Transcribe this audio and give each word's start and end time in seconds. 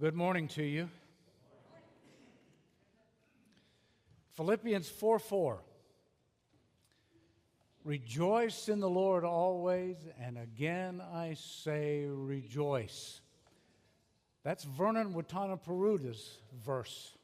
good 0.00 0.14
morning 0.14 0.46
to 0.46 0.62
you. 0.62 0.88
Philippians 4.34 4.88
4 4.88 5.18
4. 5.18 5.58
Rejoice 7.82 8.68
in 8.68 8.78
the 8.78 8.88
Lord 8.88 9.24
always, 9.24 9.96
and 10.20 10.38
again 10.38 11.02
I 11.12 11.34
say 11.34 12.04
rejoice. 12.06 13.20
That's 14.44 14.62
Vernon 14.62 15.14
Watana 15.14 15.60
Peruda's 15.60 16.38
verse 16.64 17.16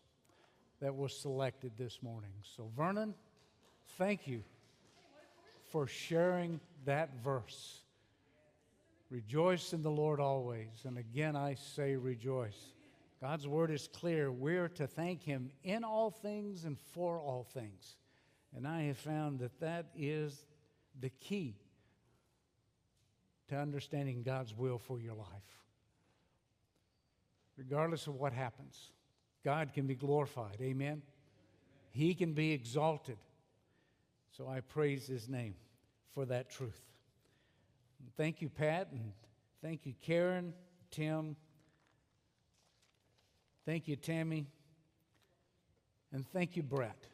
that 0.81 0.97
was 0.97 1.17
selected 1.17 1.73
this 1.79 2.03
morning. 2.03 2.33
So, 2.57 2.71
Vernon, 2.77 3.15
thank 3.99 4.27
you 4.27 4.43
for 5.71 5.87
sharing 5.87 6.59
that 6.87 7.11
verse. 7.23 7.84
Rejoice 9.15 9.73
in 9.73 9.81
the 9.81 9.93
Lord 9.93 10.19
always. 10.19 10.83
And 10.85 10.99
again, 10.99 11.37
I 11.37 11.55
say 11.55 11.95
rejoice. 11.95 12.73
God's 13.21 13.47
word 13.47 13.71
is 13.71 13.87
clear. 13.87 14.33
We're 14.33 14.67
to 14.71 14.89
thank 14.89 15.23
Him 15.23 15.53
in 15.63 15.85
all 15.85 16.11
things 16.11 16.65
and 16.65 16.77
for 16.77 17.21
all 17.21 17.45
things. 17.45 17.95
And 18.57 18.67
I 18.67 18.83
have 18.87 18.99
found 18.99 19.39
that 19.39 19.61
that 19.61 19.87
is 19.97 20.45
the 21.01 21.11
key 21.11 21.55
to 23.51 23.57
understanding 23.57 24.25
God's 24.25 24.53
will 24.53 24.79
for 24.79 24.99
your 24.99 25.15
life. 25.15 25.63
Regardless 27.57 28.09
of 28.09 28.17
what 28.17 28.33
happens, 28.33 28.91
God 29.45 29.75
can 29.75 29.87
be 29.87 29.95
glorified. 29.95 30.57
Amen. 30.61 31.03
He 31.93 32.15
can 32.15 32.33
be 32.33 32.51
exalted. 32.51 33.19
So 34.37 34.49
I 34.49 34.59
praise 34.59 35.07
His 35.07 35.29
name 35.29 35.55
for 36.15 36.25
that 36.25 36.51
truth. 36.51 36.94
Thank 38.17 38.41
you, 38.41 38.49
Pat, 38.49 38.89
and 38.93 39.13
thank 39.61 39.87
you, 39.87 39.95
Karen, 40.01 40.53
Tim. 40.93 41.35
Thank 43.67 43.89
you, 43.89 43.97
Tammy. 43.97 44.47
And 46.13 46.25
thank 46.29 46.57
you, 46.57 46.63
Brett. 46.63 47.09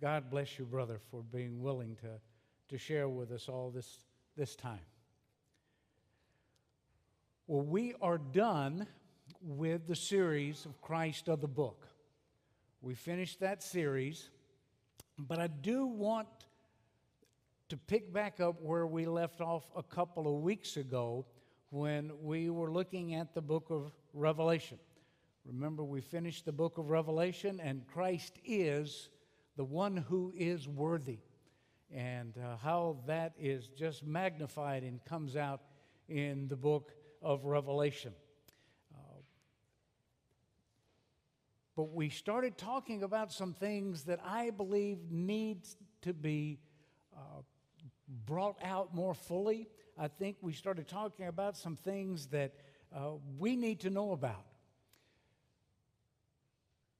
God 0.00 0.30
bless 0.30 0.58
you, 0.58 0.64
brother, 0.64 0.98
for 1.10 1.22
being 1.22 1.60
willing 1.60 1.96
to, 1.96 2.08
to 2.70 2.78
share 2.78 3.06
with 3.06 3.32
us 3.32 3.50
all 3.50 3.70
this, 3.70 3.98
this 4.34 4.56
time. 4.56 4.80
Well, 7.46 7.62
we 7.62 7.94
are 8.00 8.16
done 8.16 8.86
with 9.42 9.86
the 9.86 9.96
series 9.96 10.64
of 10.64 10.80
Christ 10.80 11.28
of 11.28 11.42
the 11.42 11.48
book. 11.48 11.86
We 12.80 12.94
finished 12.94 13.40
that 13.40 13.62
series, 13.62 14.30
but 15.18 15.38
I 15.38 15.48
do 15.48 15.84
want 15.84 16.28
to 17.70 17.76
pick 17.76 18.12
back 18.12 18.40
up 18.40 18.60
where 18.60 18.84
we 18.84 19.06
left 19.06 19.40
off 19.40 19.62
a 19.76 19.82
couple 19.82 20.26
of 20.26 20.42
weeks 20.42 20.76
ago 20.76 21.24
when 21.70 22.10
we 22.20 22.50
were 22.50 22.72
looking 22.72 23.14
at 23.14 23.32
the 23.32 23.40
book 23.40 23.66
of 23.70 23.92
Revelation. 24.12 24.76
Remember, 25.44 25.84
we 25.84 26.00
finished 26.00 26.44
the 26.44 26.52
book 26.52 26.78
of 26.78 26.90
Revelation, 26.90 27.60
and 27.60 27.86
Christ 27.86 28.40
is 28.44 29.08
the 29.56 29.62
one 29.62 29.96
who 29.96 30.32
is 30.36 30.66
worthy. 30.66 31.18
And 31.94 32.36
uh, 32.38 32.56
how 32.56 32.96
that 33.06 33.34
is 33.38 33.68
just 33.68 34.04
magnified 34.04 34.82
and 34.82 35.04
comes 35.04 35.36
out 35.36 35.60
in 36.08 36.48
the 36.48 36.56
book 36.56 36.90
of 37.22 37.44
Revelation. 37.44 38.12
Uh, 38.92 39.20
but 41.76 41.92
we 41.92 42.08
started 42.08 42.58
talking 42.58 43.04
about 43.04 43.32
some 43.32 43.54
things 43.54 44.02
that 44.04 44.18
I 44.24 44.50
believe 44.50 44.98
need 45.08 45.68
to 46.02 46.12
be 46.12 46.58
uh, 47.16 47.42
brought 48.26 48.56
out 48.62 48.94
more 48.94 49.14
fully. 49.14 49.68
I 49.98 50.08
think 50.08 50.36
we 50.40 50.52
started 50.52 50.88
talking 50.88 51.26
about 51.26 51.56
some 51.56 51.76
things 51.76 52.26
that 52.26 52.54
uh, 52.94 53.12
we 53.38 53.56
need 53.56 53.80
to 53.80 53.90
know 53.90 54.12
about. 54.12 54.44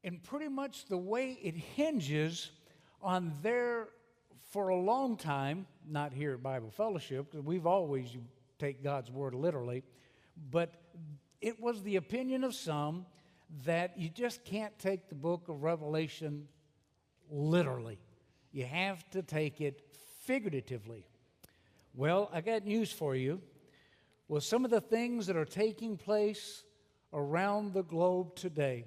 And 0.02 0.22
pretty 0.22 0.48
much 0.48 0.86
the 0.86 0.96
way 0.96 1.38
it 1.42 1.54
hinges 1.54 2.50
on 3.02 3.32
their, 3.42 3.88
for 4.50 4.68
a 4.68 4.76
long 4.76 5.16
time, 5.16 5.66
not 5.86 6.12
here 6.12 6.34
at 6.34 6.42
Bible 6.42 6.70
Fellowship, 6.70 7.30
because 7.30 7.44
we've 7.44 7.66
always 7.66 8.16
take 8.58 8.82
God's 8.82 9.10
word 9.10 9.34
literally, 9.34 9.82
but 10.50 10.74
it 11.40 11.60
was 11.60 11.82
the 11.82 11.96
opinion 11.96 12.44
of 12.44 12.54
some 12.54 13.06
that 13.64 13.98
you 13.98 14.08
just 14.08 14.44
can't 14.44 14.78
take 14.78 15.08
the 15.08 15.14
book 15.14 15.48
of 15.48 15.62
Revelation 15.62 16.46
literally. 17.30 17.98
You 18.52 18.64
have 18.64 19.08
to 19.10 19.22
take 19.22 19.60
it 19.60 19.80
figuratively. 20.22 21.04
Well, 21.94 22.30
I 22.32 22.40
got 22.40 22.64
news 22.64 22.92
for 22.92 23.16
you. 23.16 23.42
With 24.28 24.44
some 24.44 24.64
of 24.64 24.70
the 24.70 24.80
things 24.80 25.26
that 25.26 25.36
are 25.36 25.44
taking 25.44 25.96
place 25.96 26.62
around 27.12 27.72
the 27.72 27.82
globe 27.82 28.36
today, 28.36 28.84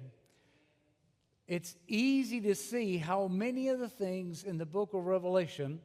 it's 1.46 1.76
easy 1.86 2.40
to 2.40 2.54
see 2.54 2.96
how 2.96 3.28
many 3.28 3.68
of 3.68 3.78
the 3.78 3.90
things 3.90 4.44
in 4.44 4.56
the 4.56 4.64
book 4.64 4.94
of 4.94 5.04
Revelation 5.04 5.80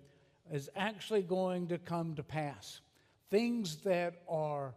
is 0.50 0.70
actually 0.78 1.22
going 1.22 1.68
to 1.68 1.78
come 1.78 2.16
to 2.16 2.24
pass. 2.24 2.80
Things 3.30 3.76
that 3.84 4.22
are 4.30 4.74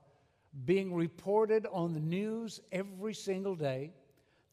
being 0.65 0.93
reported 0.93 1.65
on 1.71 1.95
the 1.95 2.01
news 2.01 2.61
every 2.73 3.15
single 3.15 3.55
day, 3.55 3.93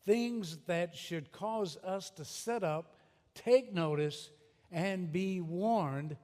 things 0.06 0.60
that 0.68 0.96
should 0.96 1.32
cause 1.32 1.76
us 1.78 2.12
to 2.12 2.24
set 2.24 2.64
up, 2.64 2.96
take 3.34 3.74
notice, 3.74 4.30
and 4.72 5.12
be 5.12 5.42
warned 5.42 6.16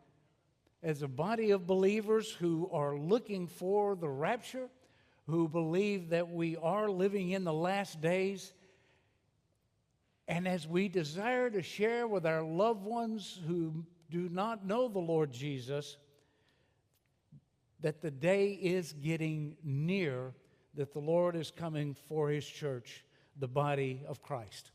as 0.86 1.02
a 1.02 1.08
body 1.08 1.50
of 1.50 1.66
believers 1.66 2.32
who 2.32 2.70
are 2.72 2.96
looking 2.96 3.48
for 3.48 3.96
the 3.96 4.08
rapture, 4.08 4.70
who 5.26 5.50
believe 5.50 6.10
that 6.10 6.30
we 6.30 6.56
are 6.58 6.88
living 6.88 7.32
in 7.32 7.44
the 7.44 7.52
last 7.52 8.00
days. 8.02 8.54
And 10.28 10.48
as 10.48 10.68
we 10.68 10.88
desire 10.88 11.50
to 11.50 11.64
share 11.64 12.08
with 12.08 12.28
our 12.28 12.44
loved 12.44 12.84
ones 12.84 13.40
who 13.48 13.84
do 14.12 14.30
not 14.30 14.64
know 14.64 14.88
the 14.88 15.00
Lord 15.00 15.32
Jesus, 15.32 15.98
that 17.82 18.04
the 18.04 18.12
day 18.12 18.52
is 18.52 18.94
getting 18.94 19.58
near 19.64 20.34
that 20.76 20.94
the 20.94 21.00
Lord 21.00 21.36
is 21.36 21.50
coming 21.50 21.96
for 22.08 22.30
his 22.30 22.46
church, 22.46 23.04
the 23.40 23.48
body 23.48 24.04
of 24.08 24.22
Christ. 24.22 24.70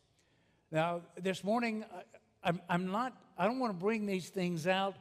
Now, 0.73 1.03
this 1.23 1.45
morning, 1.45 1.85
I'm, 2.43 2.61
I'm 2.69 2.91
not, 2.91 3.17
I 3.39 3.45
don't 3.45 3.61
want 3.61 3.79
to 3.79 3.79
bring 3.79 4.07
these 4.07 4.29
things 4.29 4.67
out 4.67 4.97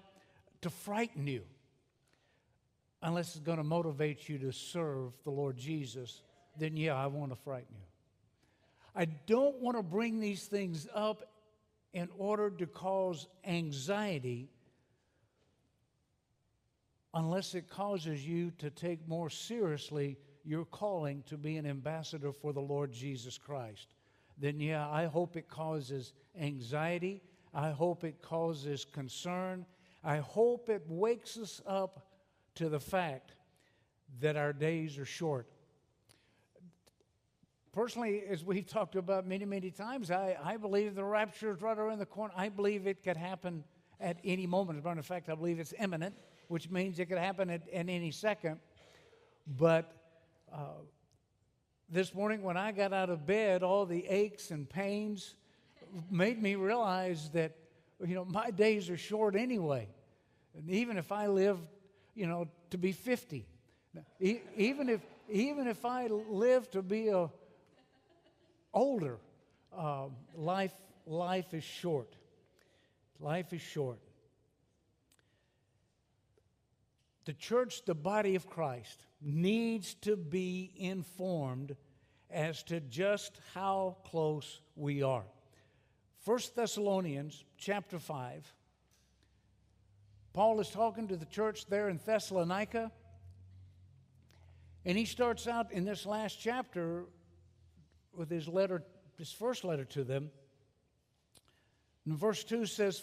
to 0.61 0.69
frighten 0.69 1.27
you 1.27 1.43
unless 3.01 3.35
it's 3.35 3.45
going 3.45 3.57
to 3.57 3.63
motivate 3.63 4.27
you 4.27 4.37
to 4.39 4.51
serve 4.51 5.13
the 5.23 5.29
Lord 5.29 5.57
Jesus, 5.57 6.21
then 6.57 6.75
yeah, 6.75 6.95
I 6.95 7.07
want 7.07 7.31
to 7.31 7.35
frighten 7.35 7.75
you. 7.77 7.85
I 8.95 9.05
don't 9.05 9.59
want 9.61 9.77
to 9.77 9.83
bring 9.83 10.19
these 10.19 10.45
things 10.45 10.87
up 10.93 11.23
in 11.93 12.09
order 12.17 12.49
to 12.49 12.65
cause 12.67 13.27
anxiety 13.45 14.49
unless 17.13 17.55
it 17.55 17.69
causes 17.69 18.25
you 18.25 18.51
to 18.59 18.69
take 18.69 19.07
more 19.07 19.29
seriously 19.29 20.17
your 20.45 20.65
calling 20.65 21.23
to 21.27 21.37
be 21.37 21.57
an 21.57 21.65
ambassador 21.65 22.31
for 22.31 22.53
the 22.53 22.59
Lord 22.59 22.91
Jesus 22.91 23.37
Christ. 23.37 23.87
Then, 24.37 24.59
yeah, 24.59 24.89
I 24.89 25.05
hope 25.05 25.35
it 25.35 25.49
causes 25.49 26.13
anxiety. 26.39 27.21
I 27.53 27.71
hope 27.71 28.03
it 28.03 28.21
causes 28.21 28.85
concern. 28.85 29.65
I 30.03 30.17
hope 30.17 30.69
it 30.69 30.83
wakes 30.87 31.37
us 31.37 31.61
up 31.65 32.07
to 32.55 32.69
the 32.69 32.79
fact 32.79 33.33
that 34.21 34.35
our 34.35 34.53
days 34.53 34.97
are 34.97 35.05
short. 35.05 35.47
Personally, 37.71 38.23
as 38.27 38.43
we've 38.43 38.65
talked 38.65 38.95
about 38.95 39.27
many, 39.27 39.45
many 39.45 39.69
times, 39.71 40.09
I, 40.09 40.38
I 40.43 40.57
believe 40.57 40.95
the 40.95 41.03
rapture 41.03 41.51
is 41.51 41.61
right 41.61 41.77
around 41.77 41.99
the 41.99 42.05
corner. 42.05 42.33
I 42.35 42.49
believe 42.49 42.88
it 42.88 43.03
could 43.03 43.17
happen 43.17 43.63
at 43.99 44.17
any 44.23 44.47
moment. 44.47 44.79
As 44.79 44.85
a 44.85 44.88
matter 44.88 44.99
of 44.99 45.05
fact, 45.05 45.29
I 45.29 45.35
believe 45.35 45.59
it's 45.59 45.73
imminent, 45.77 46.15
which 46.47 46.69
means 46.69 46.97
it 46.99 47.05
could 47.05 47.19
happen 47.19 47.49
at, 47.49 47.69
at 47.69 47.88
any 47.89 48.11
second. 48.11 48.59
But 49.45 49.93
uh, 50.51 50.81
this 51.89 52.13
morning, 52.13 52.41
when 52.41 52.57
I 52.57 52.71
got 52.71 52.93
out 52.93 53.09
of 53.09 53.25
bed, 53.25 53.61
all 53.61 53.85
the 53.85 54.06
aches 54.07 54.51
and 54.51 54.68
pains 54.68 55.35
made 56.09 56.41
me 56.41 56.56
realize 56.56 57.29
that 57.31 57.56
you 58.06 58.16
know, 58.16 58.25
my 58.25 58.51
days 58.51 58.90
are 58.90 58.98
short 58.98 59.36
anyway. 59.36 59.88
And 60.57 60.69
even 60.69 60.98
if 60.98 61.12
I 61.12 61.28
live, 61.28 61.60
you 62.16 62.28
know, 62.28 62.48
to 62.72 62.78
be 62.78 62.92
50, 62.92 63.46
even 64.19 64.90
if, 64.90 65.01
even 65.30 65.68
if 65.68 65.86
I 65.86 66.07
live 66.07 66.69
to 66.72 66.81
be 66.81 67.10
a 67.10 67.30
older, 68.74 69.18
uh, 69.75 70.06
life, 70.36 70.74
life 71.06 71.54
is 71.54 71.63
short. 71.63 72.16
Life 73.19 73.54
is 73.54 73.62
short. 73.62 74.00
The 77.25 77.34
church, 77.34 77.86
the 77.86 77.96
body 77.96 78.36
of 78.36 78.50
Christ, 78.50 79.06
needs 79.22 79.94
to 79.96 80.16
be 80.16 80.72
informed 80.78 81.75
as 82.31 82.63
to 82.63 82.80
just 82.80 83.40
how 83.54 83.98
close 84.06 84.62
we 84.75 85.04
are. 85.04 85.25
1 86.29 86.39
Thessalonians 86.55 87.43
chapter 87.57 87.97
5. 87.97 88.53
Paul 90.31 90.59
is 90.59 90.69
talking 90.69 91.07
to 91.07 91.17
the 91.17 91.25
church 91.25 91.65
there 91.65 91.89
in 91.89 91.99
Thessalonica. 92.05 92.91
And 94.85 94.95
he 94.95 95.05
starts 95.05 95.47
out 95.47 95.71
in 95.71 95.85
this 95.85 96.05
last 96.05 96.39
chapter 96.39 97.05
with 98.15 98.29
his 98.29 98.47
letter, 98.47 98.83
his 99.17 99.31
first 99.31 99.63
letter 99.63 99.85
to 99.85 100.03
them. 100.03 100.29
And 102.05 102.15
verse 102.15 102.43
2 102.43 102.67
says, 102.67 103.01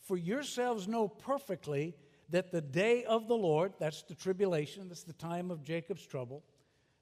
For 0.00 0.16
yourselves 0.16 0.88
know 0.88 1.08
perfectly 1.08 1.94
that 2.30 2.52
the 2.52 2.62
day 2.62 3.04
of 3.04 3.28
the 3.28 3.36
Lord, 3.36 3.74
that's 3.80 4.02
the 4.04 4.14
tribulation, 4.14 4.88
that's 4.88 5.02
the 5.02 5.12
time 5.12 5.50
of 5.50 5.62
Jacob's 5.62 6.06
trouble, 6.06 6.42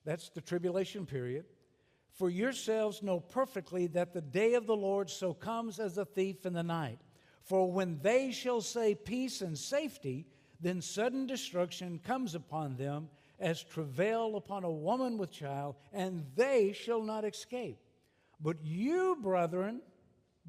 that's 0.04 0.30
the 0.30 0.40
tribulation 0.40 1.06
period. 1.06 1.44
For 2.12 2.28
yourselves 2.28 3.02
know 3.02 3.20
perfectly 3.20 3.86
that 3.88 4.12
the 4.12 4.20
day 4.20 4.54
of 4.54 4.66
the 4.66 4.76
Lord 4.76 5.08
so 5.08 5.32
comes 5.32 5.78
as 5.78 5.96
a 5.96 6.04
thief 6.04 6.44
in 6.44 6.52
the 6.52 6.62
night. 6.62 6.98
For 7.42 7.70
when 7.70 7.98
they 8.02 8.30
shall 8.32 8.60
say 8.60 8.94
peace 8.94 9.40
and 9.40 9.56
safety, 9.56 10.26
then 10.60 10.82
sudden 10.82 11.26
destruction 11.26 12.00
comes 12.04 12.34
upon 12.34 12.76
them 12.76 13.08
as 13.38 13.62
travail 13.62 14.36
upon 14.36 14.64
a 14.64 14.70
woman 14.70 15.16
with 15.16 15.30
child, 15.30 15.76
and 15.92 16.26
they 16.36 16.72
shall 16.72 17.02
not 17.02 17.24
escape. 17.24 17.78
But 18.38 18.62
you, 18.62 19.16
brethren, 19.20 19.80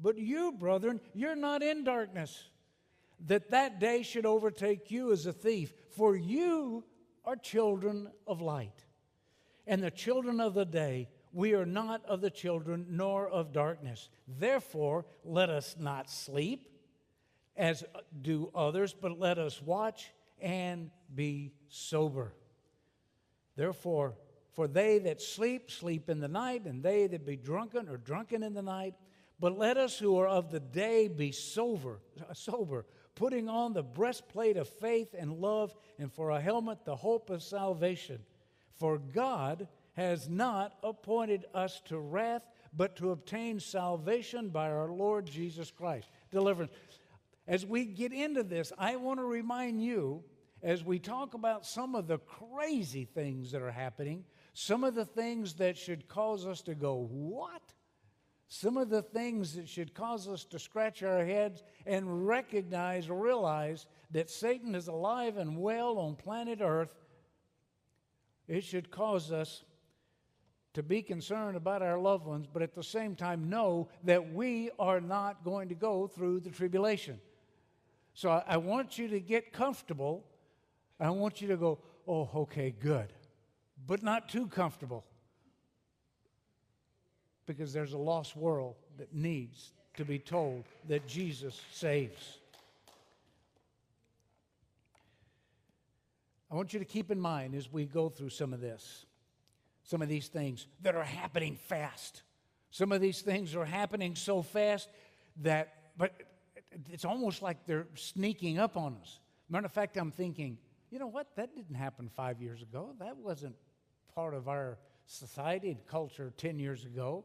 but 0.00 0.18
you, 0.18 0.52
brethren, 0.52 1.00
you're 1.14 1.36
not 1.36 1.62
in 1.62 1.84
darkness, 1.84 2.50
that 3.26 3.50
that 3.50 3.80
day 3.80 4.02
should 4.02 4.26
overtake 4.26 4.90
you 4.90 5.12
as 5.12 5.26
a 5.26 5.32
thief, 5.32 5.72
for 5.90 6.16
you 6.16 6.84
are 7.24 7.36
children 7.36 8.10
of 8.26 8.42
light, 8.42 8.84
and 9.66 9.82
the 9.82 9.90
children 9.90 10.40
of 10.40 10.54
the 10.54 10.66
day. 10.66 11.08
We 11.32 11.54
are 11.54 11.66
not 11.66 12.04
of 12.04 12.20
the 12.20 12.30
children 12.30 12.86
nor 12.90 13.28
of 13.28 13.52
darkness. 13.52 14.10
Therefore, 14.28 15.06
let 15.24 15.48
us 15.48 15.76
not 15.78 16.10
sleep 16.10 16.68
as 17.56 17.84
do 18.20 18.50
others, 18.54 18.94
but 18.98 19.18
let 19.18 19.38
us 19.38 19.60
watch 19.62 20.12
and 20.40 20.90
be 21.14 21.52
sober. 21.68 22.34
Therefore, 23.56 24.14
for 24.52 24.68
they 24.68 24.98
that 25.00 25.22
sleep, 25.22 25.70
sleep 25.70 26.10
in 26.10 26.20
the 26.20 26.28
night, 26.28 26.66
and 26.66 26.82
they 26.82 27.06
that 27.06 27.24
be 27.24 27.36
drunken 27.36 27.88
are 27.88 27.96
drunken 27.96 28.42
in 28.42 28.52
the 28.52 28.62
night. 28.62 28.94
But 29.40 29.58
let 29.58 29.76
us 29.76 29.98
who 29.98 30.18
are 30.18 30.28
of 30.28 30.50
the 30.50 30.60
day 30.60 31.08
be 31.08 31.32
sober, 31.32 32.00
sober, 32.34 32.86
putting 33.14 33.48
on 33.48 33.72
the 33.72 33.82
breastplate 33.82 34.56
of 34.56 34.68
faith 34.68 35.14
and 35.18 35.32
love, 35.32 35.74
and 35.98 36.12
for 36.12 36.30
a 36.30 36.40
helmet 36.40 36.84
the 36.84 36.96
hope 36.96 37.30
of 37.30 37.42
salvation. 37.42 38.20
For 38.74 38.98
God 38.98 39.68
has 39.94 40.28
not 40.28 40.74
appointed 40.82 41.44
us 41.54 41.80
to 41.86 41.98
wrath, 41.98 42.46
but 42.74 42.96
to 42.96 43.10
obtain 43.10 43.60
salvation 43.60 44.48
by 44.48 44.70
our 44.70 44.90
Lord 44.90 45.26
Jesus 45.26 45.70
Christ. 45.70 46.08
Deliverance. 46.30 46.72
As 47.46 47.66
we 47.66 47.84
get 47.84 48.12
into 48.12 48.42
this, 48.42 48.72
I 48.78 48.96
want 48.96 49.20
to 49.20 49.24
remind 49.24 49.82
you 49.82 50.24
as 50.62 50.84
we 50.84 50.98
talk 50.98 51.34
about 51.34 51.66
some 51.66 51.94
of 51.94 52.06
the 52.06 52.18
crazy 52.18 53.04
things 53.04 53.50
that 53.50 53.62
are 53.62 53.72
happening, 53.72 54.24
some 54.54 54.84
of 54.84 54.94
the 54.94 55.04
things 55.04 55.54
that 55.54 55.76
should 55.76 56.08
cause 56.08 56.46
us 56.46 56.62
to 56.62 56.74
go, 56.74 57.06
What? 57.10 57.62
Some 58.48 58.76
of 58.76 58.90
the 58.90 59.00
things 59.00 59.54
that 59.54 59.66
should 59.66 59.94
cause 59.94 60.28
us 60.28 60.44
to 60.44 60.58
scratch 60.58 61.02
our 61.02 61.24
heads 61.24 61.64
and 61.86 62.26
recognize, 62.26 63.08
realize 63.08 63.86
that 64.10 64.28
Satan 64.28 64.74
is 64.74 64.88
alive 64.88 65.38
and 65.38 65.56
well 65.56 65.98
on 65.98 66.16
planet 66.16 66.58
Earth. 66.60 66.94
It 68.46 68.62
should 68.62 68.90
cause 68.90 69.32
us 69.32 69.64
to 70.74 70.82
be 70.82 71.02
concerned 71.02 71.56
about 71.56 71.82
our 71.82 71.98
loved 71.98 72.26
ones, 72.26 72.46
but 72.50 72.62
at 72.62 72.74
the 72.74 72.82
same 72.82 73.14
time 73.14 73.50
know 73.50 73.88
that 74.04 74.32
we 74.32 74.70
are 74.78 75.00
not 75.00 75.44
going 75.44 75.68
to 75.68 75.74
go 75.74 76.06
through 76.06 76.40
the 76.40 76.50
tribulation. 76.50 77.20
So 78.14 78.30
I, 78.30 78.42
I 78.46 78.56
want 78.56 78.98
you 78.98 79.08
to 79.08 79.20
get 79.20 79.52
comfortable 79.52 80.24
I 81.02 81.10
want 81.10 81.42
you 81.42 81.48
to 81.48 81.56
go, 81.56 81.78
oh, 82.06 82.30
okay, 82.34 82.72
good, 82.78 83.12
but 83.86 84.04
not 84.04 84.28
too 84.28 84.46
comfortable. 84.46 85.04
Because 87.44 87.72
there's 87.72 87.92
a 87.92 87.98
lost 87.98 88.36
world 88.36 88.76
that 88.98 89.12
needs 89.12 89.72
to 89.96 90.04
be 90.04 90.20
told 90.20 90.64
that 90.88 91.08
Jesus 91.08 91.60
saves. 91.72 92.38
I 96.52 96.54
want 96.54 96.72
you 96.72 96.78
to 96.78 96.84
keep 96.84 97.10
in 97.10 97.20
mind 97.20 97.56
as 97.56 97.72
we 97.72 97.84
go 97.84 98.08
through 98.08 98.30
some 98.30 98.52
of 98.52 98.60
this, 98.60 99.04
some 99.84 100.02
of 100.02 100.08
these 100.08 100.28
things 100.28 100.66
that 100.82 100.94
are 100.94 101.04
happening 101.04 101.56
fast. 101.56 102.22
Some 102.70 102.92
of 102.92 103.00
these 103.00 103.20
things 103.20 103.54
are 103.54 103.64
happening 103.64 104.14
so 104.14 104.42
fast 104.42 104.88
that, 105.42 105.74
but 105.96 106.14
it's 106.90 107.04
almost 107.04 107.42
like 107.42 107.66
they're 107.66 107.86
sneaking 107.94 108.58
up 108.58 108.76
on 108.76 108.96
us. 109.02 109.20
Matter 109.48 109.66
of 109.66 109.72
fact, 109.72 109.96
I'm 109.96 110.10
thinking, 110.10 110.58
you 110.90 110.98
know 110.98 111.06
what? 111.06 111.26
That 111.36 111.54
didn't 111.54 111.74
happen 111.74 112.08
five 112.08 112.40
years 112.40 112.62
ago. 112.62 112.94
That 112.98 113.16
wasn't 113.16 113.56
part 114.14 114.34
of 114.34 114.48
our 114.48 114.78
society 115.06 115.70
and 115.70 115.86
culture 115.86 116.32
10 116.36 116.58
years 116.58 116.84
ago. 116.84 117.24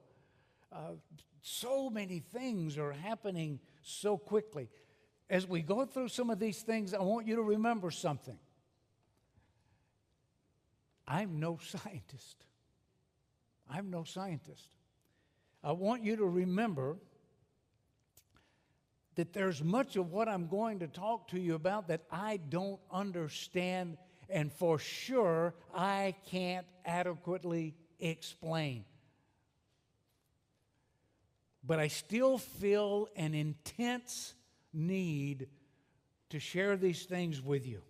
Uh, 0.72 0.94
so 1.42 1.90
many 1.90 2.20
things 2.20 2.78
are 2.78 2.92
happening 2.92 3.60
so 3.82 4.18
quickly. 4.18 4.70
As 5.30 5.48
we 5.48 5.62
go 5.62 5.86
through 5.86 6.10
some 6.10 6.30
of 6.30 6.40
these 6.40 6.62
things, 6.62 6.94
I 6.94 7.02
want 7.02 7.28
you 7.28 7.36
to 7.36 7.42
remember 7.42 7.92
something. 7.92 8.38
I'm 11.08 11.40
no 11.40 11.60
scientist. 11.64 12.46
I'm 13.70 13.90
no 13.90 14.04
scientist. 14.04 14.70
I 15.64 15.72
want 15.72 16.04
you 16.04 16.16
to 16.18 16.26
remember 16.26 16.98
that 19.16 19.34
there's 19.34 19.64
much 19.64 19.96
of 19.96 20.12
what 20.12 20.30
I'm 20.30 20.48
going 20.48 20.80
to 20.80 20.88
talk 20.88 21.30
to 21.30 21.40
you 21.40 21.56
about 21.56 21.88
that 21.88 22.02
I 22.12 22.38
don't 22.38 22.80
understand, 22.92 23.98
and 24.30 24.54
for 24.54 24.78
sure 24.78 25.56
I 25.76 26.14
can't 26.30 26.68
adequately 26.86 27.74
explain. 28.00 28.86
But 31.64 31.80
I 31.80 31.88
still 31.88 32.38
feel 32.38 33.10
an 33.16 33.34
intense 33.34 34.36
need 34.72 35.48
to 36.30 36.40
share 36.40 36.78
these 36.78 37.04
things 37.04 37.42
with 37.42 37.66
you, 37.66 37.82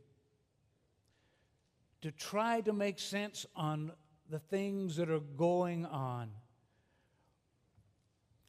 to 2.02 2.12
try 2.12 2.62
to 2.62 2.74
make 2.74 3.00
sense 3.00 3.46
on 3.56 3.92
the 4.30 4.40
things 4.40 4.98
that 4.98 5.10
are 5.10 5.20
going 5.20 5.86
on, 5.86 6.30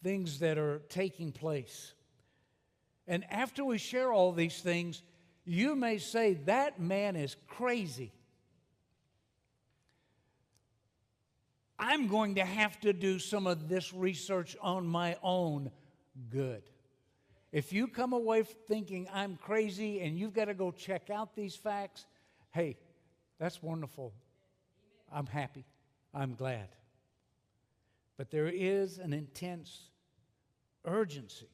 things 0.03 0.39
that 0.41 0.59
are 0.59 0.81
taking 0.89 1.33
place. 1.33 1.95
And 3.06 3.25
after 3.31 3.65
we 3.65 3.79
share 3.79 4.12
all 4.12 4.33
these 4.33 4.61
things, 4.61 5.03
you 5.45 5.75
may 5.75 5.99
say, 5.99 6.35
That 6.45 6.81
man 6.81 7.17
is 7.17 7.37
crazy. 7.47 8.12
I'm 11.79 12.09
going 12.09 12.35
to 12.35 12.44
have 12.44 12.79
to 12.81 12.93
do 12.93 13.19
some 13.19 13.47
of 13.47 13.69
this 13.69 13.94
research 13.94 14.56
on 14.61 14.87
my 14.87 15.17
own. 15.22 15.70
Good. 16.29 16.63
If 17.53 17.72
you 17.72 17.87
come 17.87 18.13
away 18.13 18.43
thinking 18.43 19.08
I'm 19.13 19.37
crazy 19.37 20.01
and 20.01 20.19
you've 20.19 20.34
got 20.34 20.46
to 20.46 20.55
go 20.55 20.70
check 20.70 21.08
out 21.08 21.34
these 21.34 21.55
facts, 21.55 22.05
hey, 22.51 22.77
that's 23.39 23.63
wonderful. 23.63 24.13
I'm 25.13 25.27
happy. 25.27 25.65
I'm 26.13 26.35
glad. 26.35 26.69
But 28.17 28.31
there 28.31 28.49
is 28.49 28.99
an 28.99 29.13
intense 29.13 29.91
urgency 30.85 31.49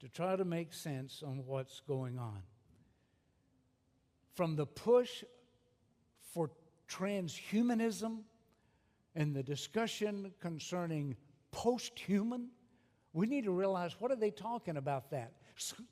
to 0.00 0.08
try 0.08 0.34
to 0.34 0.44
make 0.44 0.72
sense 0.72 1.22
on 1.24 1.46
what's 1.46 1.80
going 1.86 2.18
on. 2.18 2.42
From 4.34 4.56
the 4.56 4.66
push 4.66 5.22
for 6.32 6.50
transhumanism 6.88 8.22
and 9.14 9.34
the 9.34 9.42
discussion 9.42 10.32
concerning 10.40 11.16
post-human, 11.52 12.48
we 13.12 13.26
need 13.26 13.44
to 13.44 13.52
realize 13.52 13.94
what 14.00 14.10
are 14.10 14.16
they 14.16 14.30
talking 14.30 14.76
about 14.76 15.10
that? 15.10 15.34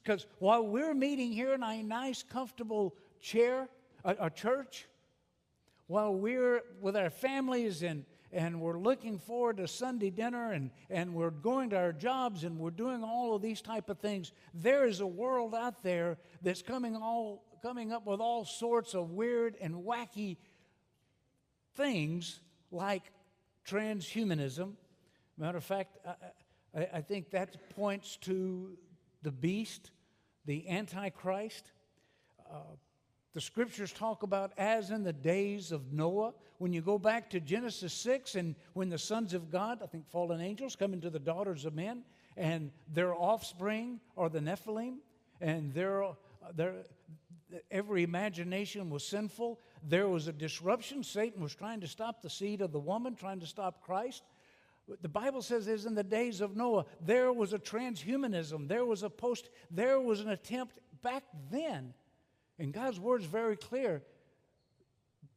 Because 0.03 0.27
while 0.39 0.67
we're 0.67 0.95
meeting 0.95 1.31
here 1.31 1.55
in 1.55 1.63
a 1.63 1.83
nice, 1.83 2.23
comfortable 2.23 2.97
chair, 3.21 3.69
a, 4.05 4.17
a 4.23 4.31
church, 4.31 4.89
while 5.91 6.15
we're 6.15 6.63
with 6.81 6.97
our 6.97 7.11
families 7.11 7.83
and 7.83 8.05
and 8.33 8.61
we're 8.61 8.79
looking 8.79 9.19
forward 9.19 9.57
to 9.57 9.67
Sunday 9.67 10.09
dinner 10.09 10.53
and, 10.53 10.71
and 10.89 11.13
we're 11.13 11.33
going 11.33 11.71
to 11.71 11.77
our 11.77 11.93
jobs 11.93 12.45
and 12.45 12.61
we're 12.61 12.71
doing 12.71 13.03
all 13.03 13.35
of 13.35 13.43
these 13.43 13.61
type 13.61 13.91
of 13.91 13.99
things. 13.99 14.31
There 14.55 14.87
is 14.87 15.01
a 15.01 15.07
world 15.07 15.53
out 15.53 15.83
there 15.83 16.17
that's 16.43 16.63
coming 16.63 16.95
all 16.95 17.43
coming 17.61 17.93
up 17.93 18.07
with 18.07 18.21
all 18.21 18.45
sorts 18.45 18.95
of 18.95 19.11
weird 19.11 19.57
and 19.61 19.75
wacky 19.75 20.37
things 21.75 22.39
like 22.71 23.03
transhumanism. 23.69 24.75
Matter 25.37 25.59
of 25.59 25.65
fact, 25.65 25.99
I, 26.73 26.87
I 26.95 27.01
think 27.01 27.31
that 27.33 27.69
points 27.71 28.17
to 28.19 28.79
the 29.23 29.33
beast, 29.33 29.91
the 30.47 30.69
Antichrist. 30.69 31.73
Uh, 32.49 32.77
the 33.33 33.41
scriptures 33.41 33.93
talk 33.93 34.23
about 34.23 34.53
as 34.59 34.91
in 34.91 35.05
the 35.05 35.13
days 35.13 35.71
of 35.71 35.93
Noah. 35.93 36.33
When 36.59 36.73
you 36.73 36.81
go 36.81 36.99
back 36.99 37.31
to 37.31 37.41
Genesis 37.41 37.93
6, 37.95 38.35
and 38.35 38.55
when 38.73 38.89
the 38.89 38.99
sons 38.99 39.35
of 39.35 39.51
God, 39.51 39.81
I 39.83 39.87
think 39.87 40.09
fallen 40.11 40.41
angels, 40.41 40.77
come 40.77 40.93
into 40.93 41.11
the 41.11 41.19
daughters 41.19 41.65
of 41.65 41.75
men, 41.75 42.03
and 42.37 42.71
their 42.93 43.15
offspring 43.15 44.01
are 44.17 44.29
the 44.29 44.41
Nephilim, 44.41 44.97
and 45.41 45.73
their, 45.73 46.05
their, 46.55 46.75
every 47.71 48.03
imagination 48.03 48.91
was 48.91 49.07
sinful. 49.07 49.61
There 49.83 50.09
was 50.09 50.27
a 50.27 50.33
disruption. 50.33 51.05
Satan 51.05 51.43
was 51.43 51.55
trying 51.55 51.81
to 51.81 51.89
stop 51.89 52.23
the 52.23 52.31
seed 52.31 52.61
of 52.61 52.73
the 52.73 52.81
woman, 52.81 53.15
trying 53.15 53.41
to 53.41 53.47
stop 53.47 53.81
Christ. 53.81 54.25
The 55.03 55.09
Bible 55.09 55.41
says 55.41 55.69
is 55.69 55.87
in 55.87 55.95
the 55.95 56.03
days 56.03 56.41
of 56.41 56.57
Noah, 56.57 56.85
there 57.01 57.33
was 57.33 57.53
a 57.53 57.59
transhumanism, 57.61 58.67
there 58.67 58.85
was 58.85 59.05
a 59.05 59.11
post, 59.11 59.49
there 59.71 60.01
was 60.01 60.21
an 60.21 60.31
attempt 60.31 60.81
back 61.01 61.23
then. 61.51 61.95
And 62.61 62.75
God's 62.75 63.01
word 63.01 63.23
is 63.23 63.27
very 63.27 63.57
clear 63.57 64.03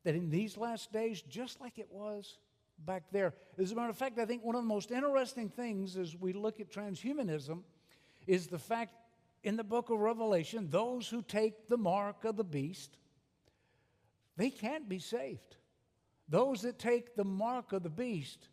that 0.03 0.13
in 0.13 0.29
these 0.29 0.57
last 0.57 0.91
days, 0.91 1.21
just 1.21 1.61
like 1.61 1.79
it 1.79 1.87
was 1.89 2.37
back 2.79 3.03
there. 3.13 3.33
As 3.57 3.71
a 3.71 3.75
matter 3.75 3.89
of 3.89 3.97
fact, 3.97 4.19
I 4.19 4.25
think 4.25 4.43
one 4.43 4.55
of 4.55 4.61
the 4.61 4.67
most 4.67 4.91
interesting 4.91 5.47
things 5.47 5.95
as 5.95 6.17
we 6.17 6.33
look 6.33 6.59
at 6.59 6.69
transhumanism 6.69 7.61
is 8.27 8.47
the 8.47 8.59
fact 8.59 8.95
in 9.41 9.55
the 9.55 9.63
book 9.63 9.89
of 9.89 9.99
Revelation, 9.99 10.67
those 10.69 11.07
who 11.07 11.21
take 11.21 11.69
the 11.69 11.77
mark 11.77 12.25
of 12.25 12.35
the 12.35 12.43
beast, 12.43 12.97
they 14.35 14.49
can't 14.49 14.89
be 14.89 14.99
saved. 14.99 15.55
Those 16.27 16.63
that 16.63 16.77
take 16.77 17.15
the 17.15 17.23
mark 17.23 17.71
of 17.71 17.83
the 17.83 17.89
beast, 17.89 18.49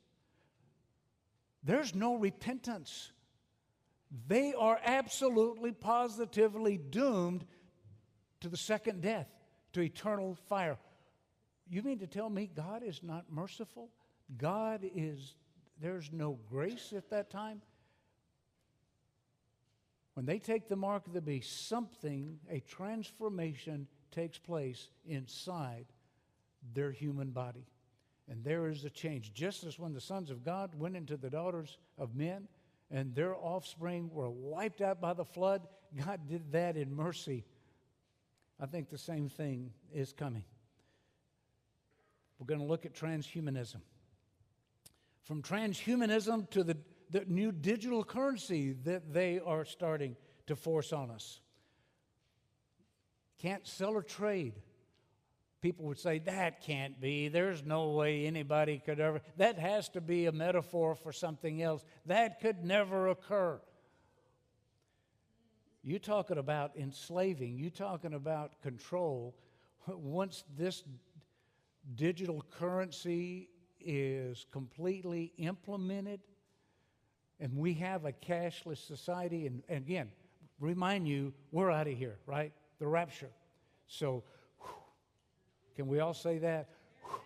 there's 1.64 1.92
no 1.92 2.14
repentance. 2.14 3.10
They 4.28 4.54
are 4.54 4.78
absolutely, 4.84 5.72
positively 5.72 6.78
doomed 6.78 7.44
to 8.40 8.48
the 8.48 8.56
second 8.56 9.02
death, 9.02 9.28
to 9.72 9.80
eternal 9.80 10.36
fire. 10.48 10.78
You 11.68 11.82
mean 11.82 11.98
to 12.00 12.06
tell 12.06 12.28
me 12.28 12.50
God 12.54 12.82
is 12.82 13.02
not 13.02 13.26
merciful? 13.30 13.90
God 14.36 14.80
is, 14.94 15.34
there's 15.80 16.10
no 16.12 16.38
grace 16.48 16.92
at 16.96 17.10
that 17.10 17.30
time? 17.30 17.62
When 20.14 20.26
they 20.26 20.38
take 20.38 20.68
the 20.68 20.76
mark 20.76 21.06
of 21.06 21.12
the 21.12 21.20
beast, 21.20 21.68
something, 21.68 22.38
a 22.50 22.60
transformation 22.60 23.86
takes 24.10 24.38
place 24.38 24.90
inside 25.06 25.86
their 26.74 26.90
human 26.90 27.30
body. 27.30 27.66
And 28.28 28.44
there 28.44 28.68
is 28.68 28.84
a 28.84 28.90
change. 28.90 29.32
Just 29.32 29.64
as 29.64 29.78
when 29.78 29.92
the 29.92 30.00
sons 30.00 30.30
of 30.30 30.44
God 30.44 30.74
went 30.74 30.96
into 30.96 31.16
the 31.16 31.30
daughters 31.30 31.78
of 31.98 32.14
men 32.14 32.48
and 32.90 33.14
their 33.14 33.36
offspring 33.36 34.10
were 34.12 34.30
wiped 34.30 34.80
out 34.80 35.00
by 35.00 35.14
the 35.14 35.24
flood, 35.24 35.66
God 36.04 36.20
did 36.28 36.52
that 36.52 36.76
in 36.76 36.94
mercy. 36.94 37.44
I 38.60 38.66
think 38.66 38.90
the 38.90 38.98
same 38.98 39.28
thing 39.28 39.70
is 39.92 40.12
coming. 40.12 40.44
We're 42.38 42.46
going 42.46 42.60
to 42.60 42.66
look 42.66 42.84
at 42.84 42.94
transhumanism. 42.94 43.80
From 45.24 45.42
transhumanism 45.42 46.50
to 46.50 46.62
the, 46.62 46.76
the 47.10 47.24
new 47.26 47.52
digital 47.52 48.04
currency 48.04 48.72
that 48.84 49.12
they 49.12 49.40
are 49.44 49.64
starting 49.64 50.16
to 50.46 50.56
force 50.56 50.92
on 50.92 51.10
us. 51.10 51.40
Can't 53.38 53.66
sell 53.66 53.92
or 53.92 54.02
trade. 54.02 54.54
People 55.62 55.86
would 55.86 55.98
say, 55.98 56.18
that 56.20 56.62
can't 56.62 57.00
be. 57.00 57.28
There's 57.28 57.62
no 57.62 57.90
way 57.90 58.26
anybody 58.26 58.82
could 58.84 59.00
ever. 59.00 59.20
That 59.36 59.58
has 59.58 59.88
to 59.90 60.00
be 60.00 60.26
a 60.26 60.32
metaphor 60.32 60.94
for 60.94 61.12
something 61.12 61.62
else. 61.62 61.84
That 62.06 62.40
could 62.40 62.64
never 62.64 63.08
occur. 63.08 63.60
You 65.82 65.98
talking 65.98 66.38
about 66.38 66.76
enslaving, 66.76 67.58
you're 67.58 67.70
talking 67.70 68.14
about 68.14 68.60
control. 68.62 69.34
Once 69.86 70.44
this 70.56 70.84
digital 71.94 72.44
currency 72.58 73.48
is 73.80 74.44
completely 74.52 75.32
implemented 75.38 76.20
and 77.40 77.56
we 77.56 77.72
have 77.74 78.04
a 78.04 78.12
cashless 78.12 78.86
society, 78.86 79.46
and, 79.46 79.62
and 79.68 79.78
again, 79.78 80.10
remind 80.60 81.08
you, 81.08 81.32
we're 81.52 81.70
out 81.70 81.88
of 81.88 81.96
here, 81.96 82.18
right? 82.26 82.52
The 82.78 82.86
rapture. 82.86 83.30
So, 83.86 84.22
whew, 84.60 84.70
can 85.74 85.88
we 85.88 86.00
all 86.00 86.12
say 86.12 86.36
that? 86.38 86.68
Whew, 87.02 87.18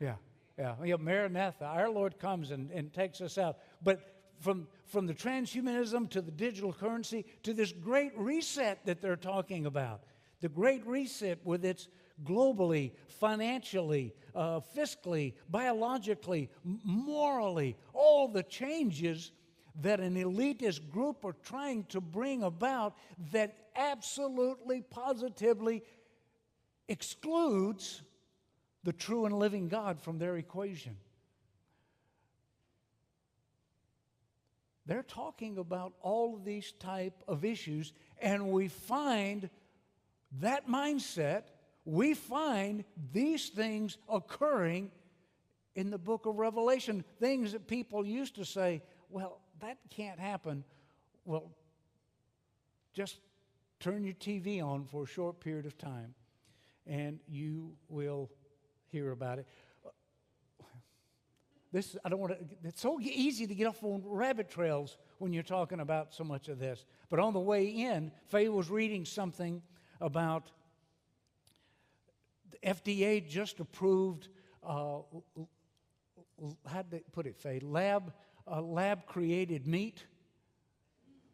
yeah, 0.00 0.14
yeah. 0.58 0.74
yeah. 0.84 0.96
Maranatha, 0.96 1.64
our 1.64 1.88
Lord 1.88 2.18
comes 2.18 2.50
and, 2.50 2.70
and 2.70 2.92
takes 2.92 3.22
us 3.22 3.38
out. 3.38 3.56
But 3.82 4.11
from, 4.42 4.66
from 4.86 5.06
the 5.06 5.14
transhumanism 5.14 6.10
to 6.10 6.20
the 6.20 6.32
digital 6.32 6.72
currency 6.72 7.24
to 7.44 7.54
this 7.54 7.72
great 7.72 8.12
reset 8.16 8.84
that 8.84 9.00
they're 9.00 9.16
talking 9.16 9.66
about, 9.66 10.02
the 10.40 10.48
great 10.48 10.84
reset 10.86 11.38
with 11.44 11.64
its 11.64 11.88
globally, 12.24 12.92
financially, 13.08 14.12
uh, 14.34 14.60
fiscally, 14.76 15.34
biologically, 15.48 16.50
morally, 16.64 17.76
all 17.92 18.28
the 18.28 18.42
changes 18.42 19.32
that 19.80 20.00
an 20.00 20.16
elitist 20.16 20.90
group 20.90 21.24
are 21.24 21.36
trying 21.44 21.84
to 21.84 22.00
bring 22.00 22.42
about 22.42 22.96
that 23.30 23.56
absolutely, 23.76 24.82
positively 24.82 25.82
excludes 26.88 28.02
the 28.84 28.92
true 28.92 29.24
and 29.24 29.38
living 29.38 29.68
God 29.68 30.00
from 30.00 30.18
their 30.18 30.36
equation. 30.36 30.96
They're 34.86 35.02
talking 35.02 35.58
about 35.58 35.92
all 36.00 36.34
of 36.34 36.44
these 36.44 36.72
type 36.72 37.22
of 37.28 37.44
issues, 37.44 37.92
and 38.20 38.50
we 38.50 38.68
find 38.68 39.48
that 40.40 40.68
mindset 40.68 41.44
we 41.84 42.14
find 42.14 42.84
these 43.12 43.48
things 43.48 43.96
occurring 44.08 44.90
in 45.74 45.90
the 45.90 45.98
book 45.98 46.26
of 46.26 46.36
Revelation. 46.36 47.04
Things 47.18 47.52
that 47.52 47.66
people 47.66 48.06
used 48.06 48.36
to 48.36 48.44
say, 48.44 48.82
well, 49.08 49.40
that 49.60 49.78
can't 49.90 50.20
happen. 50.20 50.64
Well, 51.24 51.50
just 52.94 53.18
turn 53.80 54.04
your 54.04 54.14
TV 54.14 54.62
on 54.62 54.84
for 54.84 55.04
a 55.04 55.06
short 55.06 55.40
period 55.40 55.66
of 55.66 55.76
time 55.76 56.14
and 56.86 57.18
you 57.28 57.72
will 57.88 58.30
hear 58.88 59.12
about 59.12 59.38
it. 59.38 59.46
This, 61.72 61.96
I 62.04 62.10
don't 62.10 62.20
want 62.20 62.38
to, 62.38 62.68
it's 62.68 62.82
so 62.82 63.00
easy 63.00 63.46
to 63.46 63.54
get 63.54 63.66
off 63.66 63.82
on 63.82 64.02
rabbit 64.04 64.50
trails 64.50 64.98
when 65.18 65.32
you're 65.32 65.42
talking 65.42 65.80
about 65.80 66.12
so 66.12 66.22
much 66.22 66.48
of 66.48 66.58
this. 66.58 66.84
But 67.08 67.18
on 67.18 67.32
the 67.32 67.40
way 67.40 67.64
in, 67.64 68.12
Faye 68.26 68.50
was 68.50 68.68
reading 68.68 69.06
something 69.06 69.62
about 69.98 70.50
the 72.50 72.58
FDA 72.58 73.26
just 73.26 73.58
approved, 73.58 74.28
uh, 74.62 74.98
how'd 76.66 76.90
they 76.90 77.02
put 77.10 77.26
it, 77.26 77.38
Faye? 77.38 77.60
Lab, 77.60 78.12
uh, 78.46 78.60
lab 78.60 79.06
created 79.06 79.66
meat 79.66 80.04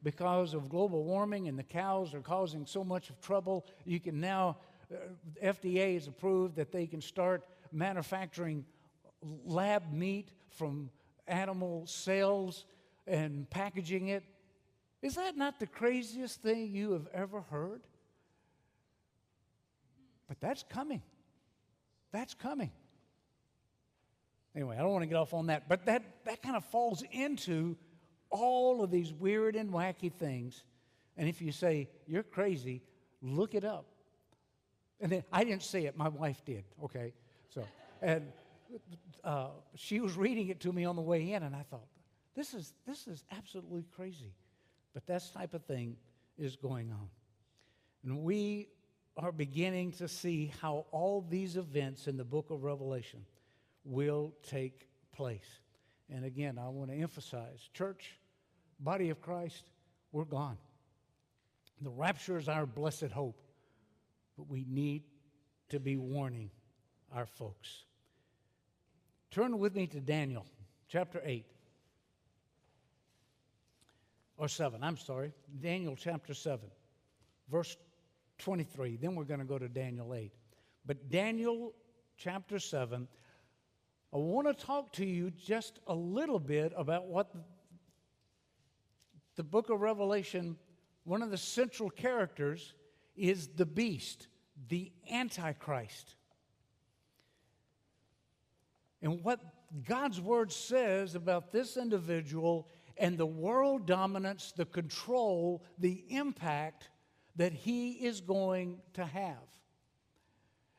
because 0.04 0.54
of 0.54 0.68
global 0.68 1.02
warming 1.02 1.48
and 1.48 1.58
the 1.58 1.64
cows 1.64 2.14
are 2.14 2.20
causing 2.20 2.64
so 2.64 2.84
much 2.84 3.10
of 3.10 3.20
trouble. 3.20 3.66
You 3.84 3.98
can 3.98 4.20
now, 4.20 4.58
uh, 4.92 4.96
FDA 5.42 5.94
has 5.94 6.06
approved 6.06 6.54
that 6.56 6.70
they 6.70 6.86
can 6.86 7.00
start 7.00 7.44
manufacturing 7.72 8.64
lab 9.22 9.92
meat 9.92 10.30
from 10.50 10.90
animal 11.26 11.86
cells 11.86 12.64
and 13.06 13.48
packaging 13.50 14.08
it. 14.08 14.24
Is 15.02 15.14
that 15.14 15.36
not 15.36 15.60
the 15.60 15.66
craziest 15.66 16.42
thing 16.42 16.74
you 16.74 16.92
have 16.92 17.06
ever 17.12 17.42
heard? 17.42 17.82
But 20.28 20.40
that's 20.40 20.64
coming. 20.68 21.02
That's 22.12 22.34
coming. 22.34 22.70
Anyway, 24.54 24.76
I 24.76 24.80
don't 24.80 24.92
want 24.92 25.02
to 25.02 25.06
get 25.06 25.16
off 25.16 25.34
on 25.34 25.46
that, 25.46 25.68
but 25.68 25.86
that, 25.86 26.02
that 26.24 26.42
kind 26.42 26.56
of 26.56 26.64
falls 26.64 27.04
into 27.12 27.76
all 28.30 28.82
of 28.82 28.90
these 28.90 29.12
weird 29.12 29.56
and 29.56 29.70
wacky 29.70 30.12
things. 30.12 30.64
And 31.16 31.28
if 31.28 31.40
you 31.40 31.52
say, 31.52 31.88
you're 32.06 32.22
crazy, 32.22 32.82
look 33.22 33.54
it 33.54 33.64
up. 33.64 33.86
And 35.00 35.12
then 35.12 35.24
I 35.32 35.44
didn't 35.44 35.62
say 35.62 35.84
it, 35.84 35.96
my 35.96 36.08
wife 36.08 36.44
did, 36.44 36.64
okay? 36.84 37.12
So, 37.50 37.64
and 38.02 38.32
uh, 39.28 39.48
she 39.74 40.00
was 40.00 40.16
reading 40.16 40.48
it 40.48 40.58
to 40.60 40.72
me 40.72 40.86
on 40.86 40.96
the 40.96 41.02
way 41.02 41.32
in, 41.32 41.42
and 41.42 41.54
I 41.54 41.62
thought, 41.70 41.86
this 42.34 42.54
is, 42.54 42.72
this 42.86 43.06
is 43.06 43.24
absolutely 43.36 43.84
crazy. 43.94 44.32
But 44.94 45.06
that 45.06 45.22
type 45.34 45.52
of 45.52 45.62
thing 45.66 45.98
is 46.38 46.56
going 46.56 46.90
on. 46.90 47.10
And 48.04 48.22
we 48.22 48.68
are 49.18 49.30
beginning 49.30 49.92
to 49.92 50.08
see 50.08 50.50
how 50.62 50.86
all 50.92 51.26
these 51.28 51.58
events 51.58 52.06
in 52.06 52.16
the 52.16 52.24
book 52.24 52.48
of 52.48 52.64
Revelation 52.64 53.26
will 53.84 54.32
take 54.42 54.88
place. 55.12 55.60
And 56.08 56.24
again, 56.24 56.58
I 56.58 56.68
want 56.68 56.90
to 56.90 56.96
emphasize 56.96 57.68
church, 57.74 58.18
body 58.80 59.10
of 59.10 59.20
Christ, 59.20 59.64
we're 60.10 60.24
gone. 60.24 60.56
The 61.82 61.90
rapture 61.90 62.38
is 62.38 62.48
our 62.48 62.64
blessed 62.64 63.10
hope, 63.12 63.42
but 64.38 64.48
we 64.48 64.64
need 64.66 65.02
to 65.68 65.78
be 65.78 65.98
warning 65.98 66.50
our 67.14 67.26
folks. 67.26 67.84
Turn 69.30 69.58
with 69.58 69.74
me 69.74 69.86
to 69.88 70.00
Daniel 70.00 70.46
chapter 70.88 71.20
8. 71.24 71.44
Or 74.36 74.48
7, 74.48 74.82
I'm 74.82 74.96
sorry. 74.96 75.32
Daniel 75.60 75.96
chapter 75.96 76.32
7, 76.32 76.60
verse 77.50 77.76
23. 78.38 78.96
Then 78.96 79.14
we're 79.14 79.24
going 79.24 79.40
to 79.40 79.46
go 79.46 79.58
to 79.58 79.68
Daniel 79.68 80.14
8. 80.14 80.32
But 80.86 81.10
Daniel 81.10 81.74
chapter 82.16 82.58
7, 82.58 83.08
I 84.12 84.16
want 84.16 84.46
to 84.46 84.54
talk 84.54 84.92
to 84.94 85.04
you 85.04 85.30
just 85.30 85.80
a 85.86 85.94
little 85.94 86.38
bit 86.38 86.72
about 86.76 87.06
what 87.06 87.34
the, 89.36 89.42
book 89.42 89.70
of 89.70 89.80
Revelation, 89.80 90.56
one 91.04 91.22
of 91.22 91.30
the 91.30 91.36
central 91.36 91.90
characters 91.90 92.74
is 93.16 93.48
the 93.48 93.66
beast, 93.66 94.28
the 94.68 94.92
Antichrist. 95.12 96.14
And 99.02 99.22
what 99.22 99.40
God's 99.86 100.20
word 100.20 100.52
says 100.52 101.14
about 101.14 101.52
this 101.52 101.76
individual 101.76 102.68
and 102.96 103.16
the 103.16 103.26
world 103.26 103.86
dominance, 103.86 104.52
the 104.56 104.64
control, 104.64 105.62
the 105.78 106.04
impact 106.08 106.88
that 107.36 107.52
he 107.52 107.92
is 107.92 108.20
going 108.20 108.78
to 108.94 109.04
have. 109.04 109.36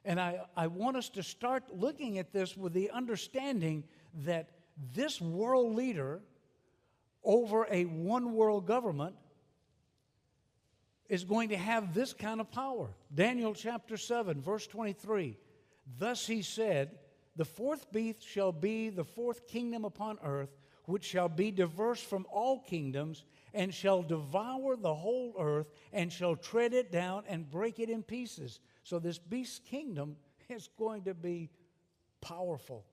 And 0.04 0.20
I, 0.20 0.42
I 0.56 0.68
want 0.68 0.98
us 0.98 1.10
to 1.10 1.24
start 1.24 1.64
looking 1.72 2.18
at 2.20 2.32
this 2.34 2.58
with 2.58 2.74
the 2.74 2.92
understanding 2.92 3.84
that 4.26 4.50
this 4.94 5.22
world 5.22 5.76
leader 5.76 6.22
over 7.24 7.68
a 7.70 7.84
one 7.84 8.34
world 8.34 8.66
government 8.66 9.16
is 11.10 11.24
going 11.24 11.50
to 11.50 11.58
have 11.58 11.94
this 11.94 12.14
kind 12.14 12.40
of 12.40 12.52
power. 12.52 12.90
Daniel 13.14 13.54
chapter 13.54 13.98
7, 13.98 14.42
verse 14.42 14.68
23. 14.68 15.38
Thus 15.98 16.26
he 16.26 16.42
said, 16.42 16.92
The 17.40 17.46
fourth 17.46 17.90
beast 17.94 18.28
shall 18.28 18.52
be 18.52 18.90
the 18.90 19.06
fourth 19.06 19.48
kingdom 19.48 19.86
upon 19.86 20.18
earth, 20.26 20.58
which 20.88 21.06
shall 21.06 21.30
be 21.30 21.52
diverse 21.52 22.04
from 22.04 22.28
all 22.30 22.60
kingdoms, 22.60 23.24
and 23.54 23.74
shall 23.74 24.04
devour 24.04 24.76
the 24.76 24.94
whole 24.94 25.34
earth, 25.40 25.72
and 25.94 26.12
shall 26.12 26.36
tread 26.36 26.74
it 26.74 26.92
down 26.92 27.24
and 27.30 27.50
break 27.50 27.80
it 27.80 27.90
in 27.90 28.04
pieces. 28.04 28.60
So 28.84 29.00
this 29.00 29.20
beast 29.20 29.64
kingdom 29.64 30.18
is 30.50 30.68
going 30.78 31.04
to 31.04 31.14
be 31.14 31.50
powerful. 32.20 32.86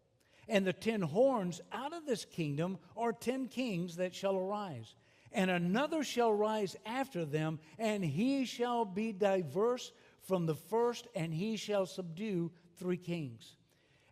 And 0.49 0.65
the 0.65 0.73
ten 0.73 1.03
horns 1.03 1.61
out 1.73 1.93
of 1.93 2.07
this 2.07 2.25
kingdom 2.25 2.79
are 2.97 3.13
ten 3.13 3.49
kings 3.49 3.97
that 3.97 4.15
shall 4.15 4.37
arise. 4.37 4.95
And 5.33 5.51
another 5.51 6.05
shall 6.05 6.33
rise 6.33 6.77
after 6.87 7.25
them, 7.25 7.59
and 7.81 8.05
he 8.05 8.45
shall 8.45 8.85
be 8.85 9.13
diverse 9.13 9.91
from 10.23 10.47
the 10.47 10.55
first, 10.55 11.09
and 11.17 11.35
he 11.35 11.57
shall 11.57 11.85
subdue 11.85 12.53
three 12.77 12.97
kings. 12.97 13.57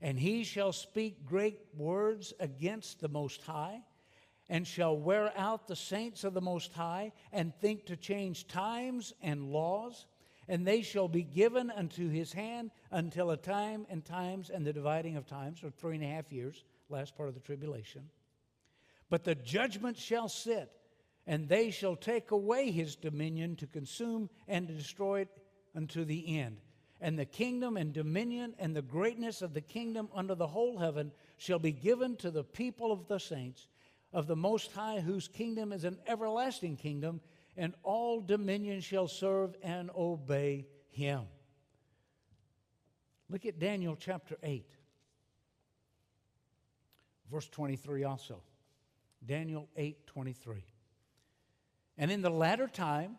And 0.00 0.18
he 0.18 0.44
shall 0.44 0.72
speak 0.72 1.24
great 1.24 1.58
words 1.76 2.32
against 2.38 3.00
the 3.00 3.08
Most 3.08 3.42
High, 3.42 3.80
and 4.48 4.66
shall 4.66 4.96
wear 4.96 5.32
out 5.36 5.66
the 5.66 5.76
saints 5.76 6.24
of 6.24 6.34
the 6.34 6.40
Most 6.40 6.72
High, 6.74 7.12
and 7.32 7.54
think 7.54 7.86
to 7.86 7.96
change 7.96 8.46
times 8.46 9.14
and 9.22 9.50
laws. 9.50 10.06
And 10.46 10.66
they 10.66 10.82
shall 10.82 11.08
be 11.08 11.22
given 11.22 11.70
unto 11.70 12.10
his 12.10 12.34
hand 12.34 12.70
until 12.90 13.30
a 13.30 13.36
time 13.36 13.86
and 13.88 14.04
times 14.04 14.50
and 14.50 14.66
the 14.66 14.74
dividing 14.74 15.16
of 15.16 15.26
times, 15.26 15.64
or 15.64 15.70
three 15.70 15.94
and 15.94 16.04
a 16.04 16.08
half 16.08 16.30
years, 16.30 16.64
last 16.90 17.16
part 17.16 17.30
of 17.30 17.34
the 17.34 17.40
tribulation. 17.40 18.10
But 19.08 19.24
the 19.24 19.34
judgment 19.34 19.96
shall 19.96 20.28
sit, 20.28 20.70
and 21.26 21.48
they 21.48 21.70
shall 21.70 21.96
take 21.96 22.30
away 22.30 22.70
his 22.70 22.96
dominion 22.96 23.56
to 23.56 23.66
consume 23.66 24.28
and 24.46 24.68
to 24.68 24.74
destroy 24.74 25.20
it 25.20 25.30
unto 25.74 26.04
the 26.04 26.38
end. 26.38 26.58
And 27.04 27.18
the 27.18 27.26
kingdom 27.26 27.76
and 27.76 27.92
dominion 27.92 28.54
and 28.58 28.74
the 28.74 28.80
greatness 28.80 29.42
of 29.42 29.52
the 29.52 29.60
kingdom 29.60 30.08
under 30.14 30.34
the 30.34 30.46
whole 30.46 30.78
heaven 30.78 31.12
shall 31.36 31.58
be 31.58 31.70
given 31.70 32.16
to 32.16 32.30
the 32.30 32.42
people 32.42 32.90
of 32.92 33.08
the 33.08 33.18
saints 33.18 33.68
of 34.10 34.26
the 34.26 34.34
Most 34.34 34.72
High, 34.72 35.00
whose 35.00 35.28
kingdom 35.28 35.70
is 35.70 35.84
an 35.84 35.98
everlasting 36.06 36.78
kingdom, 36.78 37.20
and 37.58 37.74
all 37.82 38.22
dominion 38.22 38.80
shall 38.80 39.06
serve 39.06 39.54
and 39.62 39.90
obey 39.94 40.66
him. 40.88 41.24
Look 43.28 43.44
at 43.44 43.58
Daniel 43.58 43.96
chapter 44.00 44.38
8, 44.42 44.64
verse 47.30 47.50
23 47.50 48.04
also. 48.04 48.40
Daniel 49.26 49.68
8 49.76 50.06
23. 50.06 50.64
And 51.98 52.10
in 52.10 52.22
the 52.22 52.30
latter 52.30 52.66
time 52.66 53.18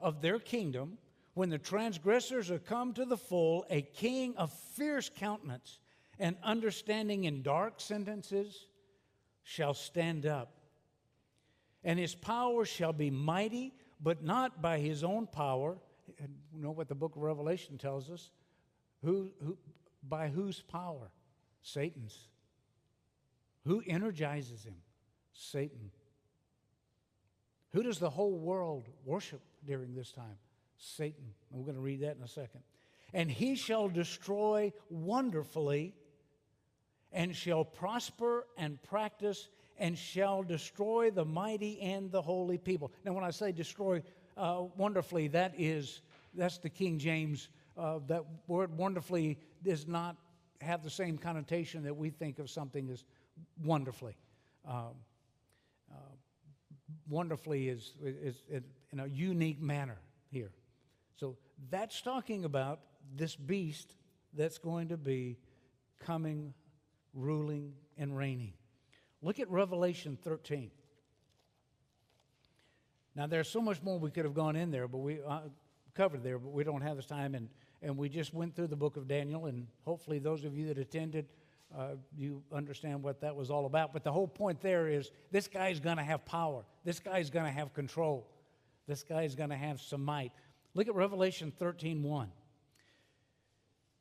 of 0.00 0.20
their 0.20 0.40
kingdom, 0.40 0.98
when 1.34 1.50
the 1.50 1.58
transgressors 1.58 2.50
are 2.50 2.58
come 2.58 2.92
to 2.94 3.04
the 3.04 3.16
full, 3.16 3.66
a 3.68 3.82
king 3.82 4.36
of 4.36 4.52
fierce 4.74 5.10
countenance 5.14 5.80
and 6.18 6.36
understanding 6.42 7.24
in 7.24 7.42
dark 7.42 7.80
sentences 7.80 8.66
shall 9.42 9.74
stand 9.74 10.26
up. 10.26 10.52
And 11.82 11.98
his 11.98 12.14
power 12.14 12.64
shall 12.64 12.92
be 12.92 13.10
mighty, 13.10 13.74
but 14.00 14.24
not 14.24 14.62
by 14.62 14.78
his 14.78 15.04
own 15.04 15.26
power. 15.26 15.76
And 16.18 16.34
you 16.54 16.62
know 16.62 16.70
what 16.70 16.88
the 16.88 16.94
book 16.94 17.16
of 17.16 17.22
Revelation 17.22 17.78
tells 17.78 18.10
us? 18.10 18.30
Who, 19.02 19.30
who, 19.44 19.58
by 20.08 20.28
whose 20.28 20.60
power? 20.62 21.10
Satan's. 21.62 22.16
Who 23.66 23.82
energizes 23.86 24.64
him? 24.64 24.76
Satan. 25.32 25.90
Who 27.72 27.82
does 27.82 27.98
the 27.98 28.10
whole 28.10 28.38
world 28.38 28.88
worship 29.04 29.40
during 29.66 29.94
this 29.94 30.12
time? 30.12 30.38
Satan. 30.84 31.24
We're 31.50 31.64
going 31.64 31.76
to 31.76 31.80
read 31.80 32.00
that 32.00 32.16
in 32.16 32.22
a 32.22 32.28
second. 32.28 32.60
And 33.12 33.30
he 33.30 33.54
shall 33.54 33.88
destroy 33.88 34.72
wonderfully, 34.90 35.94
and 37.12 37.34
shall 37.34 37.64
prosper 37.64 38.46
and 38.58 38.82
practice, 38.82 39.48
and 39.78 39.96
shall 39.96 40.42
destroy 40.42 41.10
the 41.10 41.24
mighty 41.24 41.80
and 41.80 42.10
the 42.10 42.20
holy 42.20 42.58
people. 42.58 42.92
Now, 43.04 43.12
when 43.12 43.24
I 43.24 43.30
say 43.30 43.52
destroy 43.52 44.02
uh, 44.36 44.64
wonderfully, 44.76 45.28
that 45.28 45.54
is 45.56 46.02
that's 46.34 46.58
the 46.58 46.70
King 46.70 46.98
James. 46.98 47.48
Uh, 47.76 48.00
that 48.06 48.24
word 48.46 48.76
wonderfully 48.76 49.38
does 49.62 49.86
not 49.86 50.16
have 50.60 50.82
the 50.82 50.90
same 50.90 51.18
connotation 51.18 51.82
that 51.84 51.96
we 51.96 52.10
think 52.10 52.38
of 52.38 52.50
something 52.50 52.88
as 52.90 53.04
wonderfully. 53.62 54.16
Um, 54.66 54.94
uh, 55.92 55.96
wonderfully 57.08 57.68
is, 57.68 57.94
is, 58.02 58.42
is 58.48 58.62
in 58.92 59.00
a 59.00 59.06
unique 59.06 59.60
manner 59.60 59.98
here. 60.30 60.50
So 61.16 61.36
that's 61.70 62.00
talking 62.00 62.44
about 62.44 62.80
this 63.14 63.36
beast 63.36 63.94
that's 64.32 64.58
going 64.58 64.88
to 64.88 64.96
be 64.96 65.38
coming, 66.04 66.54
ruling, 67.12 67.72
and 67.96 68.16
reigning. 68.16 68.52
Look 69.22 69.40
at 69.40 69.50
Revelation 69.50 70.18
13. 70.22 70.70
Now, 73.16 73.26
there's 73.26 73.48
so 73.48 73.60
much 73.60 73.82
more 73.82 73.98
we 73.98 74.10
could 74.10 74.24
have 74.24 74.34
gone 74.34 74.56
in 74.56 74.70
there, 74.70 74.88
but 74.88 74.98
we 74.98 75.20
uh, 75.26 75.40
covered 75.94 76.24
there, 76.24 76.38
but 76.38 76.50
we 76.50 76.64
don't 76.64 76.82
have 76.82 76.96
the 76.96 77.02
time. 77.02 77.34
And, 77.34 77.48
and 77.80 77.96
we 77.96 78.08
just 78.08 78.34
went 78.34 78.56
through 78.56 78.66
the 78.66 78.76
book 78.76 78.96
of 78.96 79.06
Daniel, 79.06 79.46
and 79.46 79.66
hopefully, 79.84 80.18
those 80.18 80.44
of 80.44 80.56
you 80.56 80.66
that 80.66 80.78
attended, 80.78 81.26
uh, 81.76 81.90
you 82.16 82.42
understand 82.52 83.02
what 83.02 83.20
that 83.20 83.34
was 83.34 83.50
all 83.50 83.66
about. 83.66 83.92
But 83.92 84.02
the 84.02 84.12
whole 84.12 84.26
point 84.26 84.60
there 84.60 84.88
is 84.88 85.10
this 85.30 85.46
guy's 85.46 85.78
going 85.78 85.96
to 85.96 86.02
have 86.02 86.24
power, 86.24 86.64
this 86.84 86.98
guy's 86.98 87.30
going 87.30 87.46
to 87.46 87.52
have 87.52 87.72
control, 87.72 88.28
this 88.88 89.04
guy's 89.04 89.34
going 89.34 89.50
to 89.50 89.56
have 89.56 89.80
some 89.80 90.04
might. 90.04 90.32
Look 90.74 90.88
at 90.88 90.94
Revelation 90.94 91.52
13 91.52 92.02
1. 92.02 92.32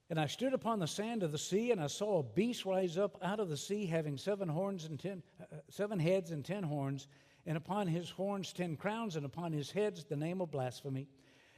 And 0.09 0.19
I 0.19 0.27
stood 0.27 0.53
upon 0.53 0.79
the 0.79 0.87
sand 0.87 1.23
of 1.23 1.31
the 1.31 1.37
sea, 1.37 1.71
and 1.71 1.81
I 1.81 1.87
saw 1.87 2.19
a 2.19 2.23
beast 2.23 2.65
rise 2.65 2.97
up 2.97 3.17
out 3.23 3.39
of 3.39 3.49
the 3.49 3.57
sea, 3.57 3.85
having 3.85 4.17
seven 4.17 4.47
horns 4.49 4.85
and 4.85 4.99
ten, 4.99 5.23
uh, 5.41 5.57
seven 5.69 5.99
heads 5.99 6.31
and 6.31 6.43
ten 6.43 6.63
horns, 6.63 7.07
and 7.45 7.57
upon 7.57 7.87
his 7.87 8.09
horns 8.09 8.53
ten 8.53 8.75
crowns, 8.75 9.15
and 9.15 9.25
upon 9.25 9.53
his 9.53 9.71
heads 9.71 10.03
the 10.03 10.15
name 10.15 10.41
of 10.41 10.51
blasphemy. 10.51 11.07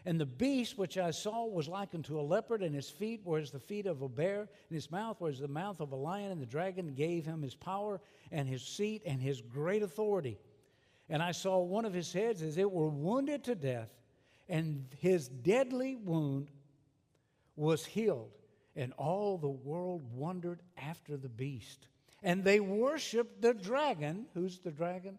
And 0.06 0.20
the 0.20 0.26
beast 0.26 0.78
which 0.78 0.98
I 0.98 1.12
saw 1.12 1.46
was 1.48 1.68
like 1.68 1.96
unto 1.96 2.20
a 2.20 2.22
leopard, 2.22 2.62
and 2.62 2.76
his 2.76 2.90
feet 2.90 3.26
were 3.26 3.40
as 3.40 3.52
the 3.52 3.60
feet 3.60 3.88
of 3.88 4.04
a 4.04 4.10
bear, 4.10 4.42
and 4.42 4.76
his 4.76 4.92
mouth 4.92 5.20
was 5.20 5.40
the 5.40 5.48
mouth 5.48 5.80
of 5.80 5.92
a 5.92 5.96
lion. 5.96 6.32
And 6.32 6.42
the 6.42 6.46
dragon 6.46 6.94
gave 6.94 7.26
him 7.26 7.42
his 7.42 7.56
power 7.56 8.00
and 8.32 8.48
his 8.48 8.62
seat 8.62 9.02
and 9.06 9.20
his 9.20 9.42
great 9.42 9.82
authority. 9.82 10.38
And 11.10 11.24
I 11.24 11.32
saw 11.32 11.60
one 11.60 11.86
of 11.86 11.94
his 11.94 12.14
heads 12.14 12.44
as 12.44 12.58
it 12.58 12.72
were 12.72 12.90
wounded 12.90 13.44
to 13.46 13.56
death 13.56 13.90
and 14.48 14.86
his 15.00 15.28
deadly 15.28 15.96
wound 15.96 16.50
was 17.56 17.86
healed. 17.86 18.32
And 18.76 18.94
all 18.98 19.38
the 19.38 19.48
world 19.48 20.04
wondered 20.14 20.62
after 20.78 21.16
the 21.16 21.30
beast. 21.30 21.88
And 22.22 22.44
they 22.44 22.60
worshiped 22.60 23.42
the 23.42 23.54
dragon. 23.54 24.26
Who's 24.34 24.60
the 24.60 24.72
dragon? 24.72 25.18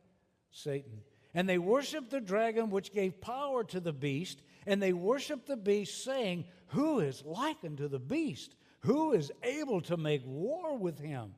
Satan. 0.51 1.01
And 1.35 1.49
they 1.49 1.59
worshiped 1.59 2.11
the 2.11 2.21
dragon, 2.21 2.71
which 2.71 2.93
gave 2.93 3.21
power 3.21 3.65
to 3.65 3.81
the 3.81 3.93
beast. 3.93 4.43
And 4.67 4.83
they 4.83 4.93
worshiped 4.93 5.47
the 5.47 5.57
beast, 5.57 6.05
saying, 6.05 6.45
Who 6.69 7.01
is 7.01 7.23
like 7.25 7.59
unto 7.65 7.89
the 7.89 7.99
beast? 7.99 8.55
Who 8.81 9.13
is 9.13 9.33
able 9.43 9.81
to 9.83 9.97
make 9.97 10.23
war 10.25 10.77
with 10.77 10.99
him? 10.99 11.35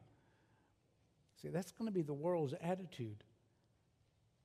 See, 1.40 1.48
that's 1.48 1.72
going 1.72 1.86
to 1.86 1.94
be 1.94 2.02
the 2.02 2.14
world's 2.14 2.54
attitude 2.60 3.22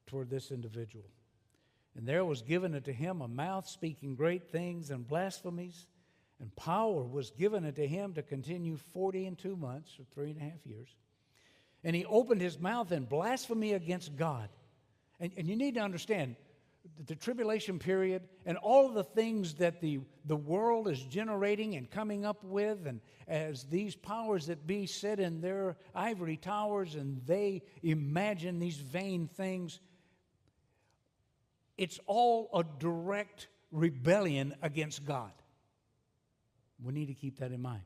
toward 0.06 0.30
this 0.30 0.52
individual. 0.52 1.06
And 1.96 2.08
there 2.08 2.26
was 2.26 2.42
given 2.42 2.74
unto 2.74 2.92
him 2.92 3.22
a 3.22 3.28
mouth 3.28 3.68
speaking 3.68 4.16
great 4.16 4.52
things 4.52 4.90
and 4.90 5.08
blasphemies, 5.08 5.86
and 6.40 6.56
power 6.56 7.04
was 7.04 7.30
given 7.32 7.66
unto 7.66 7.86
him 7.86 8.14
to 8.14 8.24
continue 8.24 8.78
forty 8.78 9.26
and 9.26 9.38
two 9.38 9.56
months, 9.56 9.98
or 10.00 10.06
three 10.14 10.32
and 10.32 10.40
a 10.40 10.44
half 10.44 10.66
years. 10.66 10.90
And 11.84 11.96
he 11.96 12.06
opened 12.06 12.42
his 12.42 12.60
mouth 12.60 12.92
in 12.92 13.06
blasphemy 13.06 13.74
against 13.74 14.16
God. 14.16 14.50
And, 15.20 15.32
and 15.38 15.48
you 15.48 15.56
need 15.56 15.76
to 15.76 15.82
understand 15.82 16.36
the 17.06 17.16
tribulation 17.16 17.80
period 17.80 18.24
and 18.46 18.58
all 18.58 18.88
of 18.88 18.94
the 18.94 19.04
things 19.04 19.54
that 19.56 19.80
the, 19.80 20.00
the 20.26 20.36
world 20.36 20.88
is 20.88 21.02
generating 21.02 21.76
and 21.76 21.90
coming 21.90 22.26
up 22.26 22.44
with, 22.44 22.88
and 22.88 23.00
as 23.28 23.64
these 23.66 23.96
powers 23.96 24.48
that 24.48 24.68
be 24.68 24.86
sit 24.86 25.20
in 25.20 25.40
their 25.40 25.78
ivory 25.96 26.36
towers 26.36 26.96
and 26.96 27.22
they 27.26 27.62
imagine 27.84 28.60
these 28.60 28.78
vain 28.78 29.28
things 29.28 29.80
it's 31.78 32.00
all 32.06 32.50
a 32.54 32.64
direct 32.80 33.48
rebellion 33.72 34.56
against 34.62 35.06
God. 35.06 35.32
We 36.82 36.94
need 36.94 37.08
to 37.08 37.14
keep 37.14 37.40
that 37.40 37.52
in 37.52 37.62
mind. 37.62 37.84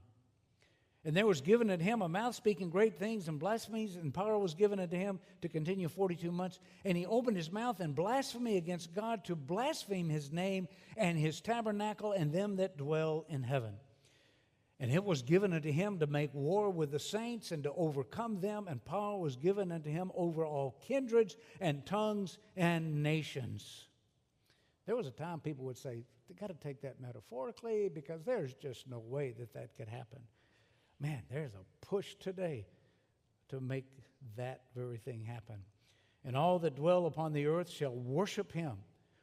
And 1.06 1.16
there 1.16 1.26
was 1.26 1.40
given 1.40 1.70
unto 1.70 1.86
him 1.86 2.02
a 2.02 2.10
mouth 2.10 2.36
speaking 2.36 2.70
great 2.70 3.00
things 3.00 3.30
and 3.30 3.40
blasphemies, 3.40 3.96
and 3.96 4.14
power 4.14 4.38
was 4.38 4.56
given 4.56 4.78
unto 4.78 4.98
him 4.98 5.20
to 5.42 5.48
continue 5.48 5.88
42 5.88 6.32
months. 6.32 6.60
And 6.84 6.98
he 6.98 7.06
opened 7.06 7.38
his 7.38 7.50
mouth 7.50 7.80
in 7.80 7.94
blasphemy 7.94 8.58
against 8.58 8.94
God 8.94 9.24
to 9.26 9.36
blaspheme 9.36 10.10
his 10.10 10.34
name 10.34 10.68
and 10.98 11.18
his 11.18 11.40
tabernacle 11.40 12.12
and 12.12 12.34
them 12.34 12.58
that 12.58 12.78
dwell 12.78 13.26
in 13.30 13.44
heaven. 13.44 13.76
And 14.80 14.92
it 14.92 15.04
was 15.04 15.24
given 15.24 15.54
unto 15.54 15.72
him 15.72 15.98
to 16.00 16.08
make 16.08 16.34
war 16.34 16.70
with 16.70 16.92
the 16.92 17.00
saints 17.00 17.52
and 17.52 17.64
to 17.64 17.74
overcome 17.74 18.40
them, 18.40 18.68
and 18.68 18.84
power 18.86 19.18
was 19.18 19.36
given 19.36 19.72
unto 19.72 19.90
him 19.90 20.12
over 20.14 20.46
all 20.46 20.80
kindreds 20.88 21.36
and 21.60 21.86
tongues 21.86 22.38
and 22.56 23.02
nations. 23.02 23.88
There 24.86 24.96
was 24.96 25.08
a 25.08 25.12
time 25.12 25.40
people 25.40 25.66
would 25.66 25.78
say, 25.78 26.04
they 26.28 26.36
got 26.36 26.48
to 26.48 26.54
take 26.54 26.82
that 26.82 27.02
metaphorically 27.02 27.90
because 27.90 28.24
there's 28.24 28.54
just 28.54 28.88
no 28.88 29.00
way 29.00 29.34
that 29.40 29.54
that 29.54 29.76
could 29.78 29.88
happen. 29.88 30.20
Man, 31.00 31.24
there's 31.32 31.54
a 31.54 31.86
push 31.86 32.16
today 32.16 32.68
to 33.50 33.60
make 33.60 33.86
that 34.36 34.62
very 34.76 34.98
thing 34.98 35.24
happen. 35.24 35.58
And 36.24 36.36
all 36.36 36.60
that 36.60 36.76
dwell 36.76 37.06
upon 37.06 37.34
the 37.34 37.48
earth 37.48 37.70
shall 37.70 37.96
worship 37.96 38.52
him, 38.52 38.78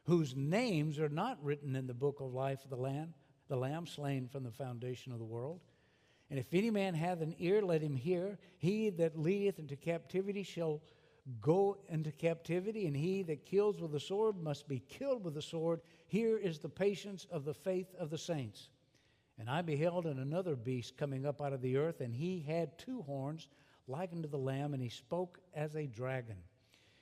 whose 0.05 0.35
names 0.35 0.99
are 0.99 1.09
not 1.09 1.43
written 1.43 1.75
in 1.75 1.87
the 1.87 1.93
book 1.93 2.19
of 2.19 2.33
life 2.33 2.63
of 2.63 2.69
the 2.69 2.75
Lamb, 2.75 3.13
the 3.47 3.55
Lamb 3.55 3.87
slain 3.87 4.27
from 4.27 4.43
the 4.43 4.51
foundation 4.51 5.11
of 5.11 5.19
the 5.19 5.25
world. 5.25 5.59
And 6.29 6.39
if 6.39 6.53
any 6.53 6.71
man 6.71 6.95
hath 6.95 7.21
an 7.21 7.35
ear, 7.37 7.61
let 7.61 7.81
him 7.81 7.95
hear. 7.95 8.39
He 8.57 8.89
that 8.91 9.17
leadeth 9.17 9.59
into 9.59 9.75
captivity 9.75 10.43
shall 10.43 10.81
go 11.41 11.77
into 11.89 12.11
captivity, 12.11 12.87
and 12.87 12.95
he 12.95 13.23
that 13.23 13.45
kills 13.45 13.79
with 13.79 13.91
the 13.91 13.99
sword 13.99 14.37
must 14.37 14.67
be 14.67 14.79
killed 14.79 15.23
with 15.23 15.33
the 15.33 15.41
sword. 15.41 15.81
Here 16.07 16.37
is 16.37 16.59
the 16.59 16.69
patience 16.69 17.25
of 17.31 17.45
the 17.45 17.53
faith 17.53 17.93
of 17.99 18.09
the 18.09 18.17
saints. 18.17 18.69
And 19.37 19.49
I 19.49 19.61
beheld 19.61 20.05
another 20.05 20.55
beast 20.55 20.97
coming 20.97 21.25
up 21.25 21.41
out 21.41 21.53
of 21.53 21.61
the 21.61 21.77
earth, 21.77 22.01
and 22.01 22.13
he 22.13 22.39
had 22.39 22.77
two 22.77 23.01
horns 23.01 23.47
like 23.87 24.11
unto 24.11 24.27
the 24.27 24.37
lamb, 24.37 24.73
and 24.73 24.81
he 24.81 24.89
spoke 24.89 25.39
as 25.53 25.75
a 25.75 25.85
dragon. 25.85 26.37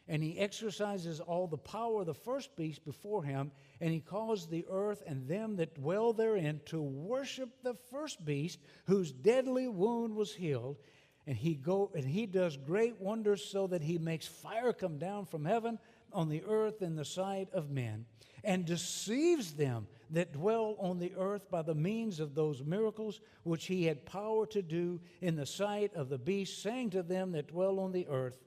And 0.08 0.22
he 0.22 0.38
exercises 0.38 1.22
all 1.22 1.48
the 1.48 1.58
power 1.58 2.02
of 2.02 2.08
the 2.08 2.14
first 2.14 2.56
beast 2.58 2.84
before 2.84 3.24
him, 3.24 3.52
and 3.80 3.92
he 3.92 4.02
caused 4.02 4.50
the 4.50 4.66
earth 4.70 5.02
and 5.08 5.28
them 5.28 5.56
that 5.58 5.76
dwell 5.76 6.12
therein 6.12 6.60
to 6.66 6.82
worship 6.82 7.50
the 7.64 7.76
first 7.90 8.26
beast, 8.26 8.60
whose 8.86 9.12
deadly 9.12 9.68
wound 9.68 10.16
was 10.16 10.34
healed. 10.34 10.78
And 11.26 11.38
he 11.38 11.56
go 11.56 11.90
and 11.96 12.04
he 12.04 12.26
does 12.26 12.58
great 12.58 13.00
wonders, 13.00 13.46
so 13.46 13.68
that 13.68 13.82
he 13.82 13.98
makes 13.98 14.28
fire 14.28 14.74
come 14.74 14.98
down 14.98 15.26
from 15.26 15.46
heaven 15.46 15.80
on 16.12 16.28
the 16.28 16.44
earth 16.44 16.82
in 16.82 16.96
the 16.96 17.06
sight 17.06 17.48
of 17.54 17.72
men, 17.72 18.06
and 18.44 18.66
deceives 18.66 19.54
them 19.54 19.88
that 20.12 20.34
dwell 20.34 20.76
on 20.80 21.00
the 21.00 21.14
earth 21.18 21.50
by 21.50 21.62
the 21.62 21.74
means 21.74 22.20
of 22.20 22.36
those 22.36 22.62
miracles 22.62 23.22
which 23.44 23.66
he 23.66 23.86
had 23.86 24.06
power 24.06 24.46
to 24.48 24.62
do 24.62 25.00
in 25.22 25.36
the 25.36 25.46
sight 25.46 25.94
of 25.96 26.10
the 26.10 26.18
beast, 26.18 26.62
saying 26.62 26.90
to 26.90 27.02
them 27.02 27.32
that 27.32 27.48
dwell 27.48 27.80
on 27.80 27.94
the 27.94 28.08
earth, 28.08 28.38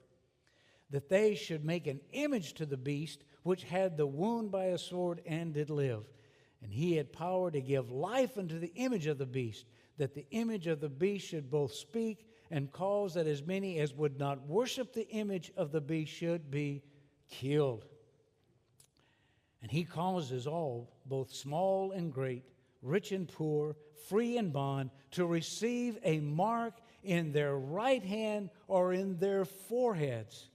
that 0.89 1.09
they 1.09 1.35
should 1.35 1.65
make 1.65 1.87
an 1.87 1.99
image 2.13 2.53
to 2.53 2.65
the 2.65 2.77
beast 2.77 3.23
which 3.43 3.63
had 3.63 3.97
the 3.97 4.07
wound 4.07 4.51
by 4.51 4.65
a 4.65 4.77
sword 4.77 5.21
and 5.25 5.53
did 5.53 5.69
live. 5.69 6.03
And 6.61 6.71
he 6.71 6.95
had 6.95 7.13
power 7.13 7.51
to 7.51 7.61
give 7.61 7.91
life 7.91 8.37
unto 8.37 8.59
the 8.59 8.73
image 8.75 9.07
of 9.07 9.17
the 9.17 9.25
beast, 9.25 9.65
that 9.97 10.13
the 10.13 10.25
image 10.31 10.67
of 10.67 10.79
the 10.79 10.89
beast 10.89 11.27
should 11.27 11.49
both 11.49 11.73
speak 11.73 12.27
and 12.49 12.71
cause 12.71 13.13
that 13.13 13.27
as 13.27 13.43
many 13.43 13.79
as 13.79 13.93
would 13.93 14.17
not 14.17 14.47
worship 14.47 14.93
the 14.93 15.07
image 15.09 15.51
of 15.57 15.71
the 15.71 15.81
beast 15.81 16.13
should 16.13 16.49
be 16.49 16.81
killed. 17.29 17.85
And 19.61 19.71
he 19.71 19.83
causes 19.83 20.47
all, 20.47 20.93
both 21.05 21.33
small 21.33 21.91
and 21.91 22.13
great, 22.13 22.43
rich 22.81 23.11
and 23.11 23.27
poor, 23.27 23.75
free 24.07 24.37
and 24.37 24.53
bond, 24.53 24.91
to 25.11 25.25
receive 25.25 25.97
a 26.03 26.19
mark 26.19 26.75
in 27.03 27.31
their 27.31 27.57
right 27.57 28.03
hand 28.03 28.49
or 28.67 28.93
in 28.93 29.17
their 29.17 29.45
foreheads, 29.45 30.49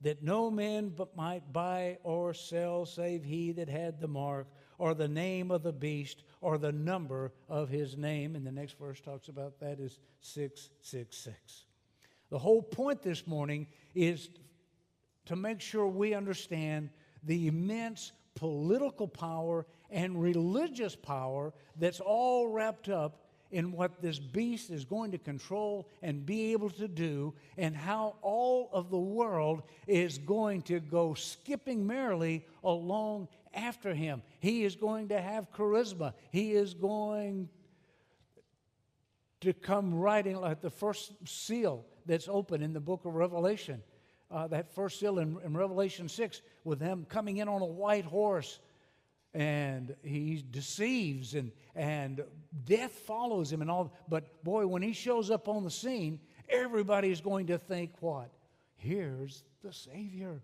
that 0.00 0.22
no 0.22 0.50
man 0.50 0.90
but 0.90 1.16
might 1.16 1.52
buy 1.52 1.98
or 2.02 2.32
sell 2.32 2.86
save 2.86 3.24
he 3.24 3.52
that 3.52 3.68
had 3.68 4.00
the 4.00 4.08
mark, 4.08 4.46
or 4.78 4.94
the 4.94 5.08
name 5.08 5.50
of 5.50 5.62
the 5.62 5.72
beast, 5.72 6.22
or 6.40 6.56
the 6.56 6.70
number 6.70 7.32
of 7.48 7.68
his 7.68 7.96
name. 7.96 8.36
And 8.36 8.46
the 8.46 8.52
next 8.52 8.78
verse 8.78 9.00
talks 9.00 9.28
about 9.28 9.58
that 9.60 9.80
is 9.80 9.98
666. 10.20 11.64
The 12.30 12.38
whole 12.38 12.62
point 12.62 13.02
this 13.02 13.26
morning 13.26 13.66
is 13.94 14.28
to 15.26 15.34
make 15.34 15.60
sure 15.60 15.86
we 15.88 16.14
understand 16.14 16.90
the 17.24 17.48
immense 17.48 18.12
political 18.34 19.08
power 19.08 19.66
and 19.90 20.22
religious 20.22 20.94
power 20.94 21.52
that's 21.76 22.00
all 22.00 22.46
wrapped 22.46 22.88
up 22.88 23.27
in 23.50 23.72
what 23.72 24.02
this 24.02 24.18
beast 24.18 24.70
is 24.70 24.84
going 24.84 25.12
to 25.12 25.18
control 25.18 25.88
and 26.02 26.26
be 26.26 26.52
able 26.52 26.70
to 26.70 26.88
do, 26.88 27.34
and 27.56 27.76
how 27.76 28.16
all 28.22 28.68
of 28.72 28.90
the 28.90 28.98
world 28.98 29.62
is 29.86 30.18
going 30.18 30.62
to 30.62 30.80
go 30.80 31.14
skipping 31.14 31.86
merrily 31.86 32.44
along 32.62 33.28
after 33.54 33.94
him. 33.94 34.22
He 34.40 34.64
is 34.64 34.76
going 34.76 35.08
to 35.08 35.20
have 35.20 35.50
charisma. 35.52 36.14
He 36.30 36.52
is 36.52 36.74
going 36.74 37.48
to 39.40 39.52
come 39.52 39.94
riding 39.94 40.36
like 40.36 40.60
the 40.60 40.70
first 40.70 41.12
seal 41.24 41.84
that's 42.06 42.28
open 42.28 42.62
in 42.62 42.72
the 42.72 42.80
book 42.80 43.04
of 43.04 43.14
Revelation 43.14 43.82
uh, 44.30 44.46
that 44.48 44.74
first 44.74 45.00
seal 45.00 45.18
in, 45.18 45.38
in 45.44 45.56
Revelation 45.56 46.08
6 46.08 46.42
with 46.64 46.80
him 46.80 47.06
coming 47.08 47.38
in 47.38 47.48
on 47.48 47.62
a 47.62 47.66
white 47.66 48.04
horse 48.04 48.58
and 49.38 49.94
he 50.02 50.44
deceives 50.50 51.34
and, 51.36 51.52
and 51.76 52.24
death 52.64 52.90
follows 52.90 53.52
him 53.52 53.62
and 53.62 53.70
all. 53.70 53.94
But 54.08 54.42
boy, 54.42 54.66
when 54.66 54.82
he 54.82 54.92
shows 54.92 55.30
up 55.30 55.46
on 55.46 55.62
the 55.62 55.70
scene, 55.70 56.18
everybody 56.48 57.12
is 57.12 57.20
going 57.20 57.46
to 57.46 57.56
think 57.56 57.92
what? 58.00 58.32
Here's 58.74 59.44
the 59.62 59.72
Savior. 59.72 60.42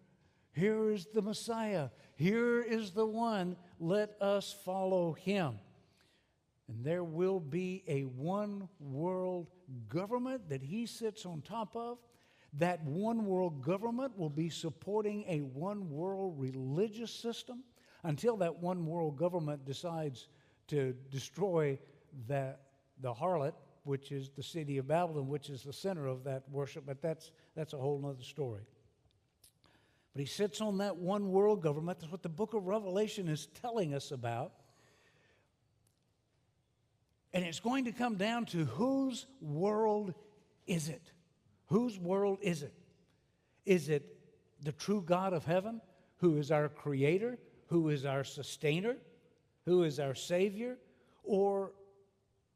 Here 0.53 0.93
is 0.93 1.09
the 1.13 1.23
Messiah. 1.23 1.89
Here 2.15 2.63
is 2.63 2.93
the 2.93 3.05
one. 3.05 3.57
Let 3.81 4.17
us 4.23 4.55
follow 4.65 5.15
him. 5.15 5.59
And 6.69 6.85
there 6.85 7.03
will 7.03 7.41
be 7.41 7.83
a 7.89 8.03
one 8.03 8.69
world 8.79 9.49
government 9.89 10.49
that 10.51 10.63
he 10.63 10.87
sits 10.87 11.27
on 11.27 11.43
top 11.43 11.75
of 11.75 11.99
that 12.59 12.85
one 12.85 13.27
world 13.27 13.61
government 13.61 14.17
will 14.17 14.31
be 14.31 14.51
supporting 14.51 15.25
a 15.27 15.41
one 15.41 15.91
world 15.91 16.39
religious 16.39 17.13
system 17.13 17.65
until 18.05 18.37
that 18.37 18.57
one 18.57 18.87
world 18.87 19.17
government 19.17 19.65
decides 19.65 20.29
to 20.69 20.95
destroy 21.11 21.79
that, 22.29 22.61
the 23.01 23.13
harlot, 23.13 23.55
which 23.83 24.13
is 24.13 24.31
the 24.37 24.43
city 24.43 24.79
of 24.79 24.87
Babylon, 24.87 25.29
which 25.29 25.51
is 25.51 25.63
the 25.63 25.73
center 25.73 26.07
of 26.07 26.25
that 26.25 26.45
worship. 26.51 26.85
But 26.87 27.03
that's, 27.03 27.33
that's 27.57 27.73
a 27.73 27.79
whole 27.79 28.05
other 28.07 28.23
story. 28.23 28.63
But 30.15 30.21
he 30.21 30.27
sits 30.27 30.61
on 30.61 30.79
that 30.79 30.97
one 30.97 31.33
world 31.33 31.61
government. 31.61 31.99
That's 31.99 32.13
what 32.13 32.23
the 32.23 32.29
book 32.29 32.55
of 32.55 32.67
Revelation 32.67 33.29
is 33.29 33.49
telling 33.61 33.95
us 33.95 34.13
about. 34.13 34.53
And 37.33 37.45
it's 37.45 37.59
going 37.59 37.87
to 37.87 37.93
come 37.93 38.15
down 38.15 38.47
to 38.47 38.65
whose 38.65 39.27
world 39.41 40.15
is 40.67 40.89
it? 40.89 41.03
Whose 41.67 41.99
world 41.99 42.39
is 42.43 42.63
it? 42.63 42.73
Is 43.67 43.89
it 43.89 44.17
the 44.63 44.73
true 44.73 45.03
God 45.05 45.33
of 45.33 45.45
heaven, 45.45 45.81
who 46.19 46.37
is 46.37 46.53
our 46.53 46.69
creator, 46.69 47.39
who 47.69 47.89
is 47.89 48.05
our 48.05 48.25
sustainer, 48.25 48.97
who 49.65 49.83
is 49.83 49.99
our 49.99 50.15
savior, 50.15 50.77
or 51.23 51.73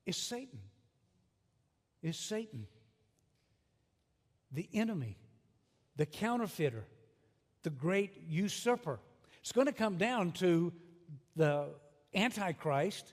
is 0.06 0.16
Satan? 0.16 0.60
Is 2.02 2.16
Satan 2.16 2.66
the 4.52 4.68
enemy, 4.72 5.16
the 5.96 6.06
counterfeiter, 6.06 6.84
the 7.62 7.70
great 7.70 8.22
usurper? 8.28 9.00
It's 9.40 9.52
going 9.52 9.66
to 9.66 9.72
come 9.72 9.96
down 9.96 10.32
to 10.32 10.72
the 11.36 11.68
Antichrist 12.14 13.12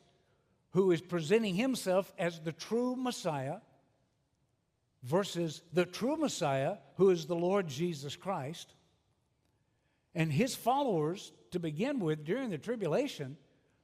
who 0.71 0.91
is 0.91 1.01
presenting 1.01 1.55
himself 1.55 2.11
as 2.19 2.41
the 2.41 2.51
true 2.51 2.97
Messiah 2.97 3.57
versus 5.03 5.61
the 5.71 5.85
true 5.85 6.17
Messiah, 6.17 6.75
who 6.97 7.11
is 7.11 7.25
the 7.25 7.35
Lord 7.35 7.67
Jesus 7.69 8.17
Christ. 8.17 8.74
And 10.15 10.31
his 10.31 10.55
followers, 10.55 11.33
to 11.51 11.59
begin 11.59 11.99
with, 11.99 12.23
during 12.23 12.49
the 12.49 12.57
tribulation, 12.57 13.37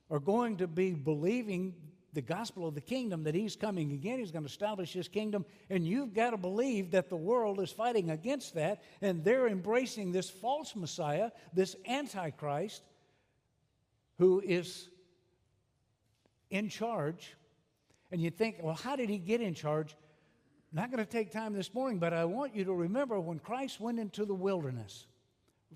are 0.10 0.20
going 0.20 0.58
to 0.58 0.67
be 0.67 0.94
believing 0.94 1.76
the 2.13 2.22
gospel 2.22 2.67
of 2.67 2.76
the 2.76 2.82
kingdom 2.82 3.24
that 3.24 3.36
he's 3.36 3.56
coming 3.56 3.91
again. 3.91 4.20
He's 4.20 4.32
going 4.32 4.44
to 4.44 4.50
establish 4.50 4.94
his 4.94 5.08
kingdom. 5.08 5.46
And 5.70 5.86
you've 5.86 6.13
got 6.13 6.32
to 6.32 6.38
believe 6.38 6.91
that 6.91 7.10
the 7.10 7.17
world 7.17 7.60
is 7.60 7.72
fighting 7.72 8.10
against 8.10 8.56
that. 8.56 8.82
And 9.02 9.24
they're 9.24 9.48
embracing 9.48 10.12
this 10.12 10.30
false 10.30 10.76
Messiah, 10.76 11.32
this 11.54 11.76
Antichrist, 11.88 12.84
who 14.17 14.41
is 14.41 14.89
in 16.50 16.70
charge. 16.70 17.36
And 18.12 18.22
you 18.22 18.30
think, 18.30 18.58
well, 18.62 18.76
how 18.76 18.96
did 18.96 19.10
he 19.10 19.17
get 19.17 19.41
in 19.41 19.54
charge? 19.54 19.96
not 20.74 20.89
going 20.89 21.04
to 21.04 21.12
take 21.12 21.32
time 21.32 21.52
this 21.54 21.74
morning, 21.74 22.00
but 22.00 22.13
I 22.13 22.24
want 22.24 22.56
you 22.56 22.63
to 22.63 22.74
remember 22.74 23.20
when 23.20 23.39
Christ 23.39 23.82
went 23.82 24.00
into 24.00 24.24
the 24.24 24.34
wilderness 24.34 25.06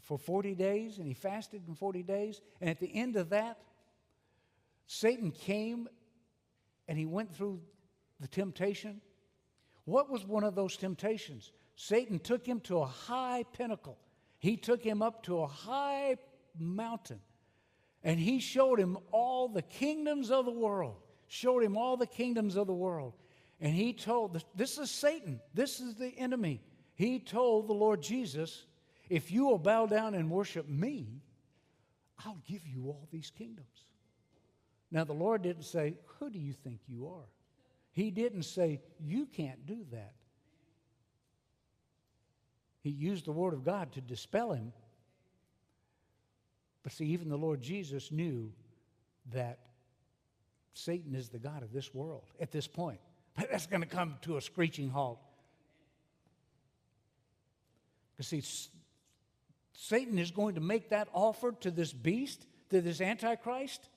for 0.02 0.18
40 0.18 0.56
days 0.56 0.98
and 0.98 1.08
he 1.08 1.14
fasted 1.14 1.64
in 1.68 1.76
40 1.76 2.04
days, 2.04 2.42
and 2.62 2.70
at 2.70 2.80
the 2.80 2.94
end 2.94 3.16
of 3.16 3.30
that, 3.30 3.60
Satan 4.88 5.32
came 5.32 5.88
and 6.88 6.98
he 6.98 7.06
went 7.06 7.36
through 7.36 7.62
the 8.20 8.28
temptation 8.28 9.02
What 9.86 10.10
was 10.10 10.26
one 10.26 10.44
of 10.44 10.56
those 10.56 10.78
temptations? 10.78 11.52
Satan 11.76 12.20
took 12.20 12.46
him 12.46 12.60
to 12.62 12.80
a 12.80 12.86
high 12.86 13.44
pinnacle. 13.54 13.98
He 14.40 14.58
took 14.58 14.82
him 14.84 15.02
up 15.02 15.24
to 15.24 15.40
a 15.40 15.48
high 15.48 16.18
mountain 16.58 17.20
and 18.04 18.20
he 18.20 18.40
showed 18.40 18.80
him 18.80 18.98
all 19.12 19.48
the 19.48 19.64
kingdoms 19.64 20.30
of 20.30 20.46
the 20.46 20.52
world, 20.52 20.98
showed 21.28 21.64
him 21.64 21.76
all 21.76 21.98
the 21.98 22.06
kingdoms 22.06 22.56
of 22.56 22.68
the 22.68 22.74
world. 22.74 23.14
And 23.60 23.74
he 23.74 23.94
told, 23.94 24.44
this 24.56 24.78
is 24.78 24.92
Satan, 24.92 25.42
this 25.54 25.80
is 25.80 25.96
the 25.96 26.14
enemy. 26.18 26.62
He 26.94 27.20
told 27.20 27.68
the 27.68 27.74
Lord 27.74 28.02
Jesus, 28.02 28.66
if 29.10 29.32
you 29.32 29.46
will 29.46 29.58
bow 29.58 29.86
down 29.86 30.16
and 30.16 30.30
worship 30.30 30.68
me, 30.68 31.22
I'll 32.26 32.42
give 32.48 32.66
you 32.68 32.88
all 32.88 33.08
these 33.12 33.32
kingdoms. 33.38 33.86
Now, 34.92 35.04
the 35.04 35.14
Lord 35.14 35.42
didn't 35.42 35.64
say, 35.64 35.96
Who 36.20 36.30
do 36.30 36.40
you 36.40 36.54
think 36.54 36.80
you 36.88 37.08
are? 37.08 37.28
He 37.92 38.12
didn't 38.12 38.44
say, 38.44 38.82
You 39.00 39.26
can't 39.26 39.66
do 39.66 39.86
that. 39.92 40.14
He 42.82 42.92
used 42.92 43.26
the 43.26 43.32
Word 43.32 43.54
of 43.54 43.64
God 43.64 43.92
to 43.94 44.02
dispel 44.02 44.54
him. 44.54 44.72
But 46.84 46.92
see, 46.92 47.06
even 47.06 47.30
the 47.30 47.38
Lord 47.38 47.62
Jesus 47.62 48.12
knew 48.12 48.52
that 49.34 49.58
Satan 50.74 51.16
is 51.16 51.30
the 51.30 51.40
God 51.40 51.64
of 51.64 51.74
this 51.74 51.94
world 51.96 52.26
at 52.40 52.52
this 52.52 52.68
point. 52.68 53.00
But 53.36 53.50
that's 53.52 53.66
going 53.66 53.82
to 53.82 53.88
come 53.88 54.16
to 54.22 54.38
a 54.38 54.42
screeching 54.42 54.90
halt. 54.90 55.20
Because, 58.16 58.28
see, 58.28 58.44
Satan 59.78 60.18
is 60.18 60.32
going 60.32 60.56
to 60.56 60.62
make 60.62 60.90
that 60.90 61.10
offer 61.14 61.52
to 61.62 61.70
this 61.70 61.92
beast, 61.92 62.46
to 62.70 62.82
this 62.82 63.02
Antichrist, 63.02 63.90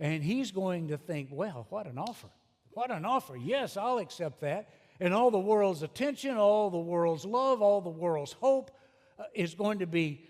and 0.00 0.22
he's 0.22 0.50
going 0.50 0.88
to 0.88 0.96
think, 0.96 1.28
well, 1.30 1.66
what 1.70 1.86
an 1.86 1.98
offer. 1.98 2.28
What 2.72 2.90
an 2.90 3.04
offer. 3.04 3.36
Yes, 3.36 3.76
I'll 3.76 3.98
accept 3.98 4.40
that. 4.40 4.68
And 4.98 5.14
all 5.14 5.30
the 5.30 5.38
world's 5.38 5.82
attention, 5.82 6.36
all 6.36 6.70
the 6.70 6.78
world's 6.78 7.24
love, 7.24 7.62
all 7.62 7.80
the 7.80 7.90
world's 7.90 8.32
hope 8.32 8.70
uh, 9.18 9.24
is 9.34 9.54
going 9.54 9.78
to 9.78 9.86
be 9.86 10.26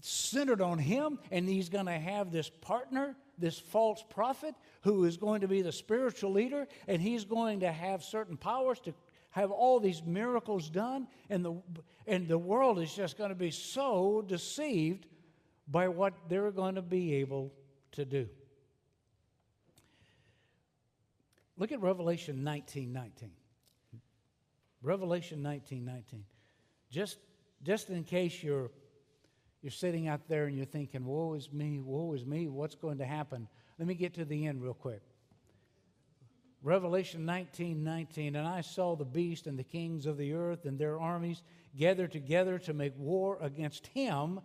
centered 0.00 0.60
on 0.60 0.78
him, 0.78 1.18
and 1.30 1.48
he's 1.48 1.68
going 1.68 1.86
to 1.86 1.92
have 1.92 2.32
this 2.32 2.50
partner, 2.50 3.16
this 3.38 3.58
false 3.58 4.04
prophet, 4.10 4.54
who 4.82 5.04
is 5.04 5.16
going 5.16 5.40
to 5.40 5.48
be 5.48 5.62
the 5.62 5.72
spiritual 5.72 6.32
leader, 6.32 6.66
and 6.86 7.00
he's 7.00 7.24
going 7.24 7.60
to 7.60 7.70
have 7.70 8.02
certain 8.02 8.36
powers 8.36 8.80
to 8.80 8.92
have 9.32 9.50
all 9.50 9.80
these 9.80 10.02
miracles 10.04 10.70
done, 10.70 11.08
and 11.28 11.44
the, 11.44 11.54
and 12.06 12.28
the 12.28 12.38
world 12.38 12.78
is 12.78 12.94
just 12.94 13.18
going 13.18 13.30
to 13.30 13.34
be 13.34 13.50
so 13.50 14.22
deceived 14.26 15.06
by 15.66 15.88
what 15.88 16.14
they're 16.28 16.50
going 16.50 16.74
to 16.74 16.82
be 16.82 17.14
able 17.14 17.52
to 17.92 18.04
do. 18.04 18.28
Look 21.56 21.72
at 21.72 21.80
Revelation 21.80 22.44
19 22.44 22.92
19. 22.92 23.30
Revelation 24.82 25.42
19 25.42 25.84
19. 25.84 26.24
Just, 26.90 27.18
just 27.62 27.88
in 27.88 28.04
case 28.04 28.42
you're, 28.42 28.70
you're 29.62 29.70
sitting 29.70 30.08
out 30.08 30.28
there 30.28 30.44
and 30.44 30.56
you're 30.56 30.66
thinking, 30.66 31.06
woe 31.06 31.34
is 31.34 31.50
me, 31.52 31.80
woe 31.80 32.12
is 32.12 32.26
me, 32.26 32.48
what's 32.48 32.74
going 32.74 32.98
to 32.98 33.06
happen? 33.06 33.48
Let 33.78 33.88
me 33.88 33.94
get 33.94 34.14
to 34.14 34.26
the 34.26 34.46
end 34.46 34.62
real 34.62 34.74
quick. 34.74 35.02
Revelation 36.62 37.26
19 37.26 37.82
19. 37.82 38.36
And 38.36 38.46
I 38.46 38.60
saw 38.60 38.94
the 38.94 39.04
beast 39.04 39.46
and 39.46 39.58
the 39.58 39.64
kings 39.64 40.06
of 40.06 40.16
the 40.16 40.32
earth 40.34 40.64
and 40.64 40.78
their 40.78 41.00
armies 41.00 41.42
gathered 41.76 42.12
together 42.12 42.58
to 42.60 42.72
make 42.72 42.92
war 42.96 43.38
against 43.40 43.86
him 43.88 44.40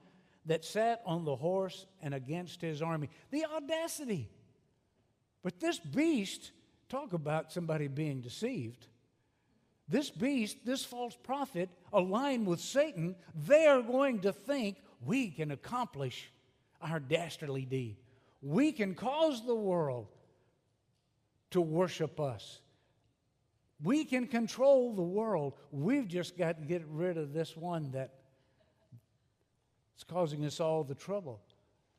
that 0.45 0.65
sat 0.65 1.01
on 1.06 1.25
the 1.25 1.36
horse 1.36 1.86
and 2.01 2.13
against 2.13 2.62
his 2.62 2.82
army. 2.82 3.10
The 3.32 3.45
audacity. 3.45 4.30
But 5.43 5.60
this 5.60 5.80
beast, 5.80 6.51
talk 6.89 7.13
about 7.13 7.51
somebody 7.51 7.88
being 7.88 8.21
deceived. 8.21 8.88
This 9.89 10.10
beast, 10.10 10.58
this 10.65 10.84
false 10.84 11.17
prophet, 11.21 11.69
aligned 11.93 12.47
with 12.47 12.60
Satan, 12.60 13.15
they 13.47 13.67
are 13.67 13.82
going 13.82 14.19
to 14.21 14.34
think 14.34 14.77
we 15.06 15.30
can 15.30 15.51
accomplish 15.51 16.30
our 16.82 16.99
dastardly 16.99 17.65
deed. 17.65 17.97
We 18.41 18.71
can 18.71 18.95
cause 18.95 19.45
the 19.45 19.56
world 19.56 20.08
to 21.52 21.62
worship 21.62 22.20
us. 22.20 22.62
We 23.82 24.06
can 24.06 24.28
control 24.28 24.96
the 24.96 25.04
world. 25.04 25.54
We've 25.72 26.08
just 26.08 26.38
got 26.38 26.60
to 26.60 26.66
get 26.66 26.84
rid 26.88 27.18
of 27.18 27.34
this 27.34 27.56
one 27.56 27.92
that 27.92 28.14
is 29.98 30.04
causing 30.04 30.46
us 30.46 30.60
all 30.60 30.84
the 30.84 30.96
trouble. 30.96 31.42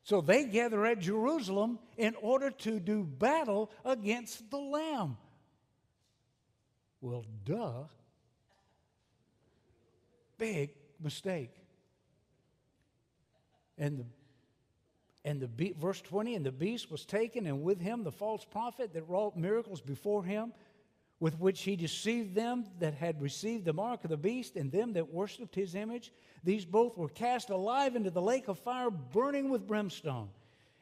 So 0.03 0.21
they 0.21 0.45
gather 0.45 0.85
at 0.85 0.99
Jerusalem 0.99 1.79
in 1.97 2.15
order 2.21 2.51
to 2.51 2.79
do 2.79 3.03
battle 3.03 3.71
against 3.85 4.49
the 4.49 4.57
Lamb. 4.57 5.17
Well, 7.01 7.25
duh. 7.45 7.83
Big 10.37 10.71
mistake. 11.01 11.51
And 13.77 13.99
the 13.99 14.05
and 15.25 15.41
the 15.41 15.47
be- 15.47 15.73
verse 15.77 16.01
20, 16.01 16.35
and 16.35 16.45
the 16.45 16.51
beast 16.51 16.89
was 16.89 17.05
taken, 17.05 17.45
and 17.45 17.61
with 17.61 17.79
him 17.79 18.03
the 18.03 18.11
false 18.11 18.45
prophet 18.45 18.93
that 18.93 19.07
wrought 19.09 19.37
miracles 19.37 19.81
before 19.81 20.23
him, 20.23 20.53
with 21.19 21.37
which 21.39 21.63
he 21.63 21.75
deceived 21.75 22.33
them 22.33 22.65
that 22.79 22.93
had 22.93 23.21
received 23.21 23.65
the 23.65 23.73
mark 23.73 24.03
of 24.05 24.09
the 24.09 24.17
beast, 24.17 24.55
and 24.55 24.71
them 24.71 24.93
that 24.93 25.13
worshipped 25.13 25.55
his 25.55 25.75
image. 25.75 26.13
These 26.43 26.65
both 26.65 26.97
were 26.97 27.09
cast 27.09 27.49
alive 27.49 27.95
into 27.95 28.09
the 28.09 28.21
lake 28.21 28.47
of 28.47 28.57
fire, 28.57 28.89
burning 28.89 29.49
with 29.49 29.67
brimstone. 29.67 30.29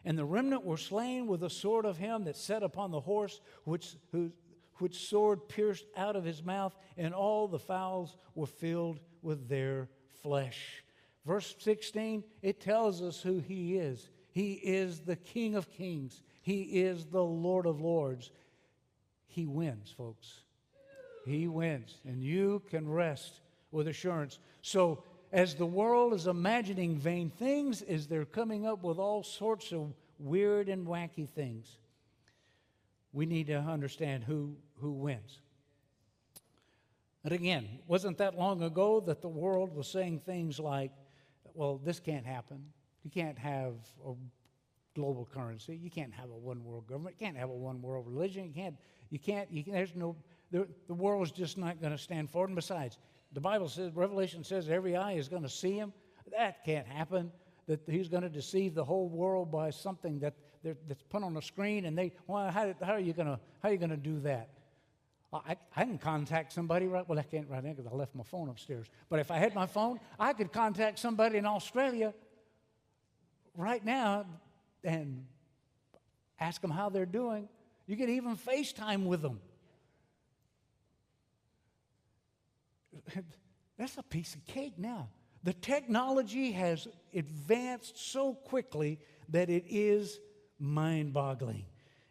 And 0.05 0.17
the 0.17 0.25
remnant 0.25 0.63
were 0.63 0.77
slain 0.77 1.25
with 1.25 1.39
the 1.39 1.49
sword 1.49 1.85
of 1.85 1.97
him 1.97 2.25
that 2.25 2.37
sat 2.37 2.61
upon 2.61 2.91
the 2.91 2.99
horse, 2.99 3.41
which, 3.63 3.95
who, 4.11 4.31
which 4.75 5.07
sword 5.07 5.49
pierced 5.49 5.85
out 5.97 6.15
of 6.15 6.23
his 6.23 6.43
mouth, 6.43 6.77
and 6.97 7.13
all 7.13 7.47
the 7.47 7.59
fowls 7.59 8.15
were 8.35 8.45
filled 8.45 8.99
with 9.23 9.49
their 9.49 9.89
flesh. 10.21 10.83
Verse 11.25 11.55
16, 11.59 12.23
it 12.41 12.61
tells 12.61 13.01
us 13.01 13.19
who 13.19 13.39
he 13.39 13.77
is. 13.77 14.09
He 14.37 14.51
is 14.53 14.99
the 14.99 15.15
King 15.15 15.55
of 15.55 15.71
kings, 15.71 16.21
He 16.43 16.61
is 16.61 17.07
the 17.07 17.23
Lord 17.23 17.65
of 17.65 17.81
lords. 17.81 18.29
He 19.25 19.47
wins, 19.47 19.91
folks. 19.97 20.41
He 21.25 21.47
wins. 21.47 21.95
And 22.05 22.21
you 22.21 22.61
can 22.69 22.87
rest 22.87 23.41
with 23.71 23.87
assurance. 23.87 24.37
So, 24.61 25.01
as 25.31 25.55
the 25.55 25.65
world 25.65 26.13
is 26.13 26.27
imagining 26.27 26.97
vain 26.97 27.31
things, 27.31 27.81
as 27.81 28.05
they're 28.05 28.25
coming 28.25 28.67
up 28.67 28.83
with 28.83 28.99
all 28.99 29.23
sorts 29.23 29.71
of 29.71 29.95
weird 30.19 30.69
and 30.69 30.85
wacky 30.85 31.27
things, 31.27 31.79
we 33.13 33.25
need 33.25 33.47
to 33.47 33.57
understand 33.57 34.23
who, 34.23 34.55
who 34.79 34.91
wins. 34.91 35.39
And 37.23 37.33
again, 37.33 37.67
wasn't 37.87 38.19
that 38.19 38.37
long 38.37 38.61
ago 38.61 38.99
that 38.99 39.23
the 39.23 39.29
world 39.29 39.75
was 39.75 39.87
saying 39.87 40.19
things 40.19 40.59
like, 40.59 40.91
well, 41.55 41.81
this 41.83 41.99
can't 41.99 42.27
happen. 42.27 42.65
You 43.07 43.23
can't 43.23 43.39
have 43.39 43.75
a 44.05 44.11
global 44.93 45.29
currency. 45.33 45.79
You 45.81 45.89
can't 45.89 46.13
have 46.13 46.29
a 46.29 46.35
one 46.35 46.61
world 46.65 46.87
government. 46.87 47.15
You 47.17 47.25
can't 47.25 47.37
have 47.37 47.49
a 47.49 47.53
one 47.53 47.81
world 47.81 48.05
religion. 48.05 48.43
You 48.43 48.53
can't, 48.53 48.75
you 49.09 49.17
can't, 49.17 49.49
you 49.49 49.63
can, 49.63 49.71
there's 49.71 49.95
no, 49.95 50.17
the, 50.51 50.67
the 50.87 50.93
world 50.93 51.25
is 51.25 51.31
just 51.31 51.57
not 51.57 51.79
going 51.79 51.93
to 51.93 51.97
stand 51.97 52.29
for 52.29 52.43
it. 52.43 52.47
And 52.47 52.55
besides, 52.57 52.97
the 53.31 53.39
Bible 53.39 53.69
says, 53.69 53.93
Revelation 53.95 54.43
says 54.43 54.67
every 54.67 54.97
eye 54.97 55.13
is 55.13 55.29
going 55.29 55.43
to 55.43 55.49
see 55.49 55.77
him. 55.77 55.93
That 56.37 56.65
can't 56.65 56.85
happen. 56.85 57.31
That 57.67 57.79
he's 57.87 58.09
going 58.09 58.23
to 58.23 58.29
deceive 58.29 58.75
the 58.75 58.83
whole 58.83 59.07
world 59.07 59.53
by 59.53 59.69
something 59.69 60.19
that 60.19 60.33
that's 60.85 61.03
put 61.03 61.23
on 61.23 61.37
a 61.37 61.41
screen 61.41 61.85
and 61.85 61.97
they, 61.97 62.11
well, 62.25 62.51
how, 62.51 62.75
how 62.83 62.91
are 62.91 62.99
you 62.99 63.13
going 63.13 63.27
to, 63.27 63.39
how 63.63 63.69
are 63.69 63.71
you 63.71 63.77
going 63.77 63.89
to 63.89 63.95
do 63.95 64.19
that? 64.19 64.49
I, 65.31 65.55
I 65.77 65.85
can 65.85 65.97
contact 65.97 66.51
somebody 66.51 66.87
right, 66.87 67.07
well, 67.07 67.17
I 67.17 67.23
can't 67.23 67.49
right 67.49 67.63
now 67.63 67.71
because 67.71 67.89
I 67.89 67.95
left 67.95 68.15
my 68.15 68.23
phone 68.25 68.49
upstairs. 68.49 68.87
But 69.09 69.19
if 69.19 69.31
I 69.31 69.37
had 69.37 69.55
my 69.55 69.65
phone, 69.65 70.01
I 70.19 70.33
could 70.33 70.51
contact 70.51 70.99
somebody 70.99 71.37
in 71.37 71.45
Australia 71.45 72.13
right 73.57 73.83
now 73.83 74.25
and 74.83 75.25
ask 76.39 76.61
them 76.61 76.71
how 76.71 76.87
they're 76.89 77.05
doing. 77.05 77.49
You 77.87 77.97
could 77.97 78.09
even 78.09 78.37
FaceTime 78.37 79.05
with 79.05 79.21
them. 79.21 79.41
That's 83.77 83.97
a 83.97 84.03
piece 84.03 84.35
of 84.35 84.45
cake 84.45 84.77
now. 84.77 85.09
The 85.43 85.53
technology 85.53 86.51
has 86.51 86.87
advanced 87.13 88.11
so 88.11 88.33
quickly 88.33 88.99
that 89.29 89.49
it 89.49 89.65
is 89.67 90.19
mind 90.59 91.13
boggling. 91.13 91.65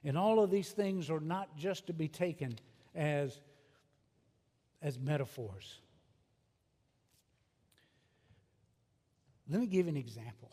And 0.04 0.16
all 0.16 0.42
of 0.42 0.50
these 0.50 0.70
things 0.70 1.10
are 1.10 1.20
not 1.20 1.56
just 1.56 1.88
to 1.88 1.92
be 1.92 2.08
taken 2.08 2.58
as, 2.94 3.40
as 4.80 4.98
metaphors. 4.98 5.80
Let 9.48 9.60
me 9.60 9.66
give 9.66 9.88
an 9.88 9.96
example. 9.96 10.50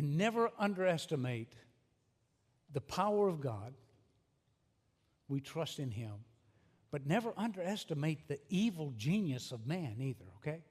And 0.00 0.16
never 0.16 0.50
underestimate 0.58 1.52
the 2.72 2.80
power 2.80 3.28
of 3.28 3.42
God. 3.42 3.74
We 5.28 5.42
trust 5.42 5.78
in 5.78 5.90
Him. 5.90 6.24
But 6.90 7.06
never 7.06 7.34
underestimate 7.36 8.26
the 8.26 8.38
evil 8.48 8.94
genius 8.96 9.52
of 9.52 9.66
man 9.66 9.96
either, 10.00 10.24
okay? 10.38 10.62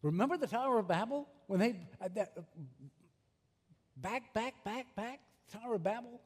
Remember 0.00 0.38
the 0.38 0.46
Tower 0.46 0.78
of 0.78 0.88
Babel? 0.88 1.28
When 1.46 1.60
they, 1.60 1.76
uh, 2.00 2.08
that, 2.14 2.32
uh, 2.38 2.40
back, 3.98 4.32
back, 4.32 4.64
back, 4.64 4.86
back, 4.96 5.20
Tower 5.52 5.74
of 5.74 5.82
Babel? 5.82 6.22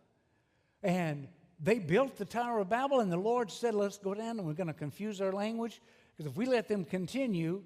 And 0.81 1.27
they 1.59 1.81
built 1.81 2.17
the 2.17 2.25
Tower 2.25 2.61
of 2.61 2.69
Babel, 2.69 3.01
and 3.01 3.11
the 3.11 3.17
Lord 3.17 3.51
said, 3.51 3.75
Let's 3.75 3.99
go 3.99 4.15
down 4.15 4.39
and 4.39 4.47
we're 4.47 4.53
going 4.53 4.69
to 4.69 4.73
confuse 4.73 5.21
our 5.21 5.33
language. 5.33 5.83
Because 6.17 6.31
if 6.31 6.39
we 6.39 6.47
let 6.47 6.69
them 6.69 6.85
continue, 6.85 7.65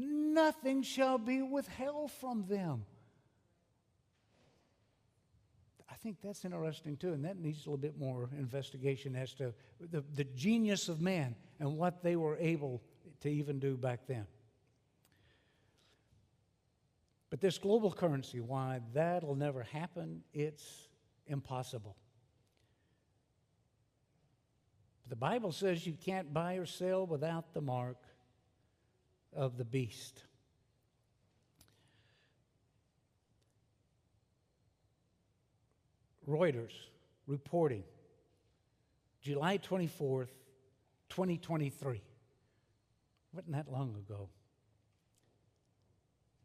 nothing 0.00 0.82
shall 0.82 1.18
be 1.18 1.42
withheld 1.42 2.10
from 2.12 2.46
them. 2.48 2.84
I 5.90 5.94
think 6.02 6.18
that's 6.22 6.44
interesting 6.44 6.96
too, 6.96 7.12
and 7.12 7.24
that 7.24 7.38
needs 7.38 7.58
a 7.58 7.70
little 7.70 7.76
bit 7.76 7.98
more 7.98 8.30
investigation 8.38 9.14
as 9.14 9.34
to 9.34 9.52
the, 9.90 10.02
the 10.14 10.24
genius 10.24 10.88
of 10.88 11.00
man 11.00 11.34
and 11.58 11.76
what 11.76 12.02
they 12.02 12.16
were 12.16 12.38
able 12.38 12.80
to 13.20 13.28
even 13.28 13.58
do 13.58 13.76
back 13.76 14.06
then. 14.06 14.26
But 17.28 17.40
this 17.40 17.58
global 17.58 17.92
currency, 17.92 18.40
why 18.40 18.80
that'll 18.92 19.36
never 19.36 19.62
happen, 19.62 20.22
it's 20.32 20.88
impossible. 21.26 21.96
The 25.08 25.16
Bible 25.16 25.52
says 25.52 25.86
you 25.86 25.96
can't 26.04 26.32
buy 26.32 26.54
or 26.54 26.66
sell 26.66 27.06
without 27.06 27.52
the 27.52 27.60
mark 27.60 27.98
of 29.34 29.56
the 29.56 29.64
beast. 29.64 30.22
Reuters 36.28 36.72
reporting 37.26 37.84
July 39.20 39.58
24th, 39.58 40.28
2023. 41.08 42.00
Wasn't 43.32 43.52
that 43.52 43.70
long 43.70 43.94
ago? 43.96 44.28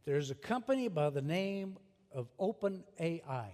There's 0.06 0.30
a 0.30 0.36
company 0.36 0.88
by 0.88 1.10
the 1.10 1.22
name 1.22 1.78
of 2.12 2.28
OpenAI. 2.38 3.48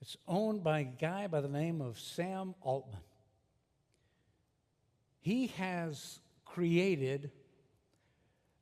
It's 0.00 0.16
owned 0.28 0.62
by 0.62 0.80
a 0.80 0.84
guy 0.84 1.26
by 1.26 1.40
the 1.40 1.48
name 1.48 1.80
of 1.80 1.98
Sam 1.98 2.54
Altman. 2.60 3.00
He 5.20 5.48
has 5.48 6.20
created 6.56 7.30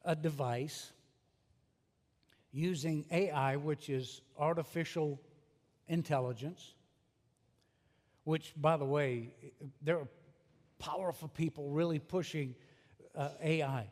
a 0.05 0.17
device 0.17 0.91
using 2.51 3.05
AI, 3.13 3.55
which 3.55 3.89
is 3.89 4.21
artificial 4.37 5.21
intelligence, 5.87 6.75
which, 8.25 8.53
by 8.57 8.77
the 8.77 8.85
way, 8.85 9.31
there 9.81 9.97
are 10.01 10.09
powerful 10.81 11.29
people 11.29 11.71
really 11.71 12.01
pushing 12.01 12.57
uh, 13.15 13.29
AI. 13.41 13.87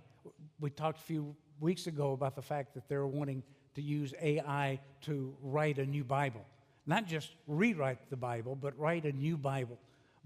We 0.59 0.71
talked 0.71 0.99
a 0.99 1.03
few 1.03 1.37
weeks 1.61 1.87
ago 1.87 2.11
about 2.11 2.35
the 2.35 2.43
fact 2.43 2.75
that 2.75 2.88
they're 2.88 3.07
wanting 3.07 3.45
to 3.77 3.83
use 3.83 4.12
AI 4.21 4.81
to 5.03 5.33
write 5.41 5.79
a 5.79 5.87
new 5.87 6.03
Bible. 6.03 6.45
Not 6.87 7.07
just 7.07 7.31
rewrite 7.47 8.11
the 8.11 8.17
Bible, 8.17 8.57
but 8.57 8.77
write 8.77 9.05
a 9.05 9.12
new 9.12 9.37
Bible 9.37 9.79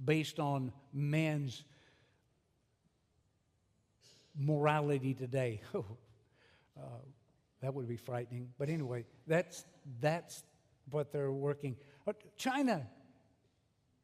based 0.03 0.41
on 0.41 0.73
man's 0.95 1.65
morality 4.39 5.15
today. 5.15 5.61
uh, 5.75 5.81
that 7.63 7.75
would 7.75 7.89
be 7.89 7.97
frightening. 7.97 8.49
But 8.59 8.69
anyway, 8.69 9.05
that's, 9.27 9.65
that's 10.01 10.45
what 10.91 11.13
they're 11.13 11.33
working. 11.33 11.77
China 12.37 12.87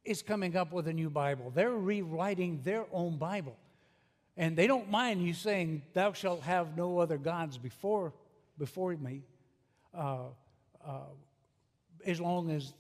is 0.04 0.22
coming 0.22 0.56
up 0.56 0.72
with 0.72 0.88
a 0.88 0.92
new 0.92 1.10
Bible. 1.10 1.52
They're 1.54 1.70
rewriting 1.70 2.60
their 2.64 2.86
own 2.92 3.18
Bible. 3.18 3.56
And 4.36 4.56
they 4.56 4.66
don't 4.66 4.90
mind 4.90 5.22
you 5.22 5.34
saying, 5.34 5.82
Thou 5.92 6.12
shalt 6.12 6.42
have 6.42 6.76
no 6.76 6.98
other 6.98 7.18
gods 7.18 7.58
before, 7.58 8.14
before 8.58 8.96
me, 8.96 9.22
uh, 9.94 10.24
uh, 10.84 11.00
as 12.06 12.20
long 12.20 12.50
as 12.50 12.72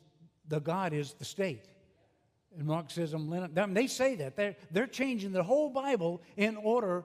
the 0.48 0.60
God 0.60 0.92
is 0.92 1.12
the 1.12 1.24
state. 1.24 1.66
And 2.58 2.66
Marxism, 2.66 3.30
Lenin, 3.30 3.74
they 3.74 3.86
say 3.86 4.14
that. 4.16 4.36
They're, 4.36 4.56
they're 4.70 4.86
changing 4.86 5.32
the 5.32 5.42
whole 5.42 5.70
Bible 5.70 6.22
in 6.36 6.56
order 6.56 7.04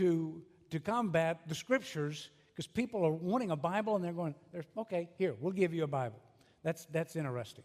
to, 0.00 0.42
to 0.70 0.80
combat 0.80 1.40
the 1.46 1.54
scriptures 1.54 2.30
because 2.52 2.66
people 2.66 3.04
are 3.04 3.12
wanting 3.12 3.50
a 3.50 3.56
Bible 3.56 3.96
and 3.96 4.04
they're 4.04 4.12
going, 4.12 4.34
okay, 4.78 5.10
here, 5.18 5.34
we'll 5.40 5.52
give 5.52 5.74
you 5.74 5.84
a 5.84 5.86
Bible. 5.86 6.18
That's, 6.62 6.86
that's 6.86 7.16
interesting. 7.16 7.64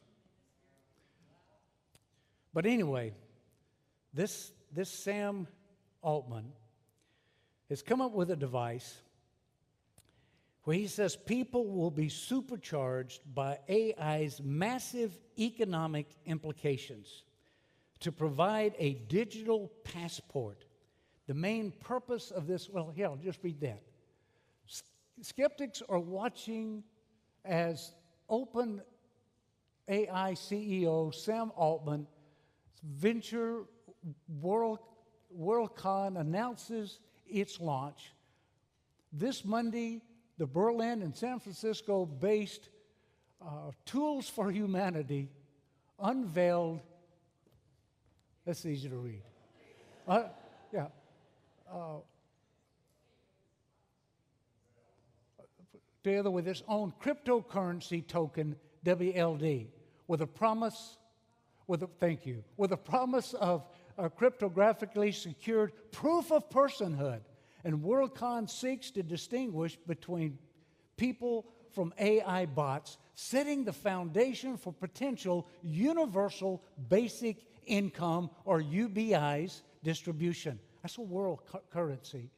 But 2.53 2.65
anyway, 2.65 3.13
this, 4.13 4.51
this 4.73 4.89
Sam 4.89 5.47
Altman 6.01 6.51
has 7.69 7.81
come 7.81 8.01
up 8.01 8.11
with 8.11 8.31
a 8.31 8.35
device 8.35 8.97
where 10.63 10.75
he 10.75 10.87
says 10.87 11.15
people 11.15 11.67
will 11.67 11.91
be 11.91 12.09
supercharged 12.09 13.21
by 13.33 13.59
AI's 13.69 14.41
massive 14.43 15.17
economic 15.39 16.07
implications 16.25 17.23
to 18.01 18.11
provide 18.11 18.73
a 18.77 18.93
digital 18.93 19.71
passport. 19.85 20.64
The 21.27 21.33
main 21.33 21.71
purpose 21.71 22.31
of 22.31 22.47
this, 22.47 22.69
well, 22.69 22.91
here, 22.95 23.07
I'll 23.07 23.15
just 23.15 23.39
read 23.43 23.59
that. 23.61 23.81
Skeptics 25.21 25.81
are 25.87 25.99
watching 25.99 26.83
as 27.43 27.93
Open 28.29 28.81
AI 29.87 30.33
CEO 30.33 31.13
Sam 31.13 31.51
Altman 31.55 32.07
venture 32.83 33.63
World, 34.41 34.79
Worldcoin 35.35 36.19
announces 36.19 36.99
its 37.27 37.59
launch. 37.59 38.13
This 39.11 39.43
Monday, 39.43 40.01
the 40.37 40.45
Berlin 40.45 41.01
and 41.01 41.15
San 41.15 41.39
Francisco 41.39 42.05
based 42.05 42.69
uh, 43.41 43.71
Tools 43.85 44.29
for 44.29 44.51
Humanity 44.51 45.29
unveiled. 45.99 46.81
That's 48.45 48.65
easy 48.65 48.89
to 48.89 48.95
read. 48.95 49.21
Uh, 50.07 50.23
yeah. 50.71 50.87
Uh, 51.71 51.97
together 56.03 56.29
with 56.29 56.47
its 56.47 56.61
own 56.67 56.93
cryptocurrency 57.01 58.05
token, 58.05 58.55
WLD, 58.85 59.67
with 60.07 60.21
a 60.21 60.27
promise, 60.27 60.97
with 61.65 61.81
a, 61.81 61.87
thank 61.99 62.27
you, 62.27 62.43
with 62.57 62.71
a 62.71 62.77
promise 62.77 63.33
of 63.33 63.65
a 63.97 64.09
cryptographically 64.09 65.13
secured 65.13 65.71
proof 65.91 66.31
of 66.31 66.47
personhood. 66.49 67.21
And 67.63 67.81
Worldcoin 67.81 68.47
seeks 68.47 68.91
to 68.91 69.01
distinguish 69.01 69.77
between 69.87 70.37
people 70.95 71.47
from 71.71 71.91
AI 71.97 72.45
bots, 72.45 72.97
setting 73.15 73.65
the 73.65 73.73
foundation 73.73 74.57
for 74.57 74.71
potential 74.71 75.47
universal 75.63 76.63
basic 76.87 77.37
income 77.65 78.29
or 78.45 78.61
UBI's 78.61 79.63
distribution. 79.83 80.59
That's 80.85 80.99
a 80.99 81.01
world 81.01 81.39
cu- 81.51 81.57
currency. 81.71 82.29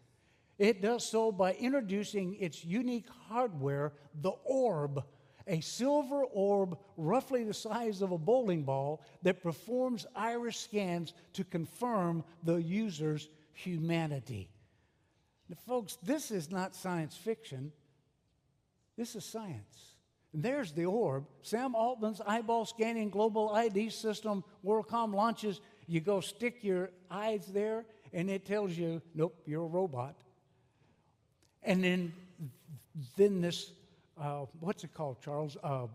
It 0.58 0.82
does 0.82 1.06
so 1.06 1.34
by 1.34 1.56
introducing 1.56 2.36
its 2.36 2.64
unique 2.64 3.10
hardware, 3.28 3.92
the 4.22 4.32
orb, 4.46 5.04
a 5.48 5.60
silver 5.60 6.24
orb 6.24 6.78
roughly 6.96 7.44
the 7.44 7.54
size 7.54 8.02
of 8.02 8.14
a 8.14 8.18
bowling 8.18 8.64
ball 8.64 9.04
that 9.24 9.44
performs 9.44 10.06
iris 10.16 10.56
scans 10.56 11.14
to 11.34 11.44
confirm 11.44 12.24
the 12.42 12.56
user's 12.56 13.28
humanity. 13.52 14.50
Now, 15.50 15.58
folks, 15.68 15.98
this 16.02 16.32
is 16.32 16.50
not 16.50 16.74
science 16.74 17.18
fiction, 17.18 17.74
this 18.96 19.18
is 19.18 19.26
science. 19.26 19.96
And 20.32 20.42
there's 20.42 20.72
the 20.72 20.86
orb. 20.86 21.26
Sam 21.42 21.76
Altman's 21.76 22.22
eyeball 22.26 22.66
scanning 22.66 23.10
global 23.10 23.50
ID 23.50 23.90
system, 23.90 24.46
Worldcoin 24.64 25.14
launches. 25.14 25.60
You 25.86 26.00
go 26.00 26.20
stick 26.20 26.64
your 26.64 26.92
eyes 27.10 27.46
there, 27.48 27.86
and 28.14 28.30
it 28.30 28.46
tells 28.46 28.78
you, 28.78 29.02
nope, 29.14 29.36
you're 29.46 29.64
a 29.64 29.68
robot. 29.68 30.16
And 31.64 31.84
then, 31.84 32.14
then 33.16 33.42
this, 33.42 33.72
uh, 34.20 34.46
what's 34.60 34.84
it 34.84 34.94
called, 34.94 35.22
Charles? 35.22 35.58
Uh, 35.64 35.88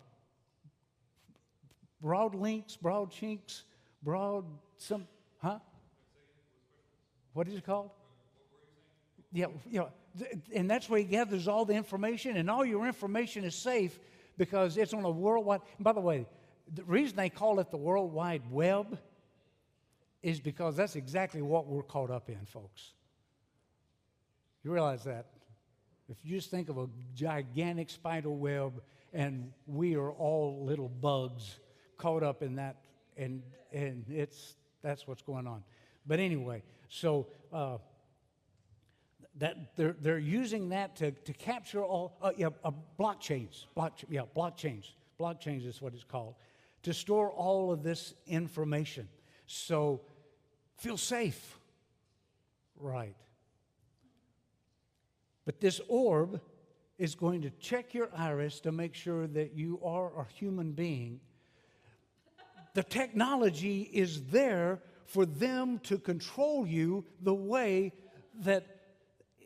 broad 2.00 2.34
links, 2.34 2.76
broad 2.76 3.10
chinks, 3.10 3.62
broad 4.02 4.44
some, 4.76 5.06
huh? 5.40 5.58
What 7.32 7.48
is 7.48 7.54
it 7.54 7.64
called? 7.64 7.90
Yeah, 9.32 9.46
yeah, 9.70 9.84
and 10.54 10.70
that's 10.70 10.90
where 10.90 10.98
he 10.98 11.06
gathers 11.06 11.48
all 11.48 11.64
the 11.64 11.74
information, 11.74 12.36
and 12.36 12.50
all 12.50 12.64
your 12.64 12.86
information 12.86 13.44
is 13.44 13.54
safe 13.54 13.98
because 14.36 14.76
it's 14.76 14.92
on 14.92 15.04
a 15.04 15.10
worldwide. 15.10 15.60
by 15.80 15.92
the 15.92 16.00
way, 16.00 16.26
the 16.74 16.84
reason 16.84 17.16
they 17.16 17.30
call 17.30 17.60
it 17.60 17.70
the 17.70 17.76
World 17.76 18.12
Wide 18.12 18.42
Web 18.50 18.98
is 20.22 20.40
because 20.40 20.76
that's 20.76 20.96
exactly 20.96 21.42
what 21.42 21.66
we're 21.66 21.82
caught 21.82 22.10
up 22.10 22.28
in, 22.28 22.44
folks. 22.46 22.92
You 24.62 24.72
realize 24.72 25.04
that? 25.04 25.26
If 26.08 26.18
you 26.24 26.36
just 26.36 26.50
think 26.50 26.68
of 26.68 26.78
a 26.78 26.86
gigantic 27.14 27.90
spider 27.90 28.30
web 28.30 28.82
and 29.12 29.52
we 29.66 29.96
are 29.96 30.10
all 30.10 30.64
little 30.64 30.88
bugs 30.88 31.58
caught 31.98 32.22
up 32.22 32.42
in 32.42 32.56
that, 32.56 32.76
and, 33.16 33.42
and 33.72 34.04
it's, 34.08 34.54
that's 34.82 35.06
what's 35.06 35.22
going 35.22 35.46
on. 35.46 35.62
But 36.06 36.18
anyway, 36.18 36.62
so 36.88 37.26
uh, 37.52 37.78
that 39.38 39.76
they're, 39.76 39.96
they're 40.00 40.18
using 40.18 40.70
that 40.70 40.96
to, 40.96 41.12
to 41.12 41.32
capture 41.32 41.84
all, 41.84 42.16
uh, 42.22 42.32
yeah, 42.36 42.48
uh, 42.64 42.70
blockchains, 42.98 43.66
block, 43.74 43.98
yeah, 44.08 44.22
blockchains, 44.36 44.90
blockchains 45.18 45.66
is 45.66 45.80
what 45.80 45.94
it's 45.94 46.04
called, 46.04 46.34
to 46.82 46.92
store 46.92 47.30
all 47.30 47.72
of 47.72 47.82
this 47.82 48.14
information. 48.26 49.08
So 49.46 50.00
feel 50.82 50.96
safe. 50.96 51.58
Right. 52.76 53.14
But 55.44 55.60
this 55.60 55.80
orb 55.88 56.40
is 56.98 57.14
going 57.14 57.42
to 57.42 57.50
check 57.50 57.94
your 57.94 58.08
iris 58.16 58.60
to 58.60 58.72
make 58.72 58.94
sure 58.94 59.26
that 59.28 59.56
you 59.56 59.80
are 59.84 60.10
a 60.18 60.26
human 60.34 60.72
being. 60.72 61.20
The 62.74 62.82
technology 62.82 63.82
is 63.92 64.24
there 64.26 64.80
for 65.06 65.24
them 65.24 65.78
to 65.84 65.98
control 65.98 66.66
you 66.66 67.04
the 67.20 67.34
way 67.34 67.92
that 68.40 68.66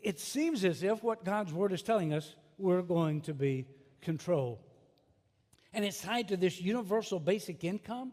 it 0.03 0.19
seems 0.21 0.65
as 0.65 0.83
if 0.83 1.03
what 1.03 1.25
God's 1.25 1.53
word 1.53 1.73
is 1.73 1.83
telling 1.83 2.15
us 2.15 2.35
we're 2.57 2.83
going 2.83 3.21
to 3.23 3.35
be 3.35 3.67
controlled. 4.01 4.59
And 5.75 5.85
it's 5.85 6.01
tied 6.01 6.29
to 6.29 6.37
this 6.37 6.61
universal 6.61 7.21
basic 7.21 7.65
income. 7.65 8.13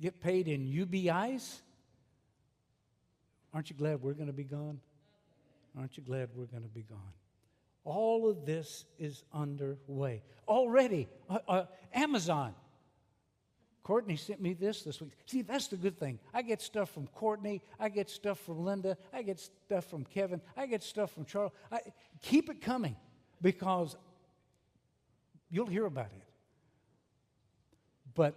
Get 0.00 0.20
paid 0.20 0.48
in 0.48 0.66
UBIs. 0.66 1.60
Aren't 3.54 3.70
you 3.70 3.76
glad 3.76 4.02
we're 4.02 4.14
going 4.14 4.26
to 4.26 4.32
be 4.32 4.44
gone? 4.44 4.80
Aren't 5.78 5.96
you 5.96 6.02
glad 6.02 6.28
we're 6.34 6.46
going 6.46 6.64
to 6.64 6.68
be 6.68 6.82
gone? 6.82 6.98
All 7.84 8.28
of 8.28 8.44
this 8.44 8.84
is 8.98 9.22
underway. 9.32 10.22
Already, 10.48 11.08
uh, 11.30 11.38
uh, 11.46 11.64
Amazon. 11.94 12.54
Courtney 13.84 14.16
sent 14.16 14.40
me 14.40 14.54
this 14.54 14.82
this 14.82 15.00
week. 15.00 15.12
See, 15.26 15.42
that's 15.42 15.68
the 15.68 15.76
good 15.76 15.98
thing. 15.98 16.18
I 16.32 16.40
get 16.40 16.62
stuff 16.62 16.90
from 16.90 17.06
Courtney. 17.08 17.60
I 17.78 17.90
get 17.90 18.08
stuff 18.08 18.40
from 18.40 18.64
Linda. 18.64 18.96
I 19.12 19.22
get 19.22 19.38
stuff 19.38 19.84
from 19.84 20.04
Kevin. 20.04 20.40
I 20.56 20.66
get 20.66 20.82
stuff 20.82 21.12
from 21.12 21.26
Charles. 21.26 21.52
I, 21.70 21.80
keep 22.22 22.48
it 22.48 22.62
coming 22.62 22.96
because 23.42 23.94
you'll 25.50 25.66
hear 25.66 25.84
about 25.84 26.06
it. 26.06 26.22
But 28.14 28.34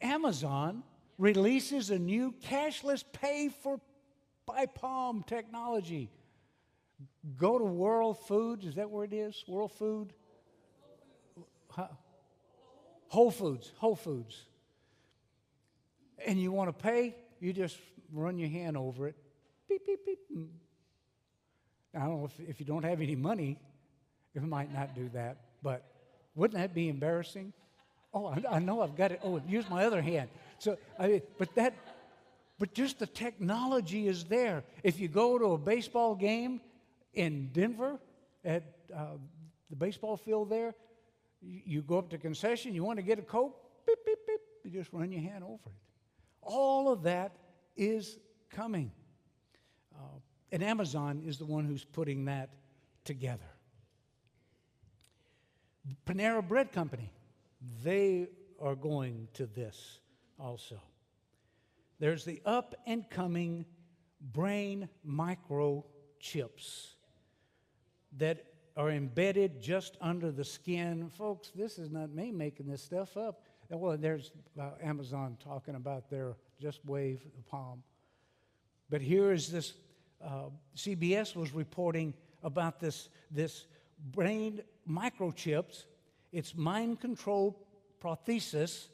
Amazon 0.00 0.82
releases 1.18 1.90
a 1.90 1.98
new 1.98 2.32
cashless 2.48 3.04
pay 3.12 3.50
for 3.62 3.80
by 4.52 4.66
palm 4.66 5.24
technology. 5.26 6.10
Go 7.36 7.58
to 7.58 7.64
World 7.64 8.18
Foods, 8.26 8.66
is 8.66 8.74
that 8.74 8.90
where 8.90 9.04
it 9.04 9.12
is? 9.12 9.44
World 9.46 9.72
Food? 9.72 10.12
Huh? 11.68 11.88
Whole 13.08 13.30
Foods, 13.30 13.72
Whole 13.78 13.96
Foods. 13.96 14.44
And 16.26 16.38
you 16.38 16.52
want 16.52 16.68
to 16.68 16.82
pay, 16.82 17.14
you 17.40 17.52
just 17.52 17.78
run 18.12 18.38
your 18.38 18.50
hand 18.50 18.76
over 18.76 19.08
it. 19.08 19.16
Beep, 19.68 19.86
beep, 19.86 20.04
beep. 20.04 20.18
Hmm. 20.32 20.44
I 21.94 22.00
don't 22.00 22.20
know 22.20 22.24
if, 22.26 22.48
if 22.48 22.60
you 22.60 22.66
don't 22.66 22.84
have 22.84 23.00
any 23.00 23.16
money, 23.16 23.58
it 24.34 24.42
might 24.42 24.72
not 24.72 24.94
do 24.94 25.08
that, 25.14 25.38
but 25.62 25.84
wouldn't 26.34 26.60
that 26.60 26.74
be 26.74 26.88
embarrassing? 26.88 27.52
Oh, 28.12 28.26
I, 28.26 28.56
I 28.56 28.58
know 28.58 28.82
I've 28.82 28.96
got 28.96 29.12
it. 29.12 29.20
Oh, 29.24 29.40
use 29.48 29.68
my 29.68 29.84
other 29.84 30.02
hand. 30.02 30.28
So, 30.58 30.76
I, 30.98 31.22
but 31.38 31.54
that, 31.54 31.74
but 32.60 32.74
just 32.74 32.98
the 32.98 33.06
technology 33.06 34.06
is 34.06 34.24
there. 34.24 34.62
If 34.84 35.00
you 35.00 35.08
go 35.08 35.38
to 35.38 35.52
a 35.52 35.58
baseball 35.58 36.14
game 36.14 36.60
in 37.14 37.48
Denver 37.54 37.98
at 38.44 38.62
uh, 38.94 39.16
the 39.70 39.76
baseball 39.76 40.18
field 40.18 40.50
there, 40.50 40.74
you, 41.40 41.80
go 41.80 41.96
up 41.96 42.10
to 42.10 42.18
concession, 42.18 42.74
you 42.74 42.84
want 42.84 42.98
to 42.98 43.02
get 43.02 43.18
a 43.18 43.22
Coke, 43.22 43.56
beep, 43.86 43.96
beep, 44.04 44.18
beep, 44.26 44.40
you 44.62 44.70
just 44.70 44.92
run 44.92 45.10
your 45.10 45.22
hand 45.22 45.42
over 45.42 45.70
it. 45.70 45.72
All 46.42 46.92
of 46.92 47.02
that 47.04 47.34
is 47.78 48.18
coming. 48.50 48.92
Uh, 49.94 50.18
and 50.52 50.62
Amazon 50.62 51.22
is 51.24 51.38
the 51.38 51.46
one 51.46 51.64
who's 51.64 51.84
putting 51.84 52.26
that 52.26 52.50
together. 53.04 53.40
Panera 56.04 56.46
Bread 56.46 56.72
Company, 56.72 57.10
they 57.82 58.28
are 58.60 58.74
going 58.74 59.28
to 59.32 59.46
this 59.46 60.00
also. 60.38 60.78
There's 62.00 62.24
the 62.24 62.40
up 62.46 62.74
and 62.86 63.08
coming 63.10 63.66
brain 64.32 64.88
microchips 65.06 66.94
that 68.16 68.44
are 68.76 68.90
embedded 68.90 69.60
just 69.60 69.98
under 70.00 70.32
the 70.32 70.44
skin. 70.44 71.10
Folks, 71.10 71.50
this 71.54 71.78
is 71.78 71.90
not 71.90 72.10
me 72.10 72.32
making 72.32 72.66
this 72.66 72.82
stuff 72.82 73.18
up. 73.18 73.42
Well, 73.68 73.96
there's 73.98 74.32
uh, 74.58 74.70
Amazon 74.82 75.36
talking 75.44 75.74
about 75.74 76.08
their 76.08 76.36
just 76.58 76.84
wave 76.86 77.20
the 77.36 77.42
palm. 77.42 77.82
But 78.88 79.02
here 79.02 79.32
is 79.32 79.52
this 79.52 79.74
uh, 80.24 80.48
CBS 80.76 81.36
was 81.36 81.52
reporting 81.52 82.14
about 82.42 82.80
this, 82.80 83.10
this 83.30 83.66
brain 84.12 84.62
microchips, 84.88 85.84
it's 86.32 86.56
mind 86.56 87.00
control 87.00 87.66
prosthesis, 88.02 88.88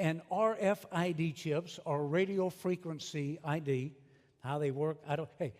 and 0.00 0.22
RFID 0.32 1.34
chips 1.34 1.78
or 1.84 2.06
radio 2.06 2.48
frequency 2.48 3.38
ID. 3.44 3.92
How 4.42 4.58
they 4.58 4.70
work, 4.70 4.96
I 5.06 5.14
don't. 5.14 5.28
Hey, 5.38 5.52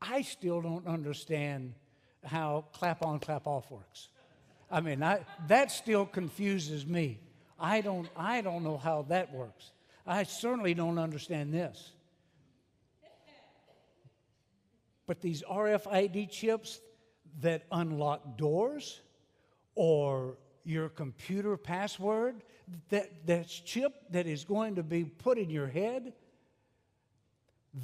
I 0.00 0.22
still 0.22 0.62
don't 0.62 0.86
understand 0.86 1.74
how 2.24 2.66
clap 2.72 3.04
on, 3.04 3.18
clap 3.18 3.48
off 3.48 3.68
works. 3.70 4.08
I 4.70 4.80
mean, 4.80 5.02
I, 5.02 5.26
that 5.48 5.72
still 5.72 6.06
confuses 6.06 6.86
me. 6.86 7.18
I 7.58 7.80
don't, 7.80 8.08
I 8.16 8.40
don't 8.40 8.62
know 8.62 8.78
how 8.78 9.02
that 9.08 9.32
works. 9.32 9.72
I 10.06 10.22
certainly 10.22 10.72
don't 10.72 10.98
understand 10.98 11.52
this. 11.52 11.90
But 15.06 15.20
these 15.20 15.42
RFID 15.42 16.30
chips 16.30 16.80
that 17.40 17.64
unlock 17.72 18.38
doors 18.38 19.00
or 19.74 20.36
your 20.64 20.88
computer 20.88 21.56
password, 21.56 22.42
that, 22.90 23.26
that's 23.26 23.52
chip 23.52 23.92
that 24.10 24.26
is 24.26 24.44
going 24.44 24.76
to 24.76 24.82
be 24.82 25.04
put 25.04 25.38
in 25.38 25.50
your 25.50 25.66
head 25.66 26.12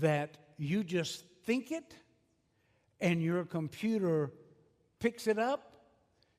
that 0.01 0.37
you 0.59 0.83
just 0.85 1.25
think 1.45 1.71
it 1.71 1.95
and 3.01 3.23
your 3.23 3.45
computer 3.45 4.31
picks 4.99 5.27
it 5.27 5.39
up. 5.39 5.73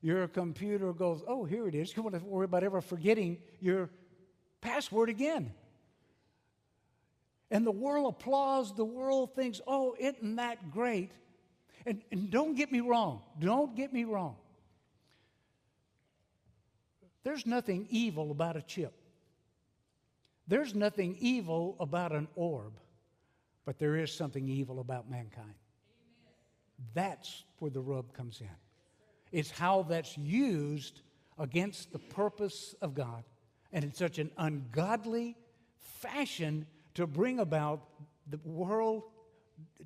Your 0.00 0.28
computer 0.28 0.92
goes, 0.92 1.22
oh, 1.26 1.44
here 1.44 1.66
it 1.66 1.74
is. 1.74 1.96
You 1.96 2.02
want 2.02 2.14
to 2.14 2.24
worry 2.24 2.44
about 2.44 2.62
ever 2.62 2.80
forgetting 2.80 3.38
your 3.60 3.90
password 4.60 5.08
again. 5.08 5.52
And 7.50 7.66
the 7.66 7.72
world 7.72 8.14
applauds, 8.14 8.74
the 8.74 8.84
world 8.84 9.34
thinks, 9.34 9.60
oh, 9.66 9.96
isn't 9.98 10.36
that 10.36 10.70
great? 10.70 11.12
And, 11.86 12.02
and 12.12 12.30
don't 12.30 12.54
get 12.54 12.70
me 12.70 12.80
wrong, 12.80 13.22
don't 13.38 13.74
get 13.74 13.92
me 13.92 14.04
wrong. 14.04 14.36
There's 17.28 17.44
nothing 17.44 17.86
evil 17.90 18.30
about 18.30 18.56
a 18.56 18.62
chip. 18.62 18.94
There's 20.46 20.74
nothing 20.74 21.14
evil 21.20 21.76
about 21.78 22.12
an 22.12 22.26
orb, 22.36 22.72
but 23.66 23.78
there 23.78 23.96
is 23.96 24.10
something 24.10 24.48
evil 24.48 24.80
about 24.80 25.10
mankind. 25.10 25.52
That's 26.94 27.44
where 27.58 27.70
the 27.70 27.82
rub 27.82 28.14
comes 28.14 28.40
in. 28.40 28.48
It's 29.30 29.50
how 29.50 29.82
that's 29.82 30.16
used 30.16 31.02
against 31.38 31.92
the 31.92 31.98
purpose 31.98 32.74
of 32.80 32.94
God 32.94 33.24
and 33.74 33.84
in 33.84 33.92
such 33.92 34.18
an 34.18 34.30
ungodly 34.38 35.36
fashion 35.76 36.66
to 36.94 37.06
bring 37.06 37.40
about 37.40 37.82
the 38.30 38.40
world 38.42 39.02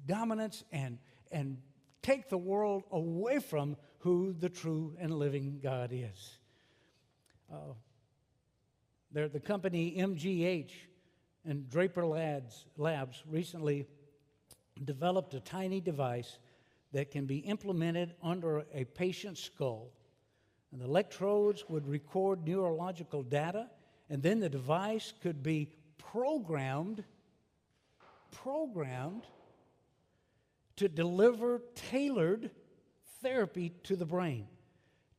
dominance 0.06 0.62
and, 0.70 0.96
and 1.32 1.58
take 2.02 2.28
the 2.28 2.38
world 2.38 2.84
away 2.92 3.40
from 3.40 3.76
who 3.98 4.32
the 4.32 4.48
true 4.48 4.94
and 5.00 5.12
living 5.18 5.58
God 5.60 5.90
is. 5.92 6.38
Uh, 7.52 7.58
the 9.12 9.40
company 9.40 9.94
MGH 9.98 10.70
and 11.44 11.68
Draper 11.68 12.06
Labs, 12.06 12.64
Labs 12.78 13.22
recently 13.28 13.86
developed 14.84 15.34
a 15.34 15.40
tiny 15.40 15.80
device 15.80 16.38
that 16.92 17.10
can 17.10 17.26
be 17.26 17.38
implemented 17.38 18.14
under 18.22 18.64
a 18.72 18.84
patient's 18.84 19.42
skull. 19.42 19.90
And 20.70 20.80
the 20.80 20.86
electrodes 20.86 21.64
would 21.68 21.86
record 21.86 22.46
neurological 22.46 23.22
data, 23.22 23.68
and 24.08 24.22
then 24.22 24.40
the 24.40 24.48
device 24.48 25.12
could 25.22 25.42
be 25.42 25.68
programmed, 25.98 27.04
programmed 28.30 29.26
to 30.76 30.88
deliver 30.88 31.60
tailored 31.74 32.50
therapy 33.20 33.70
to 33.84 33.96
the 33.96 34.06
brain, 34.06 34.46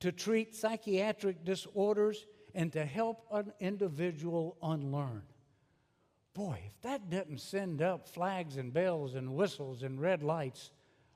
to 0.04 0.12
treat 0.12 0.54
psychiatric 0.54 1.46
disorders, 1.46 2.26
and 2.54 2.74
to 2.74 2.84
help 2.84 3.26
an 3.32 3.54
individual 3.62 4.58
unlearn. 4.62 5.24
Boy, 6.34 6.60
if 6.68 6.82
that 6.82 7.10
doesn't 7.10 7.40
send 7.40 7.82
up 7.82 8.10
flags 8.10 8.58
and 8.58 8.74
bells 8.74 9.16
and 9.16 9.34
whistles 9.34 9.82
and 9.82 10.02
red 10.02 10.22
lights, 10.22 10.72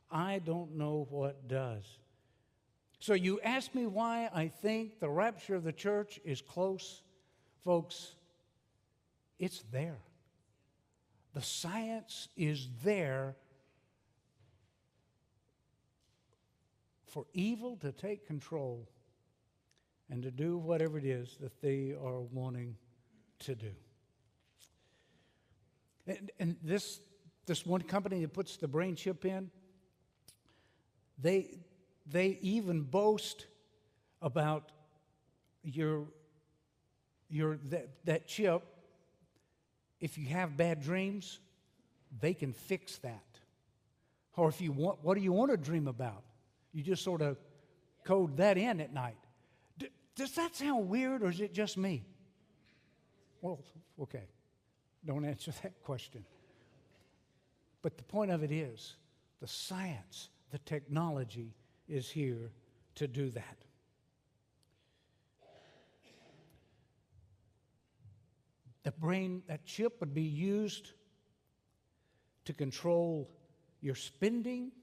I 0.09 0.39
don't 0.39 0.77
know 0.77 1.05
what 1.09 1.49
does. 1.49 1.83
So 2.99 3.13
you 3.13 3.41
ask 3.41 3.75
me 3.75 3.87
why 3.87 4.29
I 4.33 4.47
think 4.47 5.01
the 5.01 5.09
rapture 5.09 5.55
of 5.55 5.65
the 5.65 5.73
church 5.73 6.17
is 6.23 6.41
close? 6.41 7.01
Folks, 7.65 8.15
it's 9.37 9.65
there. 9.69 9.99
The 11.33 11.41
science 11.41 12.29
is 12.37 12.69
there 12.85 13.35
for 17.17 17.25
evil 17.33 17.75
to 17.77 17.91
take 17.91 18.27
control 18.27 18.87
and 20.11 20.21
to 20.21 20.29
do 20.29 20.55
whatever 20.55 20.99
it 20.99 21.03
is 21.03 21.35
that 21.41 21.59
they 21.63 21.91
are 21.99 22.21
wanting 22.21 22.75
to 23.39 23.55
do. 23.55 23.71
And, 26.05 26.29
and 26.39 26.55
this, 26.61 26.99
this 27.47 27.65
one 27.65 27.81
company 27.81 28.21
that 28.21 28.33
puts 28.33 28.57
the 28.57 28.67
brain 28.67 28.95
chip 28.95 29.25
in, 29.25 29.49
they, 31.17 31.57
they 32.05 32.37
even 32.43 32.83
boast 32.83 33.47
about 34.21 34.71
your, 35.63 36.03
your 37.31 37.57
that, 37.71 37.89
that 38.05 38.27
chip. 38.27 38.61
If 39.99 40.19
you 40.19 40.27
have 40.27 40.55
bad 40.55 40.83
dreams, 40.83 41.39
they 42.21 42.35
can 42.35 42.53
fix 42.53 42.99
that. 42.99 43.25
Or 44.35 44.49
if 44.49 44.61
you 44.61 44.71
want, 44.71 44.99
what 45.01 45.17
do 45.17 45.23
you 45.23 45.33
want 45.33 45.49
to 45.49 45.57
dream 45.57 45.87
about? 45.87 46.21
You 46.77 46.83
just 46.83 47.03
sort 47.03 47.23
of 47.23 47.39
code 48.03 48.37
that 48.37 48.55
in 48.55 48.79
at 48.81 48.93
night. 48.93 49.17
D- 49.79 49.89
does 50.15 50.33
that 50.33 50.55
sound 50.55 50.87
weird 50.87 51.23
or 51.23 51.29
is 51.29 51.41
it 51.41 51.51
just 51.51 51.75
me? 51.75 52.05
Well, 53.41 53.59
okay. 53.99 54.27
Don't 55.03 55.25
answer 55.25 55.51
that 55.63 55.81
question. 55.81 56.23
But 57.81 57.97
the 57.97 58.03
point 58.03 58.29
of 58.29 58.43
it 58.43 58.51
is 58.51 58.95
the 59.41 59.47
science, 59.47 60.29
the 60.51 60.59
technology 60.59 61.55
is 61.89 62.11
here 62.11 62.51
to 62.93 63.07
do 63.07 63.31
that. 63.31 63.57
The 68.83 68.91
brain, 68.91 69.41
that 69.47 69.65
chip 69.65 69.99
would 69.99 70.13
be 70.13 70.21
used 70.21 70.91
to 72.45 72.53
control 72.53 73.31
your 73.81 73.95
spending 73.95 74.73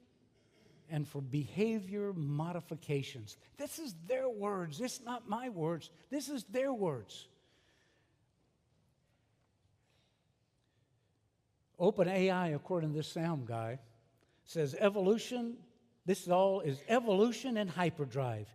and 0.91 1.07
for 1.07 1.21
behavior 1.21 2.13
modifications. 2.15 3.37
This 3.57 3.79
is 3.79 3.95
their 4.07 4.29
words. 4.29 4.81
Is 4.81 5.01
not 5.05 5.29
my 5.29 5.49
words. 5.49 5.91
This 6.11 6.29
is 6.29 6.45
their 6.45 6.73
words. 6.73 7.27
OpenAI, 11.81 12.55
according 12.55 12.91
to 12.91 12.97
this 12.97 13.09
sound 13.09 13.47
guy, 13.47 13.79
says 14.45 14.77
evolution, 14.79 15.57
this 16.07 16.23
is 16.23 16.29
all 16.29 16.61
is 16.61 16.79
evolution 16.89 17.57
and 17.57 17.69
hyperdrive, 17.69 18.47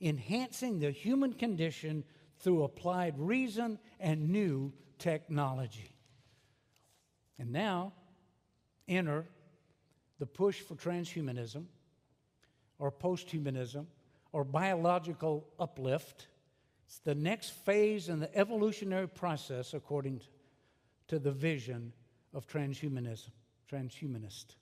enhancing 0.00 0.78
the 0.78 0.90
human 0.90 1.32
condition 1.32 2.04
through 2.38 2.62
applied 2.62 3.18
reason 3.18 3.78
and 3.98 4.30
new 4.30 4.72
technology. 4.98 5.96
And 7.38 7.52
now, 7.52 7.92
enter 8.86 9.26
the 10.18 10.26
push 10.26 10.60
for 10.60 10.74
transhumanism 10.74 11.64
or 12.78 12.92
posthumanism 12.92 13.86
or 14.32 14.44
biological 14.44 15.46
uplift. 15.58 16.28
It's 16.86 16.98
the 17.00 17.14
next 17.14 17.50
phase 17.50 18.08
in 18.08 18.20
the 18.20 18.34
evolutionary 18.36 19.08
process 19.08 19.74
according 19.74 20.20
to 21.08 21.18
the 21.18 21.32
vision 21.32 21.92
of 22.34 22.46
transhumanism, 22.46 23.30
transhumanist. 23.70 24.56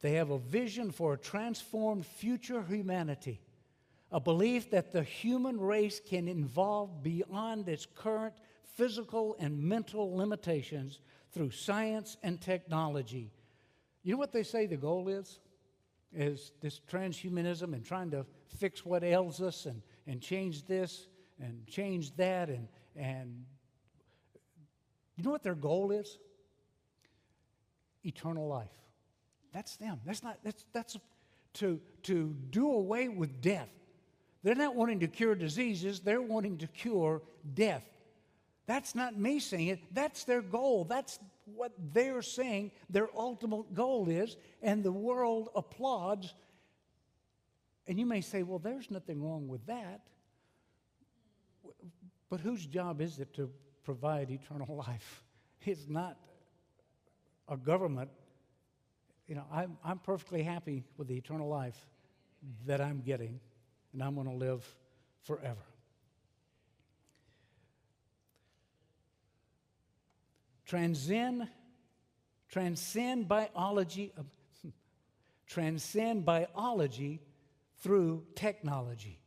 They 0.00 0.12
have 0.12 0.30
a 0.30 0.38
vision 0.38 0.90
for 0.90 1.14
a 1.14 1.18
transformed 1.18 2.06
future 2.06 2.62
humanity, 2.62 3.40
a 4.10 4.20
belief 4.20 4.70
that 4.70 4.92
the 4.92 5.02
human 5.02 5.60
race 5.60 6.00
can 6.00 6.28
evolve 6.28 7.02
beyond 7.02 7.68
its 7.68 7.86
current 7.86 8.34
physical 8.76 9.36
and 9.40 9.60
mental 9.60 10.16
limitations 10.16 11.00
through 11.32 11.50
science 11.50 12.16
and 12.22 12.40
technology. 12.40 13.30
You 14.02 14.12
know 14.12 14.18
what 14.18 14.32
they 14.32 14.44
say 14.44 14.66
the 14.66 14.76
goal 14.76 15.08
is? 15.08 15.40
Is 16.14 16.52
this 16.60 16.80
transhumanism 16.90 17.74
and 17.74 17.84
trying 17.84 18.10
to 18.12 18.24
fix 18.58 18.84
what 18.84 19.04
ails 19.04 19.40
us 19.40 19.66
and, 19.66 19.82
and 20.06 20.20
change 20.20 20.66
this 20.66 21.06
and 21.40 21.66
change 21.66 22.16
that 22.16 22.48
and, 22.48 22.68
and 22.96 23.44
you 25.16 25.24
know 25.24 25.30
what 25.30 25.42
their 25.42 25.54
goal 25.54 25.90
is? 25.90 26.18
Eternal 28.04 28.48
life. 28.48 28.70
That's 29.52 29.76
them. 29.76 30.00
That's 30.06 30.22
not, 30.22 30.38
that's, 30.44 30.64
that's 30.72 30.96
to, 31.54 31.80
to 32.04 32.34
do 32.50 32.72
away 32.72 33.08
with 33.08 33.40
death. 33.40 33.68
They're 34.42 34.54
not 34.54 34.76
wanting 34.76 35.00
to 35.00 35.08
cure 35.08 35.34
diseases, 35.34 36.00
they're 36.00 36.22
wanting 36.22 36.58
to 36.58 36.66
cure 36.68 37.22
death. 37.54 37.84
That's 38.66 38.94
not 38.94 39.18
me 39.18 39.40
saying 39.40 39.68
it, 39.68 39.80
that's 39.92 40.24
their 40.24 40.42
goal. 40.42 40.84
That's 40.84 41.18
what 41.54 41.72
they're 41.92 42.22
saying 42.22 42.72
their 42.90 43.08
ultimate 43.16 43.74
goal 43.74 44.08
is, 44.08 44.36
and 44.62 44.82
the 44.82 44.92
world 44.92 45.50
applauds. 45.54 46.34
And 47.86 47.98
you 47.98 48.06
may 48.06 48.20
say, 48.20 48.42
well, 48.42 48.58
there's 48.58 48.90
nothing 48.90 49.22
wrong 49.22 49.48
with 49.48 49.66
that. 49.66 50.02
But 52.30 52.40
whose 52.40 52.66
job 52.66 53.00
is 53.00 53.18
it 53.18 53.32
to 53.34 53.50
provide 53.88 54.30
eternal 54.30 54.76
life. 54.88 55.24
It's 55.64 55.88
not 55.88 56.18
a 57.48 57.56
government. 57.56 58.10
You 59.26 59.36
know, 59.36 59.44
I'm, 59.50 59.78
I'm 59.82 59.98
perfectly 59.98 60.42
happy 60.42 60.84
with 60.98 61.08
the 61.08 61.16
eternal 61.16 61.48
life 61.48 61.86
that 62.66 62.82
I'm 62.82 63.00
getting, 63.00 63.40
and 63.94 64.02
I'm 64.02 64.14
going 64.14 64.26
to 64.26 64.34
live 64.34 64.62
forever. 65.22 65.64
Transcend, 70.68 71.48
transcend 72.50 73.26
biology, 73.26 74.12
transcend 75.46 76.26
biology 76.26 77.22
through 77.78 78.26
technology. 78.34 79.18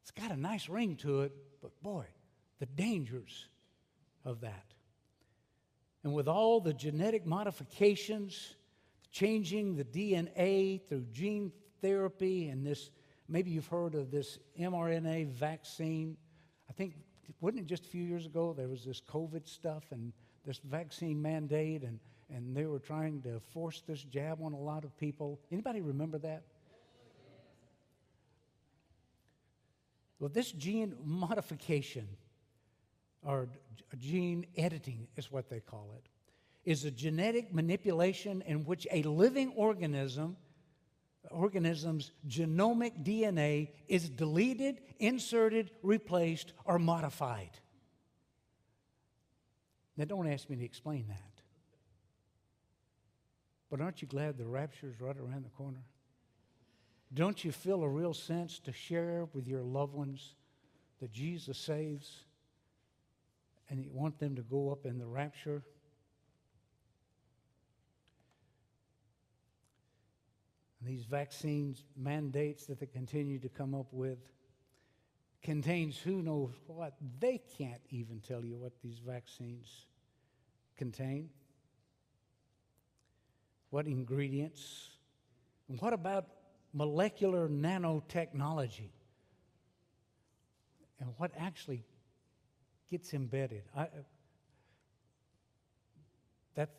It's 0.00 0.10
got 0.10 0.30
a 0.30 0.40
nice 0.40 0.70
ring 0.70 0.96
to 0.96 1.20
it, 1.20 1.32
but 1.60 1.70
boy, 1.82 2.06
the 2.60 2.66
dangers 2.66 3.46
of 4.24 4.40
that. 4.40 4.64
And 6.02 6.14
with 6.14 6.28
all 6.28 6.60
the 6.60 6.72
genetic 6.72 7.26
modifications, 7.26 8.54
changing 9.10 9.76
the 9.76 9.84
DNA 9.84 10.80
through 10.88 11.04
gene 11.12 11.52
therapy, 11.82 12.48
and 12.48 12.66
this 12.66 12.88
maybe 13.28 13.50
you've 13.50 13.66
heard 13.66 13.94
of 13.94 14.10
this 14.10 14.38
mRNA 14.58 15.26
vaccine. 15.28 16.16
I 16.70 16.72
think, 16.72 16.94
wasn't 17.42 17.60
it 17.60 17.66
just 17.66 17.84
a 17.84 17.88
few 17.88 18.02
years 18.02 18.24
ago 18.24 18.54
there 18.56 18.68
was 18.68 18.82
this 18.82 19.02
COVID 19.02 19.46
stuff 19.46 19.84
and 19.90 20.14
this 20.46 20.58
vaccine 20.58 21.20
mandate, 21.20 21.82
and, 21.82 21.98
and 22.32 22.56
they 22.56 22.64
were 22.64 22.78
trying 22.78 23.20
to 23.22 23.40
force 23.52 23.82
this 23.86 24.02
jab 24.02 24.38
on 24.42 24.52
a 24.52 24.58
lot 24.58 24.84
of 24.84 24.96
people. 24.96 25.40
Anybody 25.50 25.80
remember 25.80 26.18
that? 26.18 26.44
Well, 30.18 30.30
this 30.30 30.50
gene 30.52 30.94
modification 31.04 32.08
or 33.22 33.48
gene 33.98 34.46
editing 34.56 35.08
is 35.16 35.30
what 35.30 35.50
they 35.50 35.60
call 35.60 35.90
it, 35.96 36.08
is 36.64 36.84
a 36.84 36.90
genetic 36.90 37.52
manipulation 37.52 38.42
in 38.46 38.64
which 38.64 38.86
a 38.90 39.02
living 39.02 39.52
organism 39.56 40.36
organism's 41.30 42.12
genomic 42.28 43.04
DNA 43.04 43.70
is 43.88 44.08
deleted, 44.08 44.80
inserted, 44.98 45.70
replaced, 45.82 46.52
or 46.64 46.78
modified. 46.78 47.50
Now, 49.96 50.04
don't 50.04 50.26
ask 50.26 50.48
me 50.50 50.56
to 50.56 50.64
explain 50.64 51.06
that. 51.08 51.42
But 53.70 53.80
aren't 53.80 54.02
you 54.02 54.08
glad 54.08 54.38
the 54.38 54.46
rapture 54.46 54.88
is 54.88 55.00
right 55.00 55.16
around 55.16 55.44
the 55.44 55.50
corner? 55.50 55.84
Don't 57.14 57.44
you 57.44 57.52
feel 57.52 57.82
a 57.82 57.88
real 57.88 58.14
sense 58.14 58.58
to 58.60 58.72
share 58.72 59.26
with 59.32 59.46
your 59.46 59.62
loved 59.62 59.94
ones 59.94 60.34
that 61.00 61.12
Jesus 61.12 61.56
saves 61.56 62.24
and 63.68 63.80
you 63.80 63.90
want 63.92 64.18
them 64.18 64.36
to 64.36 64.42
go 64.42 64.70
up 64.70 64.86
in 64.86 64.98
the 64.98 65.06
rapture. 65.06 65.62
And 70.80 70.88
these 70.88 71.04
vaccines 71.04 71.84
mandates 71.96 72.66
that 72.66 72.78
they 72.78 72.86
continue 72.86 73.38
to 73.40 73.48
come 73.48 73.74
up 73.74 73.88
with 73.92 74.18
contains 75.46 75.96
who 75.96 76.22
knows 76.22 76.50
what. 76.66 76.94
They 77.20 77.40
can't 77.56 77.80
even 77.90 78.20
tell 78.20 78.44
you 78.44 78.58
what 78.58 78.72
these 78.82 78.98
vaccines 78.98 79.86
contain. 80.76 81.30
What 83.70 83.86
ingredients? 83.86 84.88
And 85.68 85.80
what 85.80 85.92
about 85.92 86.26
molecular 86.72 87.48
nanotechnology? 87.48 88.90
And 90.98 91.10
what 91.16 91.30
actually 91.38 91.84
gets 92.90 93.14
embedded. 93.14 93.62
I, 93.76 93.82
uh, 93.82 93.86
that, 96.56 96.70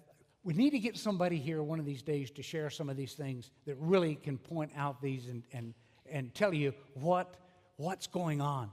we 0.43 0.53
need 0.53 0.72
to 0.72 0.80
get 0.80 0.97
somebody 0.97 1.38
here 1.38 1.63
one 1.63 1.80
of 1.80 1.86
these 1.86 2.01
days 2.01 2.32
to 2.32 2.43
share 2.43 2.70
some 2.70 2.89
of 2.89 2.97
these 2.97 3.13
things 3.13 3.49
that 3.65 3.78
really 3.80 4.15
can 4.15 4.38
point 4.38 4.74
out 4.76 5.01
these 5.01 5.30
and, 5.30 5.43
and, 5.53 5.74
and 6.11 6.36
tell 6.36 6.53
you 6.53 6.74
what, 6.95 7.38
what's 7.78 8.07
going 8.07 8.41
on 8.41 8.71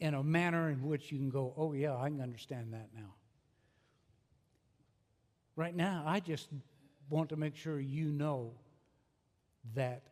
in 0.00 0.14
a 0.14 0.22
manner 0.22 0.70
in 0.70 0.82
which 0.82 1.12
you 1.12 1.18
can 1.18 1.30
go, 1.30 1.52
oh, 1.56 1.72
yeah, 1.72 1.96
I 1.96 2.08
can 2.08 2.20
understand 2.20 2.72
that 2.72 2.88
now. 2.94 3.14
Right 5.56 5.74
now, 5.74 6.02
I 6.06 6.20
just 6.20 6.48
want 7.08 7.28
to 7.30 7.36
make 7.36 7.54
sure 7.56 7.78
you 7.78 8.06
know 8.06 8.52
that 9.74 10.02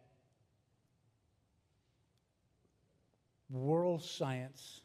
world 3.50 4.03
science, 4.03 4.80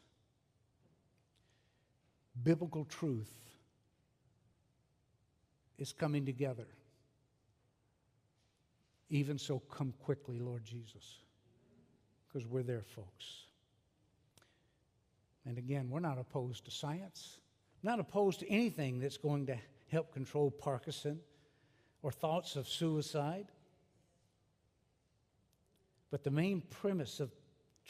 biblical 2.42 2.84
truth 2.84 3.32
is 5.78 5.92
coming 5.92 6.26
together. 6.26 6.66
Even 9.10 9.38
so, 9.38 9.60
come 9.70 9.94
quickly, 10.02 10.38
Lord 10.38 10.64
Jesus, 10.64 11.20
because 12.38 12.48
we're 12.48 12.62
their 12.62 12.82
folks. 12.82 13.46
And 15.44 15.58
again, 15.58 15.90
we're 15.90 15.98
not 15.98 16.18
opposed 16.18 16.66
to 16.66 16.70
science, 16.70 17.40
not 17.82 17.98
opposed 17.98 18.38
to 18.40 18.48
anything 18.48 19.00
that's 19.00 19.16
going 19.16 19.46
to 19.46 19.56
help 19.90 20.12
control 20.12 20.48
Parkinson 20.48 21.18
or 22.02 22.12
thoughts 22.12 22.54
of 22.54 22.68
suicide. 22.68 23.46
But 26.12 26.22
the 26.22 26.30
main 26.30 26.60
premise 26.70 27.18
of 27.18 27.32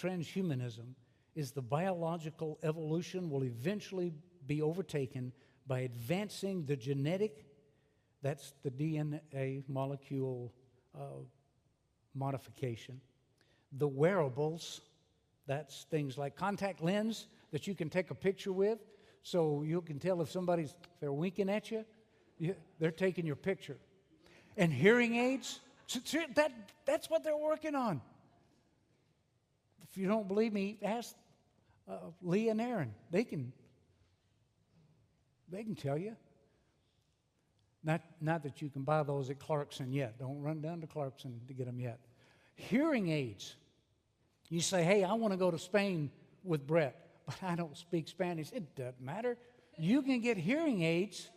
transhumanism 0.01 0.94
is 1.34 1.51
the 1.51 1.61
biological 1.61 2.59
evolution 2.62 3.28
will 3.28 3.44
eventually 3.44 4.14
be 4.46 4.62
overtaken 4.62 5.30
by 5.66 5.80
advancing 5.80 6.64
the 6.64 6.76
genetic, 6.76 7.44
that's 8.22 8.55
the 8.62 8.70
DNA 8.70 9.62
molecule 9.68 10.55
uh, 10.99 11.20
modification, 12.14 12.99
the 13.73 13.89
wearables, 13.89 14.81
that's 15.47 15.87
things 15.91 16.16
like 16.16 16.37
contact 16.37 16.83
lens 16.83 17.27
that 17.53 17.66
you 17.66 17.75
can 17.75 17.91
take 17.91 18.11
a 18.11 18.14
picture 18.14 18.53
with 18.53 18.79
so 19.23 19.62
you 19.62 19.81
can 19.83 19.99
tell 19.99 20.21
if 20.23 20.31
somebody's 20.31 20.75
they're 21.01 21.12
winking 21.12 21.51
at 21.51 21.71
you, 21.71 21.85
you 22.39 22.55
they're 22.79 22.91
taking 22.91 23.27
your 23.27 23.37
picture. 23.37 23.77
And 24.57 24.73
hearing 24.73 25.16
aids 25.16 25.61
that, 26.35 26.53
that's 26.85 27.09
what 27.09 27.25
they're 27.25 27.37
working 27.37 27.75
on. 27.75 28.01
If 29.89 29.97
you 29.97 30.07
don't 30.07 30.29
believe 30.29 30.53
me 30.53 30.79
ask 30.83 31.14
uh, 31.89 31.97
lee 32.23 32.51
and 32.51 32.61
aaron. 32.61 32.95
They 33.11 33.25
can 33.25 33.53
they 35.51 35.62
can 35.62 35.75
tell 35.75 35.97
you. 35.97 36.14
Not, 37.83 38.03
not 38.21 38.43
that 38.43 38.61
you 38.61 38.69
can 38.69 38.83
buy 38.83 39.03
those 39.05 39.31
at 39.31 39.39
clarkson 39.39 39.93
yet. 39.93 40.19
Don't 40.19 40.43
run 40.43 40.61
down 40.61 40.81
to 40.83 40.87
clarkson 40.87 41.41
to 41.47 41.55
get 41.55 41.64
them 41.64 41.81
yet 41.81 42.01
hearing 42.59 43.09
aids 43.09 43.55
you 44.51 44.61
say 44.61 44.83
hey 44.85 45.05
i 45.05 45.13
want 45.15 45.33
to 45.33 45.39
go 45.39 45.51
to 45.51 45.59
spain 45.59 46.11
with 46.45 46.67
brett 46.67 47.09
but 47.29 47.43
I 47.43 47.55
don't 47.55 47.77
speak 47.77 48.09
Spanish. 48.09 48.51
It 48.53 48.75
doesn't 48.75 49.01
matter. 49.01 49.37
You 49.77 50.01
can 50.03 50.21
get 50.21 50.39
hearing 50.39 50.83
aids 50.83 51.29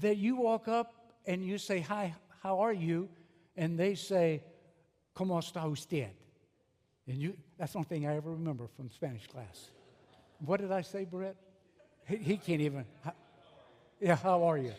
that 0.00 0.16
you 0.16 0.36
walk 0.36 0.68
up 0.68 0.94
and 1.26 1.44
you 1.44 1.58
say, 1.58 1.80
Hi, 1.80 2.14
how 2.42 2.60
are 2.60 2.72
you? 2.72 3.08
And 3.56 3.78
they 3.78 3.94
say, 3.94 4.42
¿Cómo 5.14 5.38
está 5.38 5.70
usted? 5.70 6.10
And 7.06 7.18
you, 7.18 7.36
that's 7.58 7.72
the 7.72 7.78
only 7.78 7.88
thing 7.88 8.06
I 8.06 8.16
ever 8.16 8.30
remember 8.30 8.68
from 8.76 8.90
Spanish 8.90 9.26
class. 9.26 9.70
What 10.38 10.60
did 10.60 10.72
I 10.72 10.80
say, 10.80 11.04
Brett? 11.04 11.36
He, 12.06 12.16
he 12.16 12.36
can't 12.36 12.62
even. 12.62 12.86
Yeah, 14.00 14.16
how 14.16 14.44
are 14.44 14.56
you? 14.56 14.72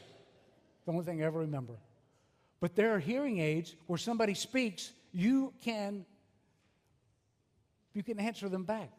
The 0.85 0.91
only 0.91 1.05
thing 1.05 1.21
I 1.21 1.25
ever 1.25 1.39
remember. 1.39 1.73
But 2.59 2.75
there 2.75 2.95
are 2.95 2.99
hearing 2.99 3.39
aids 3.39 3.75
where 3.87 3.97
somebody 3.97 4.33
speaks, 4.33 4.91
you 5.13 5.53
can 5.61 6.05
you 7.93 8.03
can 8.03 8.19
answer 8.19 8.49
them 8.49 8.63
back. 8.63 8.91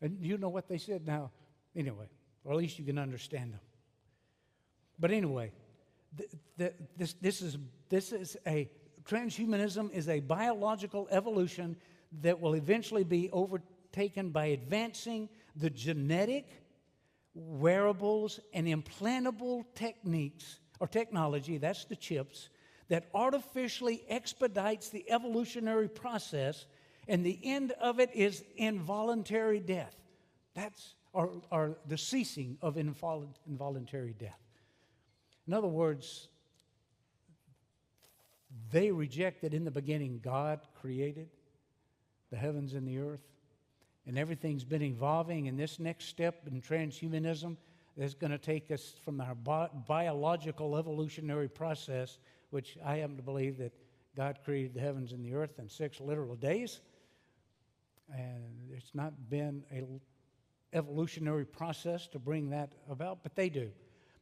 And 0.00 0.18
you 0.20 0.36
know 0.36 0.48
what 0.48 0.68
they 0.68 0.78
said 0.78 1.06
now, 1.06 1.30
anyway, 1.76 2.06
or 2.44 2.52
at 2.52 2.58
least 2.58 2.78
you 2.78 2.84
can 2.84 2.98
understand 2.98 3.52
them. 3.52 3.60
But 4.98 5.12
anyway, 5.12 5.52
th- 6.18 6.30
th- 6.58 6.74
this, 6.96 7.12
this, 7.14 7.40
is, 7.42 7.56
this 7.88 8.12
is 8.12 8.36
a 8.46 8.68
transhumanism 9.04 9.92
is 9.92 10.08
a 10.08 10.20
biological 10.20 11.08
evolution 11.10 11.76
that 12.20 12.40
will 12.40 12.54
eventually 12.54 13.04
be 13.04 13.30
overtaken 13.30 14.30
by 14.30 14.46
advancing 14.46 15.28
the 15.56 15.70
genetic, 15.70 16.48
wearables, 17.34 18.40
and 18.52 18.66
implantable 18.66 19.64
techniques 19.74 20.58
or 20.80 20.88
technology, 20.88 21.58
that's 21.58 21.84
the 21.84 21.96
chips, 21.96 22.48
that 22.92 23.08
artificially 23.14 24.04
expedites 24.06 24.90
the 24.90 25.10
evolutionary 25.10 25.88
process 25.88 26.66
and 27.08 27.24
the 27.24 27.40
end 27.42 27.72
of 27.80 27.98
it 27.98 28.10
is 28.14 28.44
involuntary 28.56 29.60
death. 29.60 29.96
That's 30.52 30.94
or, 31.14 31.40
or 31.50 31.78
the 31.88 31.96
ceasing 31.96 32.58
of 32.60 32.76
involuntary 32.76 34.14
death. 34.18 34.38
In 35.46 35.54
other 35.54 35.68
words, 35.68 36.28
they 38.70 38.92
rejected 38.92 39.54
in 39.54 39.64
the 39.64 39.70
beginning 39.70 40.20
God 40.22 40.60
created 40.78 41.30
the 42.30 42.36
heavens 42.36 42.74
and 42.74 42.86
the 42.86 42.98
earth, 42.98 43.24
and 44.06 44.18
everything's 44.18 44.64
been 44.64 44.82
evolving. 44.82 45.48
And 45.48 45.58
this 45.58 45.78
next 45.78 46.08
step 46.08 46.42
in 46.46 46.60
transhumanism 46.60 47.56
is 47.96 48.12
going 48.12 48.32
to 48.32 48.38
take 48.38 48.70
us 48.70 48.92
from 49.02 49.18
our 49.22 49.34
bi- 49.34 49.70
biological 49.88 50.76
evolutionary 50.76 51.48
process, 51.48 52.18
which 52.52 52.78
I 52.84 52.96
happen 52.96 53.16
to 53.16 53.22
believe 53.22 53.58
that 53.58 53.72
God 54.16 54.38
created 54.44 54.74
the 54.74 54.80
heavens 54.80 55.12
and 55.12 55.24
the 55.24 55.34
earth 55.34 55.58
in 55.58 55.68
six 55.68 56.00
literal 56.00 56.36
days 56.36 56.80
and 58.14 58.70
it's 58.70 58.94
not 58.94 59.12
been 59.30 59.64
a 59.72 59.86
evolutionary 60.74 61.44
process 61.44 62.06
to 62.08 62.18
bring 62.18 62.50
that 62.50 62.72
about, 62.90 63.22
but 63.22 63.34
they 63.36 63.48
do. 63.48 63.70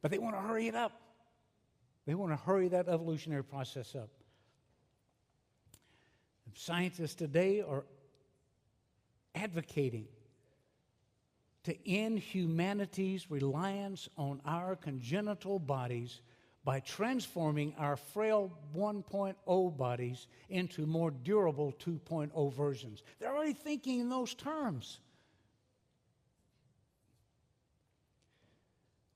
But 0.02 0.10
they 0.10 0.18
want 0.18 0.34
to 0.34 0.40
hurry 0.40 0.68
it 0.68 0.74
up. 0.74 0.92
They 2.06 2.14
want 2.14 2.32
to 2.32 2.36
hurry 2.36 2.68
that 2.68 2.88
evolutionary 2.88 3.44
process 3.44 3.94
up. 3.94 4.08
Scientists 6.54 7.14
today 7.14 7.60
are 7.60 7.84
advocating 9.34 10.06
to 11.62 11.88
end 11.88 12.18
humanity's 12.18 13.30
reliance 13.30 14.08
on 14.16 14.40
our 14.44 14.74
congenital 14.74 15.58
bodies 15.58 16.20
by 16.64 16.80
transforming 16.80 17.74
our 17.78 17.96
frail 17.96 18.52
1.0 18.76 19.76
bodies 19.76 20.26
into 20.50 20.86
more 20.86 21.10
durable 21.10 21.74
2.0 21.78 22.52
versions. 22.54 23.02
They're 23.18 23.34
already 23.34 23.54
thinking 23.54 24.00
in 24.00 24.08
those 24.08 24.34
terms. 24.34 25.00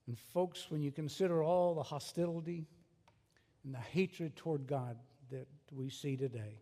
And, 0.06 0.18
folks, 0.18 0.70
when 0.70 0.82
you 0.82 0.92
consider 0.92 1.42
all 1.42 1.74
the 1.74 1.82
hostility 1.82 2.66
and 3.64 3.74
the 3.74 3.78
hatred 3.78 4.36
toward 4.36 4.66
God 4.66 4.96
that 5.30 5.46
we 5.70 5.88
see 5.88 6.16
today, 6.16 6.60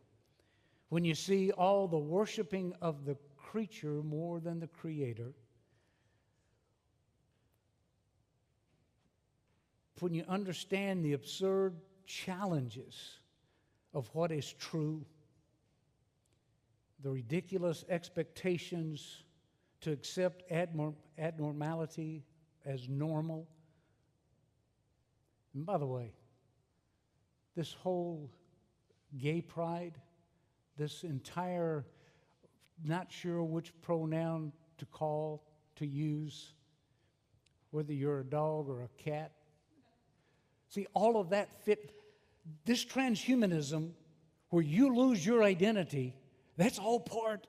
when 0.89 1.05
you 1.05 1.15
see 1.15 1.51
all 1.53 1.89
the 1.89 1.99
worshiping 1.99 2.75
of 2.81 3.05
the 3.05 3.17
creature 3.37 4.03
more 4.03 4.41
than 4.41 4.61
the 4.61 4.67
creator, 4.67 5.33
when 10.03 10.15
you 10.15 10.25
understand 10.27 11.05
the 11.05 11.13
absurd 11.13 11.77
challenges 12.07 13.21
of 13.95 14.11
what 14.15 14.33
is 14.33 14.53
true, 14.55 15.07
the 17.05 17.09
ridiculous 17.09 17.85
expectations 17.89 19.23
to 19.81 19.93
accept 19.93 20.43
abnorm- 20.51 20.97
abnormality 21.19 22.25
as 22.67 22.89
normal. 22.89 23.47
And 25.55 25.65
by 25.65 25.79
the 25.79 25.87
way, 25.87 26.11
this 27.55 27.73
whole 27.73 28.29
gay 29.19 29.41
pride, 29.41 30.01
this 30.77 31.05
entire 31.05 31.87
not 32.85 33.07
sure 33.13 33.45
which 33.45 33.73
pronoun 33.83 34.53
to 34.79 34.87
call, 34.87 35.45
to 35.77 35.87
use, 35.87 36.55
whether 37.71 37.93
you're 37.93 38.19
a 38.19 38.25
dog 38.25 38.69
or 38.69 38.83
a 38.83 38.89
cat, 39.01 39.31
See, 40.73 40.87
all 40.95 41.21
of 41.21 41.31
that 41.31 41.53
fit. 41.65 41.93
This 42.65 42.83
transhumanism, 42.83 43.91
where 44.49 44.63
you 44.63 44.97
lose 44.97 45.25
your 45.25 45.43
identity, 45.43 46.17
that's 46.57 46.79
all 46.79 46.99
part 46.99 47.47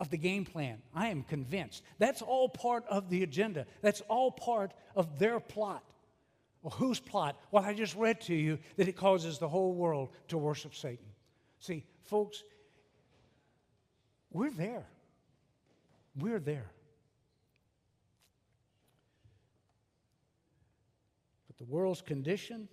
of 0.00 0.08
the 0.08 0.16
game 0.16 0.46
plan. 0.46 0.78
I 0.94 1.08
am 1.08 1.24
convinced. 1.24 1.82
That's 1.98 2.22
all 2.22 2.48
part 2.48 2.84
of 2.88 3.10
the 3.10 3.22
agenda. 3.22 3.66
That's 3.82 4.00
all 4.08 4.30
part 4.30 4.72
of 4.96 5.18
their 5.18 5.40
plot. 5.40 5.84
Well, 6.62 6.70
whose 6.70 6.98
plot? 6.98 7.38
Well, 7.50 7.62
I 7.62 7.74
just 7.74 7.96
read 7.96 8.22
to 8.22 8.34
you 8.34 8.58
that 8.78 8.88
it 8.88 8.96
causes 8.96 9.38
the 9.38 9.48
whole 9.48 9.74
world 9.74 10.08
to 10.28 10.38
worship 10.38 10.74
Satan. 10.74 11.04
See, 11.60 11.84
folks, 12.04 12.42
we're 14.32 14.50
there. 14.50 14.86
We're 16.18 16.40
there. 16.40 16.70
But 21.58 21.66
the 21.66 21.72
world's 21.72 22.02
condition 22.02 22.68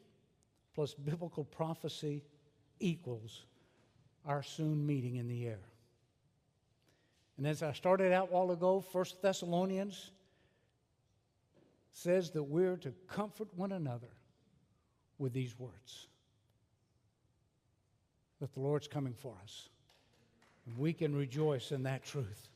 plus 0.73 0.93
biblical 0.93 1.43
prophecy 1.43 2.23
equals 2.79 3.45
our 4.25 4.43
soon 4.43 4.86
meeting 4.86 5.15
in 5.15 5.27
the 5.27 5.47
air. 5.47 5.59
And 7.38 7.47
as 7.47 7.63
I 7.63 7.73
started 7.73 8.11
out 8.11 8.29
a 8.29 8.34
while 8.34 8.51
ago, 8.51 8.84
1 8.91 9.05
Thessalonians 9.21 10.11
says 11.91 12.32
that 12.32 12.43
we're 12.43 12.77
to 12.77 12.93
comfort 13.07 13.47
one 13.55 13.71
another 13.71 14.11
with 15.17 15.34
these 15.34 15.57
words 15.59 16.07
that 18.39 18.53
the 18.53 18.59
Lord's 18.59 18.88
coming 18.88 19.13
for 19.13 19.36
us. 19.43 19.69
And 20.65 20.77
we 20.77 20.93
can 20.93 21.15
rejoice 21.15 21.71
in 21.71 21.84
that 21.84 22.03
truth. 22.03 22.49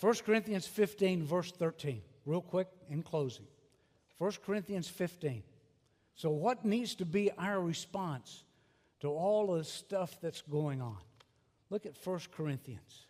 1 0.00 0.14
Corinthians 0.26 0.66
15, 0.66 1.24
verse 1.24 1.52
13, 1.52 2.02
real 2.26 2.40
quick 2.40 2.68
in 2.90 3.02
closing. 3.02 3.46
1 4.18 4.32
Corinthians 4.44 4.88
15. 4.88 5.42
So, 6.14 6.30
what 6.30 6.64
needs 6.64 6.94
to 6.96 7.04
be 7.04 7.30
our 7.32 7.60
response 7.60 8.44
to 9.00 9.08
all 9.08 9.52
of 9.52 9.58
the 9.58 9.64
stuff 9.64 10.16
that's 10.20 10.42
going 10.42 10.80
on? 10.80 10.98
Look 11.70 11.86
at 11.86 11.94
1 12.02 12.20
Corinthians. 12.30 13.06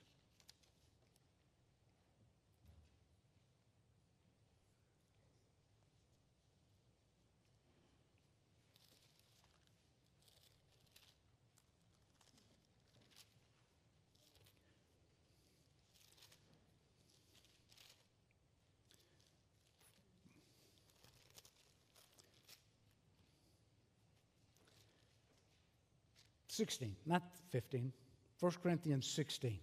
16, 26.54 26.94
not 27.04 27.22
15. 27.50 27.92
1 28.40 28.52
Corinthians 28.62 29.06
16, 29.06 29.58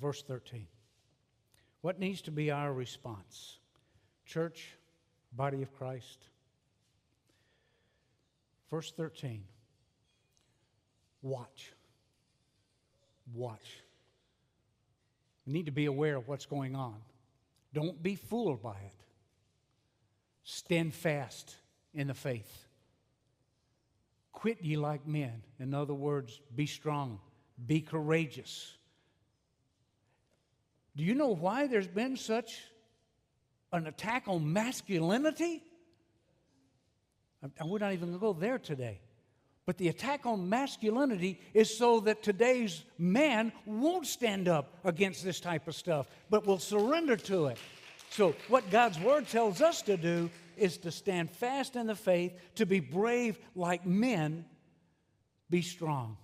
verse 0.00 0.22
13. 0.22 0.66
What 1.80 2.00
needs 2.00 2.22
to 2.22 2.30
be 2.30 2.50
our 2.50 2.72
response? 2.72 3.58
Church, 4.24 4.72
body 5.32 5.62
of 5.62 5.72
Christ. 5.76 6.24
Verse 8.70 8.92
13. 8.96 9.44
Watch. 11.22 11.72
Watch. 13.32 13.82
We 15.46 15.52
need 15.52 15.66
to 15.66 15.72
be 15.72 15.86
aware 15.86 16.16
of 16.16 16.26
what's 16.26 16.46
going 16.46 16.74
on. 16.74 16.96
Don't 17.72 18.02
be 18.02 18.16
fooled 18.16 18.62
by 18.62 18.76
it. 18.76 19.04
Stand 20.42 20.94
fast 20.94 21.54
in 21.94 22.08
the 22.08 22.14
faith. 22.14 22.65
Quit 24.36 24.62
ye 24.62 24.76
like 24.76 25.06
men. 25.06 25.42
In 25.58 25.72
other 25.72 25.94
words, 25.94 26.42
be 26.54 26.66
strong, 26.66 27.18
be 27.66 27.80
courageous. 27.80 28.76
Do 30.94 31.04
you 31.04 31.14
know 31.14 31.28
why 31.28 31.68
there's 31.68 31.88
been 31.88 32.18
such 32.18 32.60
an 33.72 33.86
attack 33.86 34.24
on 34.28 34.52
masculinity? 34.52 35.62
we're 37.64 37.78
not 37.78 37.94
even 37.94 38.08
going 38.08 38.12
to 38.12 38.18
go 38.18 38.34
there 38.34 38.58
today. 38.58 39.00
But 39.64 39.78
the 39.78 39.88
attack 39.88 40.26
on 40.26 40.50
masculinity 40.50 41.40
is 41.54 41.74
so 41.74 42.00
that 42.00 42.22
today's 42.22 42.84
man 42.98 43.52
won't 43.64 44.06
stand 44.06 44.48
up 44.48 44.68
against 44.84 45.24
this 45.24 45.40
type 45.40 45.66
of 45.66 45.74
stuff, 45.74 46.08
but 46.28 46.46
will 46.46 46.58
surrender 46.58 47.16
to 47.16 47.46
it. 47.46 47.58
So, 48.10 48.34
what 48.48 48.70
God's 48.70 49.00
word 49.00 49.28
tells 49.28 49.62
us 49.62 49.80
to 49.82 49.96
do 49.96 50.28
is 50.56 50.78
to 50.78 50.90
stand 50.90 51.30
fast 51.30 51.76
in 51.76 51.86
the 51.86 51.94
faith, 51.94 52.32
to 52.56 52.66
be 52.66 52.80
brave 52.80 53.38
like 53.54 53.86
men, 53.86 54.44
be 55.50 55.62
strong. 55.62 56.16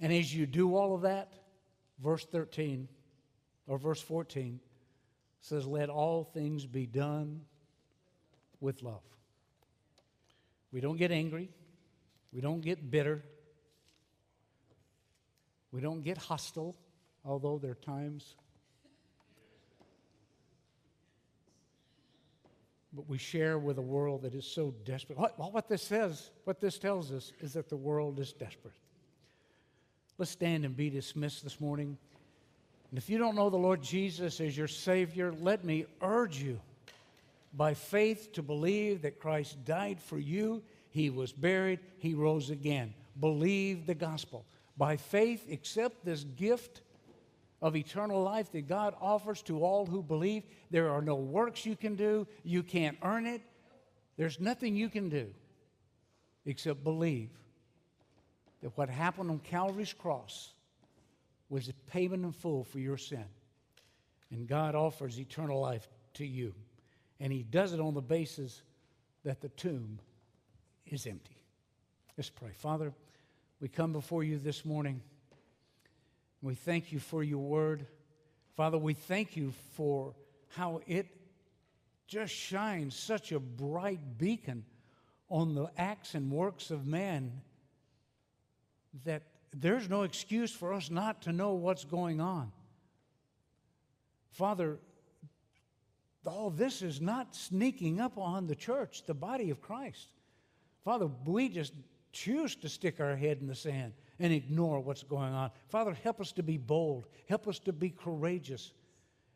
And 0.00 0.12
as 0.12 0.34
you 0.34 0.46
do 0.46 0.76
all 0.76 0.94
of 0.94 1.02
that, 1.02 1.32
verse 2.02 2.24
13 2.24 2.88
or 3.66 3.78
verse 3.78 4.00
14 4.00 4.60
says, 5.40 5.66
Let 5.66 5.88
all 5.88 6.24
things 6.24 6.66
be 6.66 6.86
done 6.86 7.42
with 8.60 8.82
love. 8.82 9.02
We 10.72 10.80
don't 10.80 10.96
get 10.96 11.10
angry, 11.10 11.48
we 12.32 12.40
don't 12.40 12.60
get 12.60 12.90
bitter, 12.90 13.24
we 15.72 15.80
don't 15.80 16.02
get 16.02 16.18
hostile, 16.18 16.76
although 17.24 17.58
there 17.58 17.72
are 17.72 17.74
times 17.74 18.36
but 22.98 23.08
we 23.08 23.16
share 23.16 23.60
with 23.60 23.78
a 23.78 23.82
world 23.82 24.22
that 24.22 24.34
is 24.34 24.44
so 24.44 24.74
desperate. 24.84 25.16
What, 25.16 25.38
what 25.38 25.68
this 25.68 25.84
says, 25.84 26.30
what 26.42 26.60
this 26.60 26.80
tells 26.80 27.12
us, 27.12 27.32
is 27.40 27.52
that 27.52 27.68
the 27.68 27.76
world 27.76 28.18
is 28.18 28.32
desperate. 28.32 28.74
Let's 30.18 30.32
stand 30.32 30.64
and 30.64 30.76
be 30.76 30.90
dismissed 30.90 31.44
this 31.44 31.60
morning. 31.60 31.96
And 32.90 32.98
if 32.98 33.08
you 33.08 33.16
don't 33.16 33.36
know 33.36 33.50
the 33.50 33.56
Lord 33.56 33.82
Jesus 33.82 34.40
as 34.40 34.58
your 34.58 34.66
Savior, 34.66 35.32
let 35.40 35.64
me 35.64 35.86
urge 36.02 36.42
you 36.42 36.58
by 37.54 37.72
faith 37.72 38.32
to 38.32 38.42
believe 38.42 39.02
that 39.02 39.20
Christ 39.20 39.64
died 39.64 40.00
for 40.00 40.18
you, 40.18 40.60
He 40.90 41.08
was 41.08 41.30
buried, 41.30 41.78
He 41.98 42.14
rose 42.14 42.50
again. 42.50 42.94
Believe 43.20 43.86
the 43.86 43.94
gospel. 43.94 44.44
By 44.76 44.96
faith, 44.96 45.46
accept 45.52 46.04
this 46.04 46.24
gift 46.24 46.80
of 47.60 47.76
eternal 47.76 48.22
life 48.22 48.52
that 48.52 48.68
God 48.68 48.94
offers 49.00 49.42
to 49.42 49.64
all 49.64 49.86
who 49.86 50.02
believe. 50.02 50.44
There 50.70 50.90
are 50.90 51.02
no 51.02 51.16
works 51.16 51.66
you 51.66 51.76
can 51.76 51.96
do, 51.96 52.26
you 52.44 52.62
can't 52.62 52.98
earn 53.02 53.26
it. 53.26 53.42
There's 54.16 54.40
nothing 54.40 54.76
you 54.76 54.88
can 54.88 55.08
do 55.08 55.28
except 56.44 56.82
believe 56.82 57.30
that 58.62 58.76
what 58.76 58.88
happened 58.88 59.30
on 59.30 59.38
Calvary's 59.38 59.92
cross 59.92 60.52
was 61.48 61.68
a 61.68 61.74
payment 61.90 62.24
in 62.24 62.32
full 62.32 62.64
for 62.64 62.78
your 62.78 62.96
sin. 62.96 63.24
And 64.30 64.46
God 64.46 64.74
offers 64.74 65.18
eternal 65.18 65.60
life 65.60 65.88
to 66.14 66.26
you. 66.26 66.54
And 67.20 67.32
He 67.32 67.42
does 67.42 67.72
it 67.72 67.80
on 67.80 67.94
the 67.94 68.02
basis 68.02 68.62
that 69.24 69.40
the 69.40 69.48
tomb 69.50 69.98
is 70.86 71.06
empty. 71.06 71.36
Let's 72.16 72.30
pray. 72.30 72.50
Father, 72.54 72.92
we 73.60 73.68
come 73.68 73.92
before 73.92 74.24
you 74.24 74.38
this 74.38 74.64
morning. 74.64 75.00
We 76.40 76.54
thank 76.54 76.92
you 76.92 77.00
for 77.00 77.22
your 77.22 77.42
word. 77.42 77.86
Father, 78.56 78.78
we 78.78 78.94
thank 78.94 79.36
you 79.36 79.52
for 79.74 80.14
how 80.48 80.80
it 80.86 81.06
just 82.06 82.32
shines 82.32 82.96
such 82.96 83.32
a 83.32 83.40
bright 83.40 84.18
beacon 84.18 84.64
on 85.28 85.54
the 85.54 85.70
acts 85.76 86.14
and 86.14 86.30
works 86.30 86.70
of 86.70 86.86
man 86.86 87.32
that 89.04 89.22
there's 89.52 89.88
no 89.88 90.02
excuse 90.02 90.52
for 90.52 90.72
us 90.72 90.90
not 90.90 91.22
to 91.22 91.32
know 91.32 91.54
what's 91.54 91.84
going 91.84 92.20
on. 92.20 92.52
Father, 94.32 94.78
all 96.24 96.50
this 96.50 96.82
is 96.82 97.00
not 97.00 97.34
sneaking 97.34 98.00
up 98.00 98.16
on 98.18 98.46
the 98.46 98.54
church, 98.54 99.04
the 99.06 99.14
body 99.14 99.50
of 99.50 99.60
Christ. 99.60 100.08
Father, 100.84 101.08
we 101.24 101.48
just 101.48 101.72
choose 102.12 102.54
to 102.56 102.68
stick 102.68 103.00
our 103.00 103.16
head 103.16 103.38
in 103.40 103.46
the 103.46 103.54
sand 103.54 103.92
and 104.18 104.32
ignore 104.32 104.80
what's 104.80 105.02
going 105.02 105.32
on. 105.32 105.50
Father, 105.68 105.96
help 106.02 106.20
us 106.20 106.32
to 106.32 106.42
be 106.42 106.56
bold. 106.56 107.06
Help 107.28 107.46
us 107.46 107.58
to 107.60 107.72
be 107.72 107.90
courageous. 107.90 108.72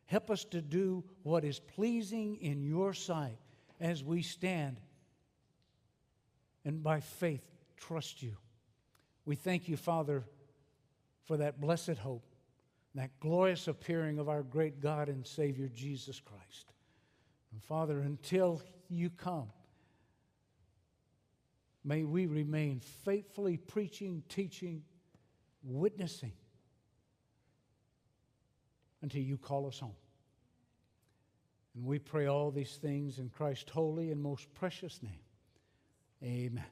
Help 0.05 0.29
us 0.29 0.43
to 0.45 0.61
do 0.61 1.03
what 1.23 1.43
is 1.43 1.59
pleasing 1.59 2.37
in 2.41 2.61
your 2.63 2.93
sight 2.93 3.37
as 3.79 4.03
we 4.03 4.21
stand 4.21 4.77
and 6.65 6.83
by 6.83 6.99
faith 6.99 7.43
trust 7.77 8.21
you. 8.21 8.35
We 9.25 9.35
thank 9.35 9.67
you, 9.67 9.77
Father, 9.77 10.23
for 11.25 11.37
that 11.37 11.61
blessed 11.61 11.97
hope, 11.97 12.25
that 12.95 13.19
glorious 13.19 13.67
appearing 13.67 14.19
of 14.19 14.29
our 14.29 14.43
great 14.43 14.81
God 14.81 15.09
and 15.09 15.25
Savior 15.25 15.69
Jesus 15.73 16.19
Christ. 16.19 16.73
And 17.51 17.63
Father, 17.63 17.99
until 18.01 18.61
you 18.89 19.09
come, 19.09 19.49
May 21.83 22.03
we 22.03 22.25
remain 22.25 22.79
faithfully 22.79 23.57
preaching, 23.57 24.23
teaching, 24.29 24.83
witnessing 25.63 26.33
until 29.01 29.21
you 29.21 29.37
call 29.37 29.67
us 29.67 29.79
home. 29.79 29.95
And 31.75 31.85
we 31.85 31.99
pray 31.99 32.27
all 32.27 32.51
these 32.51 32.77
things 32.77 33.19
in 33.19 33.29
Christ's 33.29 33.71
holy 33.71 34.11
and 34.11 34.21
most 34.21 34.53
precious 34.53 35.01
name. 35.01 35.19
Amen. 36.23 36.63